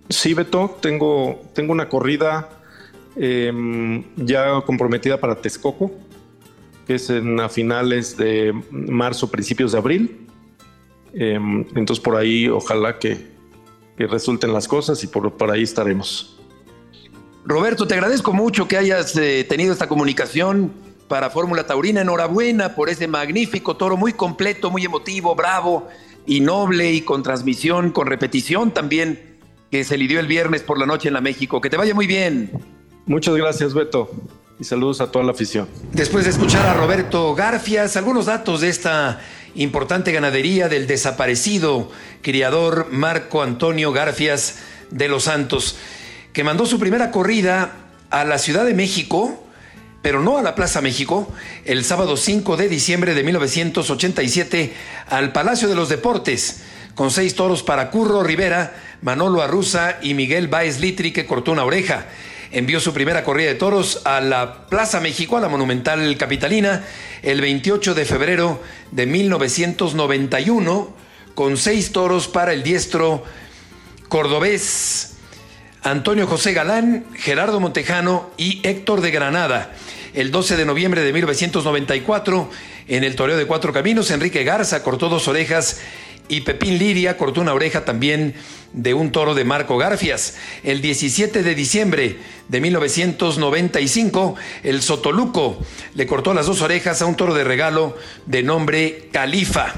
Sí, 0.09 0.33
Beto, 0.33 0.79
tengo, 0.81 1.39
tengo 1.53 1.73
una 1.73 1.91
corrida 1.91 2.49
em, 3.15 4.05
ya 4.17 4.63
comprometida 4.63 5.21
para 5.21 5.35
Texcoco 5.35 6.02
que 6.93 6.97
es 6.97 7.09
en 7.09 7.41
a 7.41 7.49
finales 7.49 8.19
de 8.19 8.53
marzo, 8.71 9.31
principios 9.31 9.73
de 9.73 9.79
abril. 9.79 10.29
Em, 11.15 11.65
entonces 11.75 12.01
por 12.01 12.17
ahí 12.17 12.49
ojalá 12.49 12.99
que, 12.99 13.33
resulten 13.97 14.53
las 14.53 14.67
cosas 14.67 15.05
y 15.05 15.07
por, 15.07 15.33
por 15.35 15.49
ahí 15.51 15.63
estaremos. 15.63 16.37
Roberto, 17.45 17.87
te 17.87 17.95
agradezco 17.95 18.33
mucho 18.33 18.67
que 18.67 18.77
hayas 18.77 19.17
eh, 19.17 19.47
tenido 19.49 19.73
esta 19.73 19.87
comunicación 19.87 20.73
para 21.07 21.31
Fórmula 21.31 21.65
Taurina. 21.67 22.01
Enhorabuena 22.01 22.75
por 22.75 22.89
ese 22.89 23.07
magnífico 23.07 23.77
toro, 23.77 23.97
muy 23.97 24.13
completo, 24.13 24.73
muy 24.73 24.85
emotivo, 24.85 25.37
bravo 25.37 25.87
y 26.27 26.41
noble 26.41 26.93
y 26.93 27.03
con 27.03 27.23
transmisión, 27.23 27.93
con 27.93 28.09
repetición 28.09 28.73
también, 28.73 29.39
que 29.71 29.85
se 29.85 29.97
lidió 29.97 30.19
el 30.19 30.27
viernes 30.27 30.63
por 30.63 30.79
la 30.79 30.87
noche 30.87 31.07
en 31.07 31.15
la 31.15 31.21
México. 31.21 31.61
Que 31.61 31.71
te 31.71 31.77
vaya 31.77 31.95
muy 31.95 32.09
bien. 32.09 32.51
Muchas 33.07 33.37
gracias, 33.37 33.73
Beto 33.73 34.11
y 34.63 34.65
saludos 34.65 35.01
a 35.01 35.11
toda 35.11 35.25
la 35.25 35.33
afición. 35.33 35.69
Después 35.93 36.23
de 36.25 36.31
escuchar 36.31 36.65
a 36.69 36.75
Roberto 36.75 37.35
Garfias, 37.35 37.97
algunos 37.97 38.27
datos 38.27 38.61
de 38.61 38.69
esta 38.69 39.21
importante 39.57 40.13
ganadería 40.13 40.69
del 40.69 40.87
desaparecido 40.87 41.91
criador 42.23 42.87
Marco 42.93 43.43
Antonio 43.43 43.91
Garfias 43.91 44.61
de 44.93 45.09
los 45.09 45.25
Santos, 45.25 45.79
que 46.33 46.45
mandó 46.45 46.65
su 46.65 46.79
primera 46.79 47.11
corrida 47.11 47.73
a 48.11 48.25
la 48.25 48.39
Ciudad 48.39 48.65
de 48.65 48.73
México, 48.73 49.45
pero 50.01 50.23
no 50.23 50.39
a 50.39 50.43
la 50.43 50.55
Plaza 50.55 50.81
México, 50.81 51.29
el 51.65 51.85
sábado 51.85 52.17
5 52.17 52.57
de 52.57 52.69
diciembre 52.69 53.15
de 53.15 53.25
1987 53.25 54.75
al 55.09 55.33
Palacio 55.33 55.67
de 55.67 55.75
los 55.75 55.89
Deportes, 55.89 56.63
con 56.95 57.11
seis 57.11 57.35
toros 57.35 57.65
para 57.65 57.91
Curro 57.91 58.23
Rivera, 58.23 58.75
Manolo 59.01 59.43
Arruza 59.43 59.99
y 60.03 60.15
Miguel 60.15 60.47
Baez 60.47 60.79
Litri, 60.79 61.13
que 61.13 61.27
cortó 61.27 61.51
una 61.51 61.65
oreja 61.65 62.07
envió 62.53 62.81
su 62.81 62.93
primera 62.93 63.25
corrida 63.25 63.49
de 63.49 63.55
toros 63.57 64.03
a 64.05 64.21
la 64.21 64.67
Plaza 64.67 65.01
México, 65.01 65.37
a 65.37 65.41
la 65.41 65.49
Monumental 65.49 66.17
Capitalina, 66.17 66.85
el 67.23 67.41
28 67.41 67.95
de 67.95 68.05
febrero 68.05 68.63
de 68.91 69.07
1991, 69.07 70.95
con 71.35 71.57
seis 71.57 71.93
toros 71.93 72.29
para 72.29 72.53
el 72.53 72.63
diestro 72.63 73.25
cordobés 74.09 75.17
Antonio 75.83 76.27
José 76.27 76.53
Galán, 76.53 77.07
Gerardo 77.15 77.59
Montejano 77.59 78.31
y 78.37 78.61
Héctor 78.63 79.01
de 79.01 79.11
Granada. 79.11 79.75
El 80.15 80.31
12 80.31 80.57
de 80.57 80.67
noviembre 80.67 81.01
de 81.03 81.13
1994, 81.13 82.51
en 82.89 83.03
el 83.03 83.17
toreo 83.17 83.37
de 83.37 83.47
Cuatro 83.47 83.73
Caminos, 83.73 84.11
Enrique 84.11 84.45
Garza 84.45 84.83
cortó 84.83 85.09
dos 85.09 85.27
orejas 85.27 85.81
y 86.29 86.43
Pepín 86.43 86.79
Liria 86.79 87.17
cortó 87.17 87.41
una 87.41 87.55
oreja 87.55 87.85
también 87.85 88.35
de 88.73 88.95
un 88.95 89.13
toro 89.13 89.35
de 89.35 89.45
Marco 89.45 89.77
Garfias. 89.77 90.37
El 90.63 90.81
17 90.81 91.43
de 91.43 91.55
diciembre 91.55 92.17
de 92.49 92.61
1995, 92.61 94.37
el 94.63 94.83
Sotoluco 94.83 95.59
le 95.95 96.07
cortó 96.07 96.33
las 96.35 96.47
dos 96.47 96.63
orejas 96.63 97.03
a 97.03 97.07
un 97.07 97.17
toro 97.17 97.35
de 97.35 97.45
regalo 97.45 97.97
de 98.27 98.43
nombre 98.43 99.09
Califa. 99.13 99.75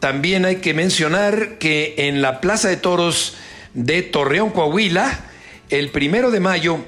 También 0.00 0.44
hay 0.44 0.56
que 0.56 0.74
mencionar 0.74 1.58
que 1.58 1.94
en 1.96 2.22
la 2.22 2.40
Plaza 2.40 2.68
de 2.68 2.76
Toros 2.76 3.36
de 3.74 4.02
Torreón, 4.02 4.50
Coahuila, 4.50 5.26
el 5.68 5.90
primero 5.90 6.30
de 6.30 6.40
mayo 6.40 6.78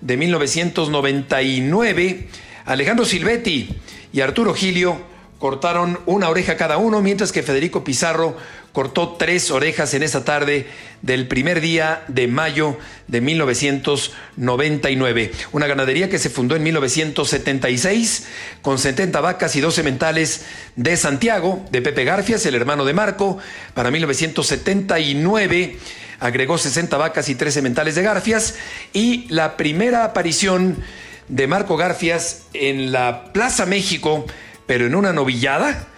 de 0.00 0.16
1999, 0.16 2.28
Alejandro 2.64 3.04
Silvetti 3.04 3.68
y 4.12 4.20
Arturo 4.20 4.54
Gilio 4.54 5.09
cortaron 5.40 5.98
una 6.04 6.28
oreja 6.28 6.58
cada 6.58 6.76
uno, 6.76 7.00
mientras 7.00 7.32
que 7.32 7.42
Federico 7.42 7.82
Pizarro 7.82 8.36
cortó 8.72 9.16
tres 9.18 9.50
orejas 9.50 9.94
en 9.94 10.02
esa 10.02 10.22
tarde 10.22 10.66
del 11.00 11.26
primer 11.26 11.62
día 11.62 12.04
de 12.08 12.28
mayo 12.28 12.76
de 13.08 13.22
1999. 13.22 15.32
Una 15.52 15.66
ganadería 15.66 16.10
que 16.10 16.18
se 16.18 16.28
fundó 16.28 16.56
en 16.56 16.62
1976 16.62 18.26
con 18.60 18.78
70 18.78 19.18
vacas 19.22 19.56
y 19.56 19.62
12 19.62 19.82
mentales 19.82 20.44
de 20.76 20.98
Santiago, 20.98 21.64
de 21.72 21.80
Pepe 21.80 22.04
Garfias, 22.04 22.44
el 22.44 22.54
hermano 22.54 22.84
de 22.84 22.92
Marco. 22.92 23.38
Para 23.72 23.90
1979 23.90 25.78
agregó 26.20 26.58
60 26.58 26.98
vacas 26.98 27.30
y 27.30 27.34
13 27.34 27.62
mentales 27.62 27.94
de 27.94 28.02
Garfias 28.02 28.56
y 28.92 29.24
la 29.30 29.56
primera 29.56 30.04
aparición 30.04 30.76
de 31.28 31.46
Marco 31.46 31.78
Garfias 31.78 32.42
en 32.52 32.92
la 32.92 33.32
Plaza 33.32 33.64
México 33.64 34.26
pero 34.70 34.86
en 34.86 34.94
una 34.94 35.12
novillada, 35.12 35.88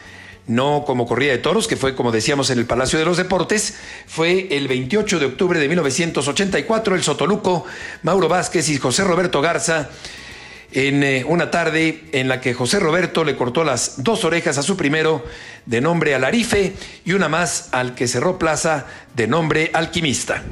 no 0.46 0.84
como 0.86 1.06
corrida 1.06 1.32
de 1.32 1.36
toros, 1.36 1.68
que 1.68 1.76
fue 1.76 1.94
como 1.94 2.10
decíamos 2.10 2.48
en 2.48 2.58
el 2.58 2.64
Palacio 2.64 2.98
de 2.98 3.04
los 3.04 3.18
Deportes, 3.18 3.74
fue 4.06 4.48
el 4.50 4.66
28 4.66 5.18
de 5.18 5.26
octubre 5.26 5.60
de 5.60 5.68
1984, 5.68 6.94
el 6.94 7.02
Sotoluco, 7.02 7.66
Mauro 8.02 8.30
Vázquez 8.30 8.70
y 8.70 8.78
José 8.78 9.04
Roberto 9.04 9.42
Garza, 9.42 9.90
en 10.72 11.02
eh, 11.02 11.22
una 11.28 11.50
tarde 11.50 12.04
en 12.12 12.28
la 12.28 12.40
que 12.40 12.54
José 12.54 12.80
Roberto 12.80 13.24
le 13.24 13.36
cortó 13.36 13.62
las 13.62 14.02
dos 14.02 14.24
orejas 14.24 14.56
a 14.56 14.62
su 14.62 14.74
primero, 14.74 15.22
de 15.66 15.82
nombre 15.82 16.14
Alarife, 16.14 16.72
y 17.04 17.12
una 17.12 17.28
más 17.28 17.68
al 17.72 17.94
que 17.94 18.08
cerró 18.08 18.38
plaza, 18.38 18.86
de 19.14 19.26
nombre 19.26 19.70
Alquimista. 19.74 20.42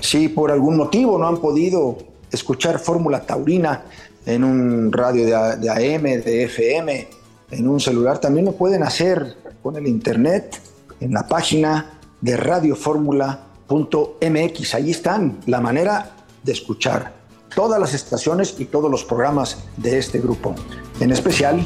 Si 0.00 0.28
por 0.28 0.50
algún 0.50 0.76
motivo 0.76 1.18
no 1.18 1.28
han 1.28 1.38
podido 1.38 1.96
escuchar 2.30 2.78
Fórmula 2.78 3.24
Taurina, 3.24 3.84
en 4.26 4.44
un 4.44 4.92
radio 4.92 5.24
de, 5.26 5.34
AM, 5.68 6.02
de 6.02 6.44
FM, 6.44 7.08
en 7.50 7.68
un 7.68 7.80
celular. 7.80 8.18
También 8.18 8.46
lo 8.46 8.52
pueden 8.52 8.82
hacer 8.82 9.36
con 9.62 9.76
el 9.76 9.86
internet 9.86 10.60
en 11.00 11.12
la 11.12 11.26
página 11.26 11.98
de 12.20 12.36
radioformula.mx. 12.36 14.74
Ahí 14.74 14.90
están 14.90 15.38
la 15.46 15.60
manera 15.60 16.10
de 16.42 16.52
escuchar 16.52 17.24
todas 17.54 17.80
las 17.80 17.94
estaciones 17.94 18.56
y 18.58 18.66
todos 18.66 18.90
los 18.90 19.04
programas 19.04 19.64
de 19.76 19.98
este 19.98 20.20
grupo, 20.20 20.54
en 21.00 21.12
especial 21.12 21.64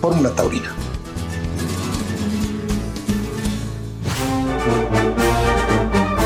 Fórmula 0.00 0.30
Taurina. 0.30 0.74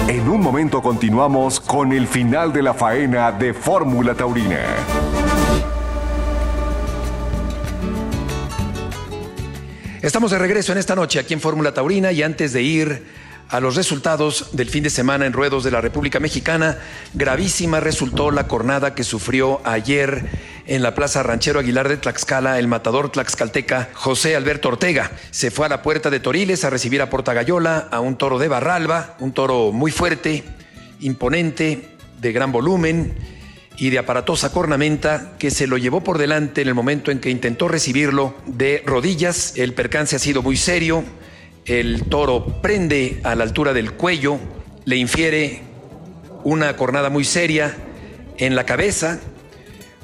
En 0.09 0.29
un 0.29 0.41
momento 0.41 0.83
continuamos 0.83 1.61
con 1.61 1.93
el 1.93 2.07
final 2.07 2.53
de 2.53 2.63
la 2.63 2.75
faena 2.75 3.33
de 3.33 3.55
Fórmula 3.55 4.15
Taurina. 4.15 4.61
Estamos 10.03 10.31
de 10.31 10.39
regreso 10.39 10.73
en 10.73 10.79
esta 10.79 10.97
noche 10.97 11.19
aquí 11.19 11.35
en 11.35 11.43
Fórmula 11.43 11.75
Taurina 11.75 12.11
y 12.11 12.23
antes 12.23 12.55
de 12.55 12.63
ir 12.63 13.05
a 13.51 13.61
los 13.61 13.77
resultados 13.77 14.49
del 14.53 14.71
fin 14.71 14.83
de 14.83 14.89
semana 14.89 15.27
en 15.27 15.35
ruedos 15.35 15.63
de 15.63 15.71
la 15.71 15.83
República 15.83 16.19
Mexicana, 16.21 16.79
gravísima 17.13 17.81
resultó 17.81 18.31
la 18.31 18.49
cornada 18.49 18.95
que 18.95 19.05
sufrió 19.05 19.61
ayer 19.63 20.25
en 20.67 20.83
la 20.83 20.95
Plaza 20.95 21.23
Ranchero 21.23 21.61
Aguilar 21.61 21.91
de 21.91 21.99
Tlaxcala 21.99 22.59
el 22.59 22.67
matador 22.67 23.13
tlaxcalteca 23.13 23.91
José 23.93 24.37
Alberto 24.37 24.69
Ortega. 24.69 25.11
Se 25.33 25.51
fue 25.51 25.67
a 25.67 25.69
la 25.69 25.83
puerta 25.83 26.09
de 26.09 26.21
Toriles 26.21 26.65
a 26.65 26.71
recibir 26.71 27.03
a 27.03 27.11
Portagayola, 27.11 27.89
a 27.91 28.01
un 28.01 28.17
toro 28.17 28.39
de 28.39 28.49
Barralba, 28.49 29.17
un 29.19 29.33
toro 29.33 29.71
muy 29.71 29.91
fuerte, 29.91 30.45
imponente, 31.01 31.91
de 32.23 32.33
gran 32.33 32.53
volumen 32.53 33.40
y 33.81 33.89
de 33.89 33.99
aparatosa 33.99 34.53
cornamenta 34.53 35.33
que 35.39 35.51
se 35.51 35.67
lo 35.67 35.79
llevó 35.79 36.05
por 36.05 36.19
delante 36.19 36.61
en 36.61 36.69
el 36.69 36.75
momento 36.75 37.11
en 37.11 37.19
que 37.19 37.31
intentó 37.31 37.67
recibirlo 37.67 38.35
de 38.45 38.83
rodillas. 38.85 39.55
El 39.57 39.73
percance 39.73 40.15
ha 40.15 40.19
sido 40.19 40.43
muy 40.43 40.59
serio. 40.59 41.03
El 41.65 42.05
toro 42.05 42.61
prende 42.61 43.21
a 43.25 43.35
la 43.35 43.45
altura 43.45 43.73
del 43.73 43.93
cuello, 43.93 44.39
le 44.85 44.97
infiere 44.97 45.63
una 46.45 46.77
cornada 46.77 47.09
muy 47.09 47.25
seria 47.25 47.75
en 48.37 48.55
la 48.55 48.67
cabeza, 48.67 49.19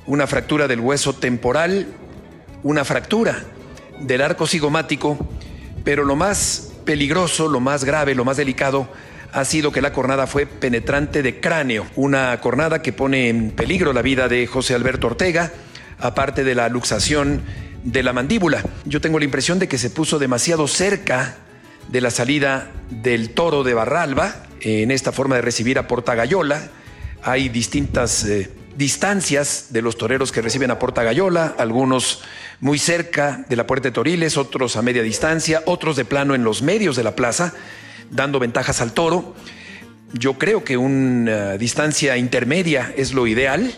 una 0.07 0.27
fractura 0.27 0.69
del 0.69 0.81
hueso 0.81 1.13
temporal, 1.13 1.87
una 2.63 2.83
fractura 2.83 3.45
del 4.01 4.23
arco 4.23 4.47
cigomático, 4.47 5.19
pero 5.85 6.03
lo 6.03 6.17
más 6.17 6.73
peligroso, 6.87 7.47
lo 7.47 7.61
más 7.61 7.85
grave, 7.85 8.15
lo 8.15 8.25
más 8.25 8.39
delicado 8.39 8.89
ha 9.33 9.45
sido 9.45 9.73
que 9.73 9.83
la 9.83 9.93
cornada 9.93 10.27
fue 10.27 10.47
penetrante 10.47 11.23
de 11.23 11.41
cráneo, 11.41 11.87
una 11.97 12.41
cornada 12.41 12.83
que 12.83 12.93
pone 12.93 13.29
en 13.29 13.51
peligro 13.51 13.93
la 13.93 14.03
vida 14.03 14.29
de 14.29 14.47
José 14.47 14.75
Alberto 14.75 15.09
Ortega, 15.09 15.53
aparte 15.99 16.45
de 16.45 16.55
la 16.55 16.69
luxación 16.69 17.43
de 17.85 18.03
la 18.03 18.13
mandíbula. 18.13 18.63
Yo 18.85 19.01
tengo 19.01 19.19
la 19.19 19.25
impresión 19.25 19.59
de 19.59 19.69
que 19.69 19.79
se 19.79 19.91
puso 19.91 20.19
demasiado 20.19 20.67
cerca 20.69 21.37
de 21.89 22.01
la 22.01 22.11
salida 22.11 22.71
del 22.91 23.31
toro 23.31 23.63
de 23.63 23.75
Barralba 23.75 24.35
en 24.61 24.91
esta 24.91 25.13
forma 25.13 25.37
de 25.37 25.43
recibir 25.43 25.79
a 25.79 25.87
Portagayola. 25.87 26.69
Hay 27.23 27.49
distintas 27.49 28.25
eh, 28.25 28.51
distancias 28.77 29.69
de 29.71 29.83
los 29.83 29.97
toreros 29.97 30.33
que 30.33 30.43
reciben 30.43 30.71
a 30.71 30.79
Portagayola, 30.79 31.55
algunos 31.59 32.23
muy 32.61 32.79
cerca 32.79 33.45
de 33.49 33.57
la 33.57 33.67
puerta 33.67 33.89
de 33.89 33.93
Toriles, 33.93 34.37
otros 34.37 34.77
a 34.77 34.83
media 34.83 35.03
distancia, 35.03 35.63
otros 35.67 35.97
de 35.97 36.05
plano 36.05 36.35
en 36.35 36.45
los 36.45 36.63
medios 36.63 36.97
de 36.97 37.05
la 37.05 37.15
plaza 37.15 37.55
dando 38.11 38.39
ventajas 38.39 38.81
al 38.81 38.93
toro. 38.93 39.35
Yo 40.13 40.35
creo 40.35 40.65
que 40.65 40.77
una 40.77 41.57
distancia 41.59 42.17
intermedia 42.17 42.93
es 42.97 43.13
lo 43.13 43.27
ideal 43.27 43.75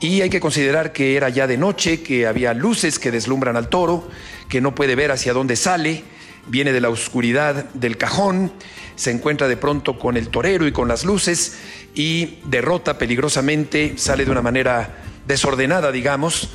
y 0.00 0.20
hay 0.20 0.30
que 0.30 0.40
considerar 0.40 0.92
que 0.92 1.16
era 1.16 1.28
ya 1.28 1.46
de 1.46 1.58
noche, 1.58 2.02
que 2.02 2.26
había 2.26 2.54
luces 2.54 2.98
que 2.98 3.10
deslumbran 3.10 3.56
al 3.56 3.68
toro, 3.68 4.08
que 4.48 4.60
no 4.60 4.74
puede 4.74 4.94
ver 4.94 5.10
hacia 5.10 5.32
dónde 5.32 5.56
sale, 5.56 6.04
viene 6.46 6.72
de 6.72 6.80
la 6.80 6.88
oscuridad 6.88 7.66
del 7.74 7.96
cajón, 7.96 8.52
se 8.96 9.10
encuentra 9.10 9.48
de 9.48 9.56
pronto 9.56 9.98
con 9.98 10.16
el 10.16 10.28
torero 10.28 10.66
y 10.66 10.72
con 10.72 10.88
las 10.88 11.04
luces 11.04 11.58
y 11.94 12.38
derrota 12.44 12.96
peligrosamente, 12.96 13.94
sale 13.96 14.24
de 14.24 14.30
una 14.30 14.42
manera 14.42 14.98
desordenada, 15.26 15.92
digamos, 15.92 16.50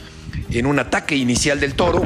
en 0.50 0.66
un 0.66 0.80
ataque 0.80 1.16
inicial 1.16 1.60
del 1.60 1.76
toro 1.76 2.02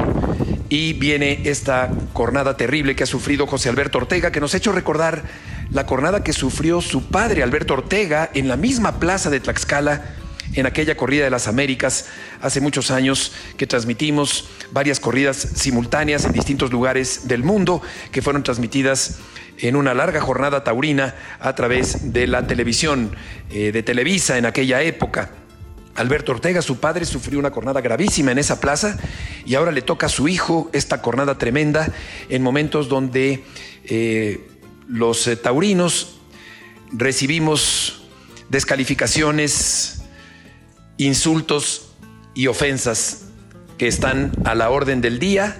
y 0.68 0.92
viene 0.94 1.40
esta 1.44 1.90
cornada 2.12 2.56
terrible 2.56 2.94
que 2.94 3.04
ha 3.04 3.06
sufrido 3.06 3.46
José 3.46 3.68
Alberto 3.68 3.98
Ortega, 3.98 4.30
que 4.30 4.40
nos 4.40 4.54
ha 4.54 4.58
hecho 4.58 4.72
recordar 4.72 5.22
la 5.70 5.86
cornada 5.86 6.22
que 6.22 6.32
sufrió 6.32 6.80
su 6.80 7.08
padre 7.08 7.42
Alberto 7.42 7.74
Ortega 7.74 8.30
en 8.34 8.48
la 8.48 8.56
misma 8.56 8.98
plaza 8.98 9.30
de 9.30 9.40
Tlaxcala, 9.40 10.14
en 10.54 10.66
aquella 10.66 10.96
corrida 10.96 11.24
de 11.24 11.30
las 11.30 11.46
Américas 11.46 12.06
hace 12.40 12.60
muchos 12.60 12.90
años 12.90 13.32
que 13.56 13.66
transmitimos 13.66 14.48
varias 14.72 14.98
corridas 14.98 15.36
simultáneas 15.36 16.24
en 16.24 16.32
distintos 16.32 16.72
lugares 16.72 17.28
del 17.28 17.42
mundo 17.42 17.82
que 18.12 18.22
fueron 18.22 18.42
transmitidas 18.42 19.18
en 19.58 19.76
una 19.76 19.92
larga 19.92 20.20
jornada 20.20 20.64
taurina 20.64 21.14
a 21.40 21.54
través 21.54 22.12
de 22.12 22.26
la 22.26 22.46
televisión 22.46 23.14
eh, 23.50 23.72
de 23.72 23.82
Televisa 23.82 24.38
en 24.38 24.46
aquella 24.46 24.82
época. 24.82 25.30
Alberto 25.98 26.30
Ortega, 26.30 26.62
su 26.62 26.78
padre, 26.78 27.04
sufrió 27.04 27.40
una 27.40 27.50
cornada 27.50 27.80
gravísima 27.80 28.30
en 28.30 28.38
esa 28.38 28.60
plaza 28.60 28.96
y 29.44 29.56
ahora 29.56 29.72
le 29.72 29.82
toca 29.82 30.06
a 30.06 30.08
su 30.08 30.28
hijo 30.28 30.70
esta 30.72 31.02
cornada 31.02 31.38
tremenda 31.38 31.92
en 32.28 32.40
momentos 32.42 32.88
donde 32.88 33.42
eh, 33.84 34.48
los 34.86 35.26
eh, 35.26 35.34
taurinos 35.34 36.20
recibimos 36.92 38.04
descalificaciones, 38.48 40.02
insultos 40.98 41.90
y 42.32 42.46
ofensas 42.46 43.24
que 43.76 43.88
están 43.88 44.32
a 44.44 44.54
la 44.54 44.70
orden 44.70 45.00
del 45.00 45.18
día 45.18 45.56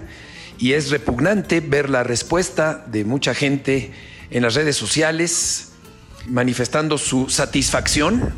y 0.57 0.75
es 0.75 0.91
repugnante 0.91 1.61
ver 1.61 1.91
la 1.91 2.05
respuesta 2.05 2.85
de 2.87 3.05
mucha 3.05 3.35
gente 3.35 3.93
en 4.31 4.43
las 4.43 4.55
redes 4.55 4.77
sociales 4.77 5.68
manifestando 6.27 6.99
su 6.99 7.29
satisfacción 7.29 8.35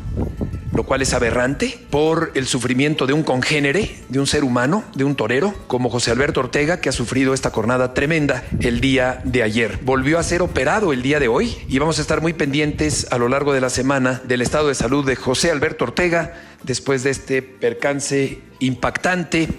lo 0.73 0.83
cual 0.83 1.01
es 1.01 1.13
aberrante, 1.13 1.79
por 1.89 2.31
el 2.35 2.47
sufrimiento 2.47 3.05
de 3.05 3.13
un 3.13 3.23
congénere, 3.23 3.97
de 4.09 4.19
un 4.19 4.27
ser 4.27 4.43
humano, 4.43 4.83
de 4.95 5.03
un 5.03 5.15
torero, 5.15 5.53
como 5.67 5.89
José 5.89 6.11
Alberto 6.11 6.39
Ortega, 6.39 6.79
que 6.79 6.89
ha 6.89 6.93
sufrido 6.93 7.33
esta 7.33 7.51
jornada 7.51 7.93
tremenda 7.93 8.43
el 8.59 8.79
día 8.79 9.21
de 9.25 9.43
ayer. 9.43 9.79
Volvió 9.83 10.17
a 10.17 10.23
ser 10.23 10.41
operado 10.41 10.93
el 10.93 11.01
día 11.01 11.19
de 11.19 11.27
hoy 11.27 11.57
y 11.67 11.77
vamos 11.79 11.99
a 11.99 12.01
estar 12.01 12.21
muy 12.21 12.33
pendientes 12.33 13.07
a 13.11 13.17
lo 13.17 13.27
largo 13.27 13.53
de 13.53 13.61
la 13.61 13.69
semana 13.69 14.21
del 14.23 14.41
estado 14.41 14.69
de 14.69 14.75
salud 14.75 15.05
de 15.05 15.15
José 15.15 15.51
Alberto 15.51 15.85
Ortega 15.85 16.33
después 16.63 17.03
de 17.03 17.09
este 17.09 17.41
percance 17.41 18.39
impactante 18.59 19.49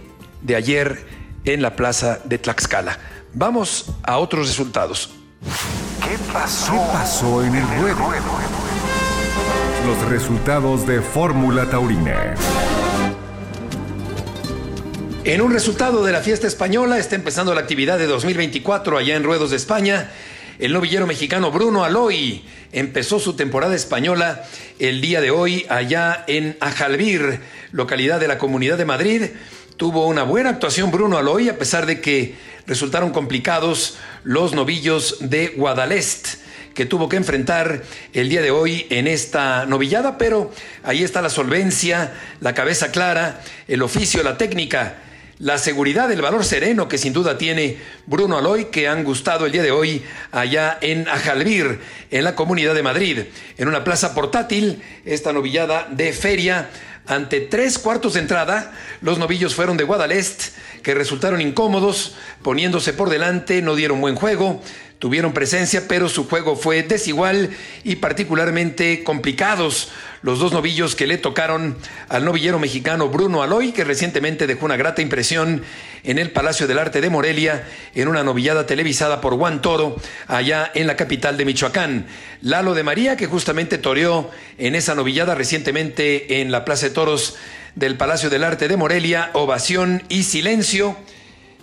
de 0.41 0.57
ayer 0.57 1.05
en 1.45 1.61
la 1.61 1.77
plaza 1.77 2.21
de 2.25 2.39
Tlaxcala. 2.39 2.99
Vamos 3.35 3.93
a 4.03 4.19
otros 4.19 4.49
resultados. 4.49 5.11
¿Qué 6.05 6.19
pasó? 6.33 6.73
¿Qué 6.73 6.79
pasó 6.93 7.45
en 7.45 7.55
el 7.55 7.67
ruedo? 7.79 8.11
Los 9.87 10.11
resultados 10.11 10.87
de 10.87 11.01
Fórmula 11.01 11.71
Taurina. 11.71 12.35
En 15.25 15.41
un 15.41 15.53
resultado 15.53 16.05
de 16.05 16.11
la 16.11 16.21
fiesta 16.21 16.49
española 16.49 16.99
está 16.99 17.15
empezando 17.15 17.55
la 17.55 17.61
actividad 17.61 17.99
de 17.99 18.07
2024 18.07 18.99
allá 18.99 19.15
en 19.15 19.23
Ruedos 19.23 19.51
de 19.51 19.57
España. 19.57 20.11
El 20.59 20.73
novillero 20.73 21.07
mexicano 21.07 21.53
Bruno 21.53 21.85
Aloy 21.85 22.45
empezó 22.73 23.21
su 23.21 23.35
temporada 23.35 23.75
española 23.77 24.43
el 24.81 25.01
día 25.01 25.21
de 25.21 25.31
hoy 25.31 25.67
allá 25.69 26.25
en 26.27 26.57
Ajalbir, 26.61 27.41
localidad 27.71 28.19
de 28.19 28.29
la 28.29 28.39
Comunidad 28.39 28.77
de 28.77 28.85
Madrid, 28.85 29.23
tuvo 29.77 30.07
una 30.07 30.23
buena 30.23 30.51
actuación 30.51 30.91
Bruno 30.91 31.19
Aloy, 31.19 31.49
a 31.49 31.59
pesar 31.59 31.87
de 31.87 32.01
que 32.01 32.35
resultaron 32.67 33.11
complicados 33.11 33.97
los 34.25 34.55
novillos 34.55 35.17
de 35.21 35.49
Guadalest 35.49 36.43
que 36.75 36.87
tuvo 36.87 37.09
que 37.09 37.17
enfrentar 37.17 37.83
el 38.13 38.29
día 38.29 38.43
de 38.43 38.51
hoy 38.51 38.87
en 38.91 39.07
esta 39.07 39.67
novillada, 39.67 40.19
pero 40.19 40.53
ahí 40.83 41.03
está 41.03 41.21
la 41.21 41.31
solvencia, 41.31 42.15
la 42.41 42.55
cabeza 42.55 42.91
clara, 42.91 43.43
el 43.69 43.83
oficio, 43.83 44.23
la 44.23 44.39
técnica, 44.39 44.97
la 45.39 45.59
seguridad, 45.59 46.11
el 46.13 46.23
valor 46.23 46.45
sereno 46.45 46.89
que 46.89 46.99
sin 46.99 47.13
duda 47.13 47.37
tiene 47.37 47.79
Bruno 48.07 48.39
Aloy, 48.39 48.67
que 48.67 48.89
han 48.89 49.03
gustado 49.03 49.45
el 49.45 49.53
día 49.53 49.63
de 49.63 49.73
hoy 49.73 50.03
allá 50.31 50.79
en 50.81 51.09
Ajalbir, 51.09 51.81
en 52.11 52.25
la 52.25 52.35
Comunidad 52.37 52.75
de 52.75 52.83
Madrid, 52.83 53.19
en 53.59 53.69
una 53.69 53.83
plaza 53.83 54.15
portátil, 54.15 54.83
esta 55.05 55.33
novillada 55.33 55.89
de 55.91 56.13
feria. 56.13 56.71
Ante 57.07 57.41
tres 57.41 57.79
cuartos 57.79 58.15
de 58.15 58.21
entrada, 58.21 58.73
los 59.01 59.19
novillos 59.19 59.55
fueron 59.55 59.77
de 59.77 59.85
Guadalest, 59.85 60.57
que 60.83 60.95
resultaron 60.95 61.41
incómodos, 61.41 62.15
poniéndose 62.43 62.93
por 62.93 63.11
delante, 63.11 63.61
no 63.61 63.75
dieron 63.75 64.01
buen 64.01 64.15
juego, 64.15 64.63
tuvieron 65.03 65.33
presencia, 65.33 65.89
pero 65.89 66.09
su 66.09 66.29
juego 66.29 66.55
fue 66.55 66.85
desigual 66.85 67.51
y 67.83 67.97
particularmente 67.97 69.03
complicados. 69.03 69.91
Los 70.23 70.39
dos 70.39 70.53
novillos 70.53 70.95
que 70.95 71.09
le 71.09 71.19
tocaron 71.19 71.77
al 72.09 72.25
novillero 72.25 72.61
mexicano 72.61 73.09
Bruno 73.09 73.43
Aloy, 73.43 73.73
que 73.73 73.83
recientemente 73.83 74.47
dejó 74.47 74.65
una 74.65 74.77
grata 74.77 75.03
impresión 75.03 75.65
en 76.05 76.21
el 76.21 76.31
Palacio 76.31 76.69
del 76.69 76.79
Arte 76.79 77.01
de 77.01 77.11
Morelia, 77.11 77.65
en 77.97 78.07
una 78.07 78.23
novillada 78.23 78.65
televisada 78.65 79.21
por 79.21 79.37
Juan 79.37 79.61
Toro, 79.61 79.97
allá 80.29 80.71
en 80.73 80.87
la 80.87 80.95
capital 80.95 81.37
de 81.37 81.47
Michoacán. 81.47 82.07
Lalo 82.41 82.73
de 82.73 82.85
María, 82.85 83.17
que 83.17 83.27
justamente 83.27 83.79
toreó 83.79 84.31
en 84.57 84.77
esa 84.77 84.95
novillada 84.95 85.35
recientemente 85.35 86.41
en 86.43 86.53
la 86.53 86.65
Plaza 86.65 86.87
de 86.87 86.95
Toros 86.95 87.35
del 87.75 87.97
Palacio 87.97 88.31
del 88.31 88.45
Arte 88.45 88.69
de 88.69 88.77
Morelia, 88.77 89.31
ovación 89.33 90.05
y 90.09 90.23
silencio. 90.23 90.97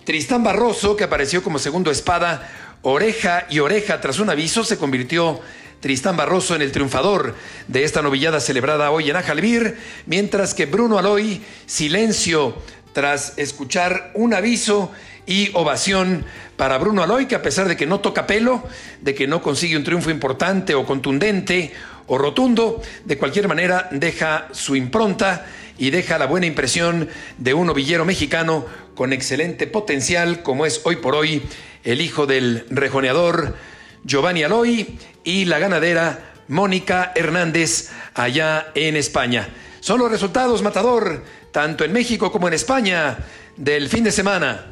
Tristán 0.03 0.43
Barroso, 0.43 0.97
que 0.97 1.03
apareció 1.03 1.43
como 1.43 1.59
segundo 1.59 1.91
espada, 1.91 2.49
oreja 2.81 3.45
y 3.49 3.59
oreja 3.59 4.01
tras 4.01 4.19
un 4.19 4.29
aviso, 4.29 4.63
se 4.63 4.77
convirtió 4.77 5.39
Tristán 5.79 6.17
Barroso 6.17 6.55
en 6.55 6.61
el 6.61 6.71
triunfador 6.71 7.35
de 7.67 7.83
esta 7.83 8.01
novillada 8.01 8.39
celebrada 8.39 8.91
hoy 8.91 9.09
en 9.09 9.15
Ajalbir, 9.15 9.77
mientras 10.05 10.53
que 10.53 10.65
Bruno 10.65 10.97
Aloy, 10.97 11.41
silencio 11.65 12.55
tras 12.93 13.37
escuchar 13.37 14.11
un 14.15 14.33
aviso 14.33 14.91
y 15.25 15.51
ovación 15.53 16.25
para 16.57 16.77
Bruno 16.77 17.03
Aloy, 17.03 17.27
que 17.27 17.35
a 17.35 17.41
pesar 17.41 17.67
de 17.67 17.77
que 17.77 17.85
no 17.85 17.99
toca 17.99 18.27
pelo, 18.27 18.63
de 19.01 19.13
que 19.15 19.27
no 19.27 19.41
consigue 19.41 19.77
un 19.77 19.83
triunfo 19.83 20.09
importante 20.09 20.73
o 20.73 20.85
contundente 20.85 21.71
o 22.07 22.17
rotundo, 22.17 22.81
de 23.05 23.17
cualquier 23.17 23.47
manera 23.47 23.87
deja 23.91 24.47
su 24.51 24.75
impronta 24.75 25.45
y 25.77 25.91
deja 25.91 26.17
la 26.17 26.25
buena 26.25 26.47
impresión 26.47 27.07
de 27.37 27.53
un 27.53 27.67
novillero 27.67 28.03
mexicano 28.03 28.65
con 28.95 29.13
excelente 29.13 29.67
potencial, 29.67 30.41
como 30.43 30.65
es 30.65 30.81
hoy 30.83 30.97
por 30.97 31.15
hoy 31.15 31.43
el 31.83 32.01
hijo 32.01 32.25
del 32.25 32.65
rejoneador 32.69 33.55
Giovanni 34.03 34.43
Aloy 34.43 34.97
y 35.23 35.45
la 35.45 35.59
ganadera 35.59 36.33
Mónica 36.47 37.11
Hernández 37.15 37.89
allá 38.13 38.71
en 38.75 38.95
España. 38.95 39.47
Son 39.79 39.99
los 39.99 40.11
resultados, 40.11 40.61
Matador, 40.61 41.23
tanto 41.51 41.83
en 41.83 41.93
México 41.93 42.31
como 42.31 42.47
en 42.47 42.53
España, 42.53 43.17
del 43.55 43.89
fin 43.89 44.03
de 44.03 44.11
semana. 44.11 44.65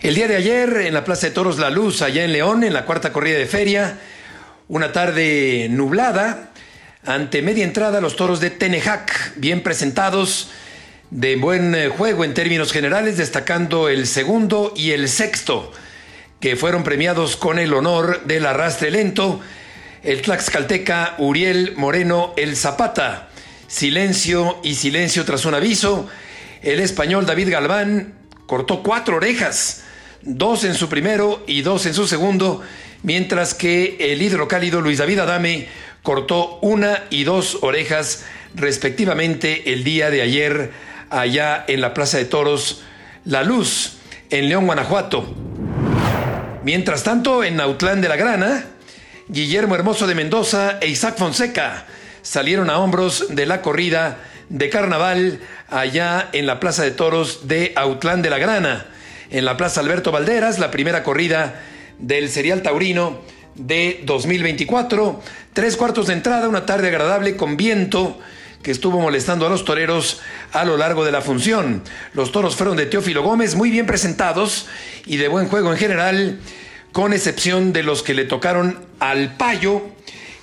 El 0.00 0.14
día 0.14 0.28
de 0.28 0.36
ayer, 0.36 0.82
en 0.82 0.94
la 0.94 1.04
Plaza 1.04 1.26
de 1.26 1.32
Toros 1.32 1.58
La 1.58 1.70
Luz, 1.70 2.02
allá 2.02 2.24
en 2.24 2.32
León, 2.32 2.62
en 2.62 2.72
la 2.72 2.84
cuarta 2.84 3.12
corrida 3.12 3.38
de 3.38 3.46
feria, 3.46 3.98
una 4.68 4.92
tarde 4.92 5.68
nublada, 5.70 6.50
ante 7.04 7.42
media 7.42 7.64
entrada 7.64 8.00
los 8.00 8.16
toros 8.16 8.40
de 8.40 8.50
Tenejac, 8.50 9.32
bien 9.36 9.62
presentados, 9.62 10.50
de 11.10 11.36
buen 11.36 11.74
eh, 11.74 11.88
juego 11.88 12.24
en 12.24 12.34
términos 12.34 12.72
generales, 12.72 13.16
destacando 13.16 13.88
el 13.88 14.06
segundo 14.06 14.72
y 14.76 14.90
el 14.90 15.08
sexto, 15.08 15.72
que 16.40 16.56
fueron 16.56 16.82
premiados 16.82 17.36
con 17.36 17.58
el 17.58 17.72
honor 17.74 18.24
del 18.24 18.46
arrastre 18.46 18.90
lento, 18.90 19.40
el 20.02 20.22
Tlaxcalteca 20.22 21.14
Uriel 21.18 21.74
Moreno 21.76 22.32
El 22.36 22.56
Zapata, 22.56 23.28
silencio 23.68 24.58
y 24.62 24.74
silencio 24.74 25.24
tras 25.24 25.44
un 25.44 25.54
aviso, 25.54 26.08
el 26.62 26.80
español 26.80 27.26
David 27.26 27.50
Galván 27.50 28.14
cortó 28.46 28.82
cuatro 28.82 29.16
orejas, 29.16 29.84
dos 30.22 30.64
en 30.64 30.74
su 30.74 30.88
primero 30.88 31.44
y 31.46 31.62
dos 31.62 31.86
en 31.86 31.94
su 31.94 32.06
segundo, 32.06 32.62
mientras 33.02 33.54
que 33.54 33.96
el 34.00 34.22
hidrocálido 34.22 34.80
Luis 34.80 34.98
David 34.98 35.20
Adame 35.20 35.68
cortó 36.02 36.58
una 36.62 37.04
y 37.10 37.24
dos 37.24 37.58
orejas 37.62 38.24
respectivamente 38.54 39.72
el 39.72 39.84
día 39.84 40.10
de 40.10 40.22
ayer 40.22 40.70
allá 41.10 41.64
en 41.68 41.80
la 41.80 41.94
Plaza 41.94 42.18
de 42.18 42.24
Toros 42.24 42.82
La 43.24 43.42
Luz, 43.42 43.98
en 44.30 44.48
León, 44.48 44.66
Guanajuato. 44.66 45.34
Mientras 46.62 47.02
tanto, 47.02 47.44
en 47.44 47.56
Nautlán 47.56 48.00
de 48.00 48.08
la 48.08 48.16
Grana, 48.16 48.64
Guillermo 49.28 49.74
Hermoso 49.74 50.06
de 50.06 50.14
Mendoza 50.14 50.78
e 50.80 50.88
Isaac 50.88 51.16
Fonseca 51.18 51.86
salieron 52.22 52.70
a 52.70 52.78
hombros 52.78 53.26
de 53.30 53.46
la 53.46 53.62
corrida 53.62 54.18
de 54.48 54.68
carnaval 54.68 55.40
allá 55.68 56.28
en 56.32 56.46
la 56.46 56.58
Plaza 56.58 56.82
de 56.82 56.90
Toros 56.90 57.46
de 57.46 57.72
Autlán 57.76 58.22
de 58.22 58.30
la 58.30 58.38
Grana. 58.38 58.86
En 59.30 59.44
la 59.44 59.56
Plaza 59.56 59.80
Alberto 59.80 60.12
Valderas, 60.12 60.58
la 60.58 60.70
primera 60.70 61.02
corrida 61.02 61.62
del 61.98 62.28
serial 62.28 62.62
taurino 62.62 63.20
de 63.54 64.02
2024. 64.04 65.20
Tres 65.52 65.76
cuartos 65.76 66.08
de 66.08 66.14
entrada, 66.14 66.48
una 66.48 66.66
tarde 66.66 66.88
agradable 66.88 67.36
con 67.36 67.56
viento 67.56 68.18
que 68.66 68.72
estuvo 68.72 68.98
molestando 68.98 69.46
a 69.46 69.48
los 69.48 69.64
toreros 69.64 70.18
a 70.50 70.64
lo 70.64 70.76
largo 70.76 71.04
de 71.04 71.12
la 71.12 71.20
función. 71.20 71.84
Los 72.14 72.32
toros 72.32 72.56
fueron 72.56 72.76
de 72.76 72.86
Teófilo 72.86 73.22
Gómez 73.22 73.54
muy 73.54 73.70
bien 73.70 73.86
presentados 73.86 74.66
y 75.06 75.18
de 75.18 75.28
buen 75.28 75.46
juego 75.46 75.70
en 75.70 75.78
general, 75.78 76.40
con 76.90 77.12
excepción 77.12 77.72
de 77.72 77.84
los 77.84 78.02
que 78.02 78.12
le 78.12 78.24
tocaron 78.24 78.84
al 78.98 79.36
payo 79.36 79.82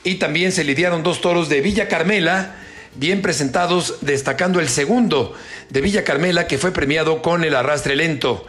y 0.05 0.15
también 0.15 0.53
se 0.53 0.63
lidiaron 0.63 1.03
dos 1.03 1.19
toros 1.19 1.49
de 1.49 1.59
Villa 1.59 1.89
Carmela, 1.89 2.55
bien 2.95 3.21
presentados, 3.21 3.95
destacando 3.99 4.61
el 4.61 4.69
segundo 4.69 5.35
de 5.69 5.81
Villa 5.81 6.05
Carmela 6.05 6.47
que 6.47 6.57
fue 6.57 6.71
premiado 6.71 7.21
con 7.21 7.43
el 7.43 7.53
arrastre 7.53 7.97
lento. 7.97 8.45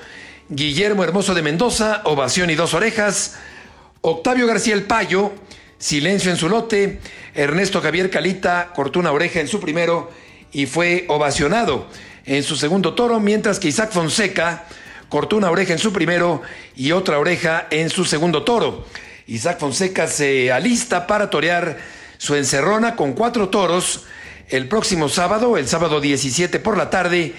Guillermo 0.51 1.03
Hermoso 1.03 1.35
de 1.35 1.43
Mendoza, 1.43 2.01
ovación 2.05 2.49
y 2.49 2.55
dos 2.55 2.75
orejas. 2.75 3.39
Octavio 4.03 4.47
García 4.47 4.75
el 4.75 4.85
Payo, 4.85 5.33
silencio 5.79 6.31
en 6.31 6.37
su 6.37 6.49
lote. 6.49 7.01
Ernesto 7.35 7.81
Javier 7.81 8.11
Calita 8.11 8.73
cortó 8.75 9.01
una 9.01 9.13
oreja 9.13 9.41
en 9.41 9.49
su 9.49 9.61
primero 9.61 10.11
y 10.53 10.67
fue 10.67 11.05
ovacionado 11.09 11.89
en 12.27 12.43
su 12.43 12.57
segundo 12.57 12.95
toro, 12.95 13.21
mientras 13.21 13.59
que 13.59 13.69
Isaac 13.69 13.93
Fonseca 13.93 14.65
cortó 15.09 15.37
una 15.37 15.51
oreja 15.51 15.73
en 15.73 15.79
su 15.79 15.93
primero 15.93 16.43
y 16.75 16.93
otra 16.93 17.19
oreja 17.19 17.67
en 17.71 17.91
su 17.91 18.05
segundo 18.05 18.45
toro. 18.45 18.87
Isaac 19.27 19.59
Fonseca 19.59 20.07
se 20.07 20.53
alista 20.53 21.07
para 21.07 21.31
torear 21.31 21.79
su 22.19 22.35
encerrona 22.35 22.97
con 22.97 23.13
cuatro 23.13 23.49
toros 23.49 24.05
el 24.49 24.69
próximo 24.69 25.09
sábado, 25.09 25.57
el 25.57 25.69
sábado 25.69 26.01
17 26.01 26.59
por 26.61 26.77
la 26.77 26.91
tarde, 26.91 27.35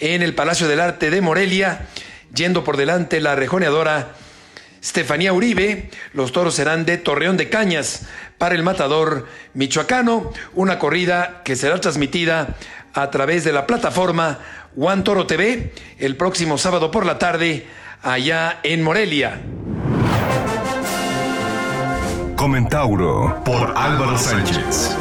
en 0.00 0.22
el 0.22 0.34
Palacio 0.34 0.68
del 0.68 0.80
Arte 0.80 1.10
de 1.10 1.20
Morelia, 1.20 1.88
yendo 2.34 2.64
por 2.64 2.76
delante 2.76 3.20
la 3.20 3.34
rejoneadora 3.34 4.14
Estefanía 4.82 5.32
Uribe. 5.32 5.90
Los 6.12 6.32
toros 6.32 6.54
serán 6.54 6.84
de 6.84 6.98
Torreón 6.98 7.36
de 7.36 7.48
Cañas 7.48 8.06
para 8.38 8.54
el 8.54 8.62
matador 8.62 9.26
michoacano. 9.54 10.32
Una 10.54 10.78
corrida 10.78 11.42
que 11.44 11.56
será 11.56 11.80
transmitida 11.80 12.56
a 12.94 13.10
través 13.10 13.44
de 13.44 13.52
la 13.52 13.66
plataforma 13.66 14.38
One 14.76 15.02
Toro 15.02 15.26
TV 15.26 15.72
el 15.98 16.16
próximo 16.16 16.58
sábado 16.58 16.90
por 16.90 17.06
la 17.06 17.18
tarde 17.18 17.66
allá 18.02 18.60
en 18.62 18.82
Morelia. 18.82 19.40
Comentauro 22.36 23.42
por 23.44 23.74
Álvaro 23.76 24.16
Sánchez. 24.16 24.96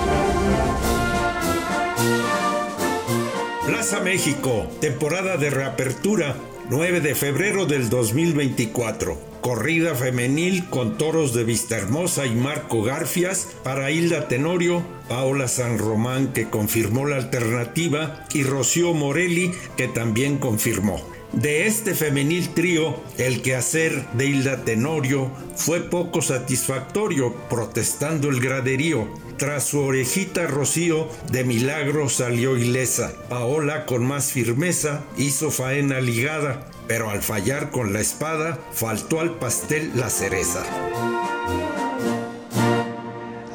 Plaza 3.68 4.00
México, 4.00 4.68
temporada 4.82 5.38
de 5.38 5.52
reapertura, 5.52 6.36
9 6.70 7.02
de 7.02 7.14
febrero 7.14 7.66
del 7.66 7.90
2024 7.90 9.37
corrida 9.48 9.96
femenil 9.96 10.66
con 10.66 10.98
toros 10.98 11.34
de 11.34 11.46
Vista 11.46 11.78
Hermosa 11.78 12.26
y 12.26 12.36
Marco 12.36 12.84
Garfias 12.84 13.48
para 13.64 13.92
Hilda 13.92 14.28
Tenorio, 14.28 14.84
Paola 15.08 15.48
San 15.48 15.78
Román 15.78 16.34
que 16.34 16.50
confirmó 16.50 17.06
la 17.06 17.16
alternativa 17.16 18.26
y 18.34 18.44
Rocío 18.44 18.94
Morelli 18.94 19.54
que 19.78 19.88
también 19.88 20.38
confirmó. 20.38 21.17
De 21.34 21.68
este 21.68 21.94
femenil 21.94 22.50
trío, 22.54 22.96
el 23.18 23.42
quehacer 23.42 24.08
de 24.14 24.28
Hilda 24.28 24.64
Tenorio 24.64 25.30
fue 25.56 25.82
poco 25.82 26.22
satisfactorio, 26.22 27.34
protestando 27.50 28.30
el 28.30 28.40
graderío. 28.40 29.08
Tras 29.38 29.66
su 29.66 29.82
orejita 29.82 30.48
Rocío, 30.48 31.10
de 31.32 31.44
milagro 31.44 32.10
salió 32.10 32.58
ilesa. 32.58 33.14
Paola, 33.30 33.86
con 33.86 34.06
más 34.06 34.32
firmeza, 34.32 35.04
hizo 35.16 35.52
faena 35.52 36.00
ligada, 36.00 36.66
pero 36.88 37.10
al 37.12 37.22
fallar 37.22 37.70
con 37.70 37.94
la 37.94 38.00
espada, 38.00 38.58
faltó 38.72 39.20
al 39.20 39.38
pastel 39.38 39.92
la 39.96 40.10
cereza. 40.10 40.64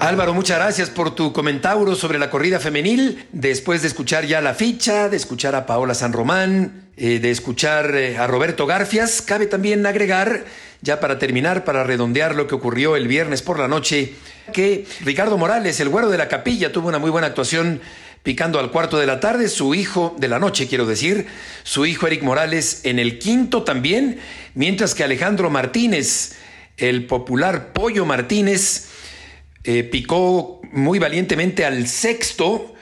Álvaro, 0.03 0.35
muchas 0.35 0.59
gracias 0.59 0.91
por 0.91 1.15
tu 1.15 1.33
comentario 1.33 1.95
sobre 1.95 2.19
la 2.19 2.29
corrida 2.29 2.59
femenil. 2.59 3.25
Después 3.31 3.83
de 3.83 3.89
escuchar 3.89 4.27
ya 4.27 4.41
la 4.41 4.53
ficha, 4.53 5.09
de 5.09 5.17
escuchar 5.17 5.55
a 5.55 5.65
Paola 5.65 5.95
San 5.95 6.13
Román, 6.13 6.89
eh, 6.97 7.21
de 7.21 7.31
escuchar 7.31 7.95
eh, 7.95 8.19
a 8.19 8.27
Roberto 8.27 8.67
Garfias, 8.67 9.23
cabe 9.23 9.47
también 9.47 9.87
agregar, 9.87 10.45
ya 10.81 10.99
para 10.99 11.21
terminar, 11.21 11.65
para 11.65 11.85
redondear 11.85 12.35
lo 12.35 12.49
que 12.49 12.57
ocurrió 12.57 12.97
el 12.97 13.07
viernes 13.07 13.43
por 13.43 13.61
la 13.61 13.69
noche, 13.69 14.15
que 14.53 14.87
Ricardo 15.03 15.39
Morales, 15.39 15.79
el 15.79 15.89
güero 15.89 16.11
de 16.11 16.19
la 16.19 16.27
capilla, 16.27 16.73
tuvo 16.73 16.89
una 16.89 16.99
muy 16.99 17.11
buena 17.11 17.29
actuación 17.29 17.81
picando 18.25 18.59
al 18.59 18.73
cuarto 18.73 18.99
de 18.99 19.07
la 19.07 19.21
tarde, 19.21 19.49
su 19.49 19.73
hijo 19.73 20.17
de 20.19 20.27
la 20.27 20.41
noche, 20.41 20.67
quiero 20.67 20.85
decir, 20.85 21.29
su 21.63 21.87
hijo 21.87 22.09
Eric 22.09 22.25
Morales 22.25 22.81
en 22.83 22.99
el 22.99 23.21
quinto 23.21 23.63
también, 23.63 24.19
mientras 24.57 24.97
que 24.97 25.05
Alejandro 25.05 25.49
Martínez, 25.49 26.33
el 26.77 27.07
popular 27.07 27.73
Pollo 27.73 28.05
Martínez, 28.05 28.89
eh, 29.65 29.85
picó 29.85 30.61
muy 30.73 30.99
valientemente 30.99 31.65
al 31.65 31.87
sexto, 31.87 32.75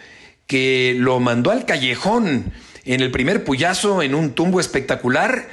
que 0.46 0.94
lo 0.96 1.20
mandó 1.20 1.50
al 1.50 1.64
callejón 1.66 2.52
en 2.84 3.00
el 3.00 3.10
primer 3.10 3.44
puyazo 3.44 4.02
en 4.02 4.14
un 4.14 4.32
tumbo 4.32 4.60
espectacular, 4.60 5.48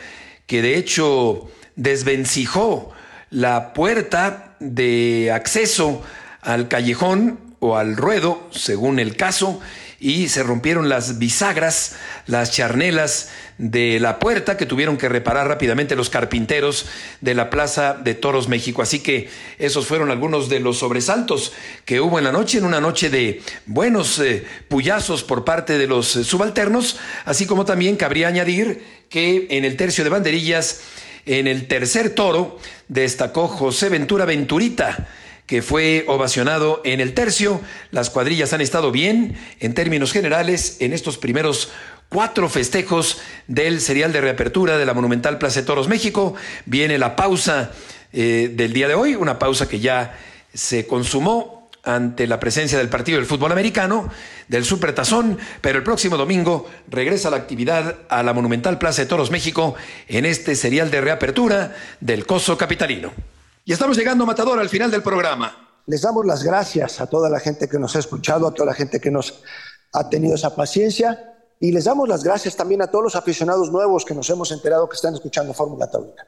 que 0.46 0.62
de 0.62 0.78
hecho 0.78 1.50
desvencijó 1.76 2.92
la 3.30 3.74
puerta 3.74 4.56
de 4.60 5.32
acceso 5.32 6.02
al 6.42 6.68
callejón 6.68 7.40
o 7.60 7.78
al 7.78 7.98
ruedo, 7.98 8.48
según 8.52 9.00
el 9.00 9.16
caso, 9.16 9.60
y 10.00 10.30
se 10.30 10.44
rompieron 10.44 10.90
las 10.90 11.20
bisagras, 11.20 11.96
las 12.26 12.52
charnelas 12.52 13.30
de 13.58 14.00
la 14.00 14.20
puerta 14.20 14.58
que 14.58 14.66
tuvieron 14.66 14.98
que 14.98 15.10
reparar 15.10 15.48
rápidamente 15.48 15.96
los 15.96 16.10
carpinteros 16.10 16.86
de 17.22 17.34
la 17.34 17.50
Plaza 17.50 17.96
de 17.96 18.14
Toros 18.14 18.48
México. 18.48 18.82
Así 18.82 19.00
que 19.00 19.30
esos 19.58 19.88
fueron 19.88 20.12
algunos 20.12 20.50
de 20.50 20.60
los 20.60 20.78
sobresaltos 20.78 21.54
que 21.86 22.00
hubo 22.00 22.18
en 22.18 22.26
la 22.26 22.32
noche, 22.32 22.60
en 22.60 22.66
una 22.66 22.82
noche 22.82 23.10
de 23.10 23.42
buenos 23.66 24.20
eh, 24.20 24.46
puyazos 24.68 25.24
por 25.24 25.44
parte 25.44 25.78
de 25.78 25.88
los 25.88 26.16
eh, 26.16 26.24
subalternos, 26.24 27.00
así 27.26 27.46
como 27.46 27.66
también 27.66 27.96
cabría 27.96 28.28
añadir 28.28 28.84
que 29.10 29.48
en 29.50 29.66
el 29.66 29.78
tercio 29.78 30.04
de 30.04 30.10
banderillas, 30.10 30.82
en 31.26 31.48
el 31.48 31.68
tercer 31.68 32.12
toro, 32.12 32.60
destacó 32.88 33.48
José 33.48 33.90
Ventura 33.90 34.26
Venturita 34.26 35.08
que 35.48 35.62
fue 35.62 36.04
ovacionado 36.08 36.82
en 36.84 37.00
el 37.00 37.14
tercio. 37.14 37.62
Las 37.92 38.10
cuadrillas 38.10 38.52
han 38.52 38.60
estado 38.60 38.92
bien 38.92 39.38
en 39.62 39.74
términos 39.74 40.12
generales 40.12 40.76
en 40.82 40.92
estos 40.92 41.18
primeros 41.18 41.70
cuatro 42.10 42.50
festejos 42.50 43.20
del 43.48 43.82
serial 43.82 44.14
de 44.14 44.22
reapertura 44.22 44.78
de 44.78 44.86
la 44.86 44.94
Monumental 44.94 45.38
Plaza 45.38 45.62
de 45.62 45.66
Toros 45.66 45.88
México. 45.88 46.36
Viene 46.66 46.98
la 46.98 47.16
pausa 47.16 47.72
eh, 48.14 48.52
del 48.54 48.74
día 48.74 48.88
de 48.88 48.96
hoy, 48.96 49.16
una 49.16 49.40
pausa 49.40 49.68
que 49.68 49.80
ya 49.80 50.18
se 50.54 50.88
consumó 50.88 51.70
ante 51.84 52.28
la 52.28 52.40
presencia 52.40 52.78
del 52.78 52.90
partido 52.90 53.18
del 53.18 53.26
fútbol 53.26 53.52
americano, 53.52 54.10
del 54.48 54.66
Supertazón, 54.66 55.38
pero 55.62 55.78
el 55.78 55.84
próximo 55.84 56.18
domingo 56.18 56.70
regresa 56.90 57.30
la 57.30 57.38
actividad 57.38 57.96
a 58.10 58.24
la 58.24 58.34
Monumental 58.34 58.78
Plaza 58.78 59.04
de 59.04 59.08
Toros 59.08 59.32
México 59.32 59.76
en 60.08 60.26
este 60.26 60.56
serial 60.56 60.92
de 60.92 61.02
reapertura 61.02 61.76
del 62.02 62.26
Coso 62.26 62.58
Capitalino. 62.58 63.12
Y 63.64 63.72
estamos 63.72 63.98
llegando, 63.98 64.26
Matador, 64.26 64.60
al 64.60 64.70
final 64.70 64.92
del 64.92 65.02
programa. 65.02 65.70
Les 65.86 66.02
damos 66.02 66.26
las 66.26 66.44
gracias 66.44 67.00
a 67.00 67.08
toda 67.08 67.30
la 67.30 67.40
gente 67.40 67.70
que 67.70 67.80
nos 67.80 67.96
ha 67.96 68.00
escuchado, 68.00 68.48
a 68.48 68.54
toda 68.54 68.68
la 68.68 68.74
gente 68.74 69.00
que 69.00 69.12
nos 69.12 69.42
ha 69.94 70.10
tenido 70.10 70.36
esa 70.36 70.56
paciencia 70.56 71.37
y 71.60 71.72
les 71.72 71.86
damos 71.86 72.08
las 72.08 72.24
gracias 72.24 72.56
también 72.56 72.82
a 72.82 72.88
todos 72.88 73.04
los 73.04 73.16
aficionados 73.16 73.72
nuevos 73.72 74.06
que 74.06 74.14
nos 74.14 74.30
hemos 74.30 74.52
enterado 74.52 74.88
que 74.88 74.96
están 74.96 75.14
escuchando 75.14 75.54
Fórmula 75.54 75.90
Taurina. 75.90 76.26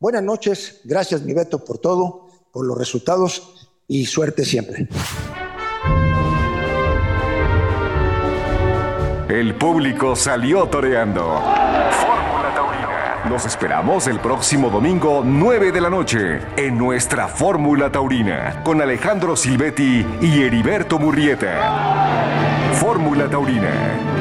Buenas 0.00 0.22
noches, 0.22 0.80
gracias 0.84 1.22
mi 1.22 1.32
Beto 1.32 1.64
por 1.64 1.78
todo, 1.78 2.28
por 2.52 2.66
los 2.66 2.76
resultados 2.76 3.70
y 3.86 4.06
suerte 4.06 4.44
siempre. 4.44 4.88
El 9.28 9.56
público 9.56 10.16
salió 10.16 10.68
toreando. 10.68 11.42
Nos 13.28 13.44
esperamos 13.44 14.06
el 14.06 14.20
próximo 14.20 14.70
domingo 14.70 15.22
9 15.22 15.70
de 15.70 15.80
la 15.82 15.90
noche 15.90 16.40
en 16.56 16.78
nuestra 16.78 17.28
Fórmula 17.28 17.92
Taurina 17.92 18.62
con 18.64 18.80
Alejandro 18.80 19.36
Silvetti 19.36 20.06
y 20.22 20.42
Heriberto 20.42 20.98
Murrieta. 20.98 22.72
Fórmula 22.74 23.28
Taurina 23.28 24.17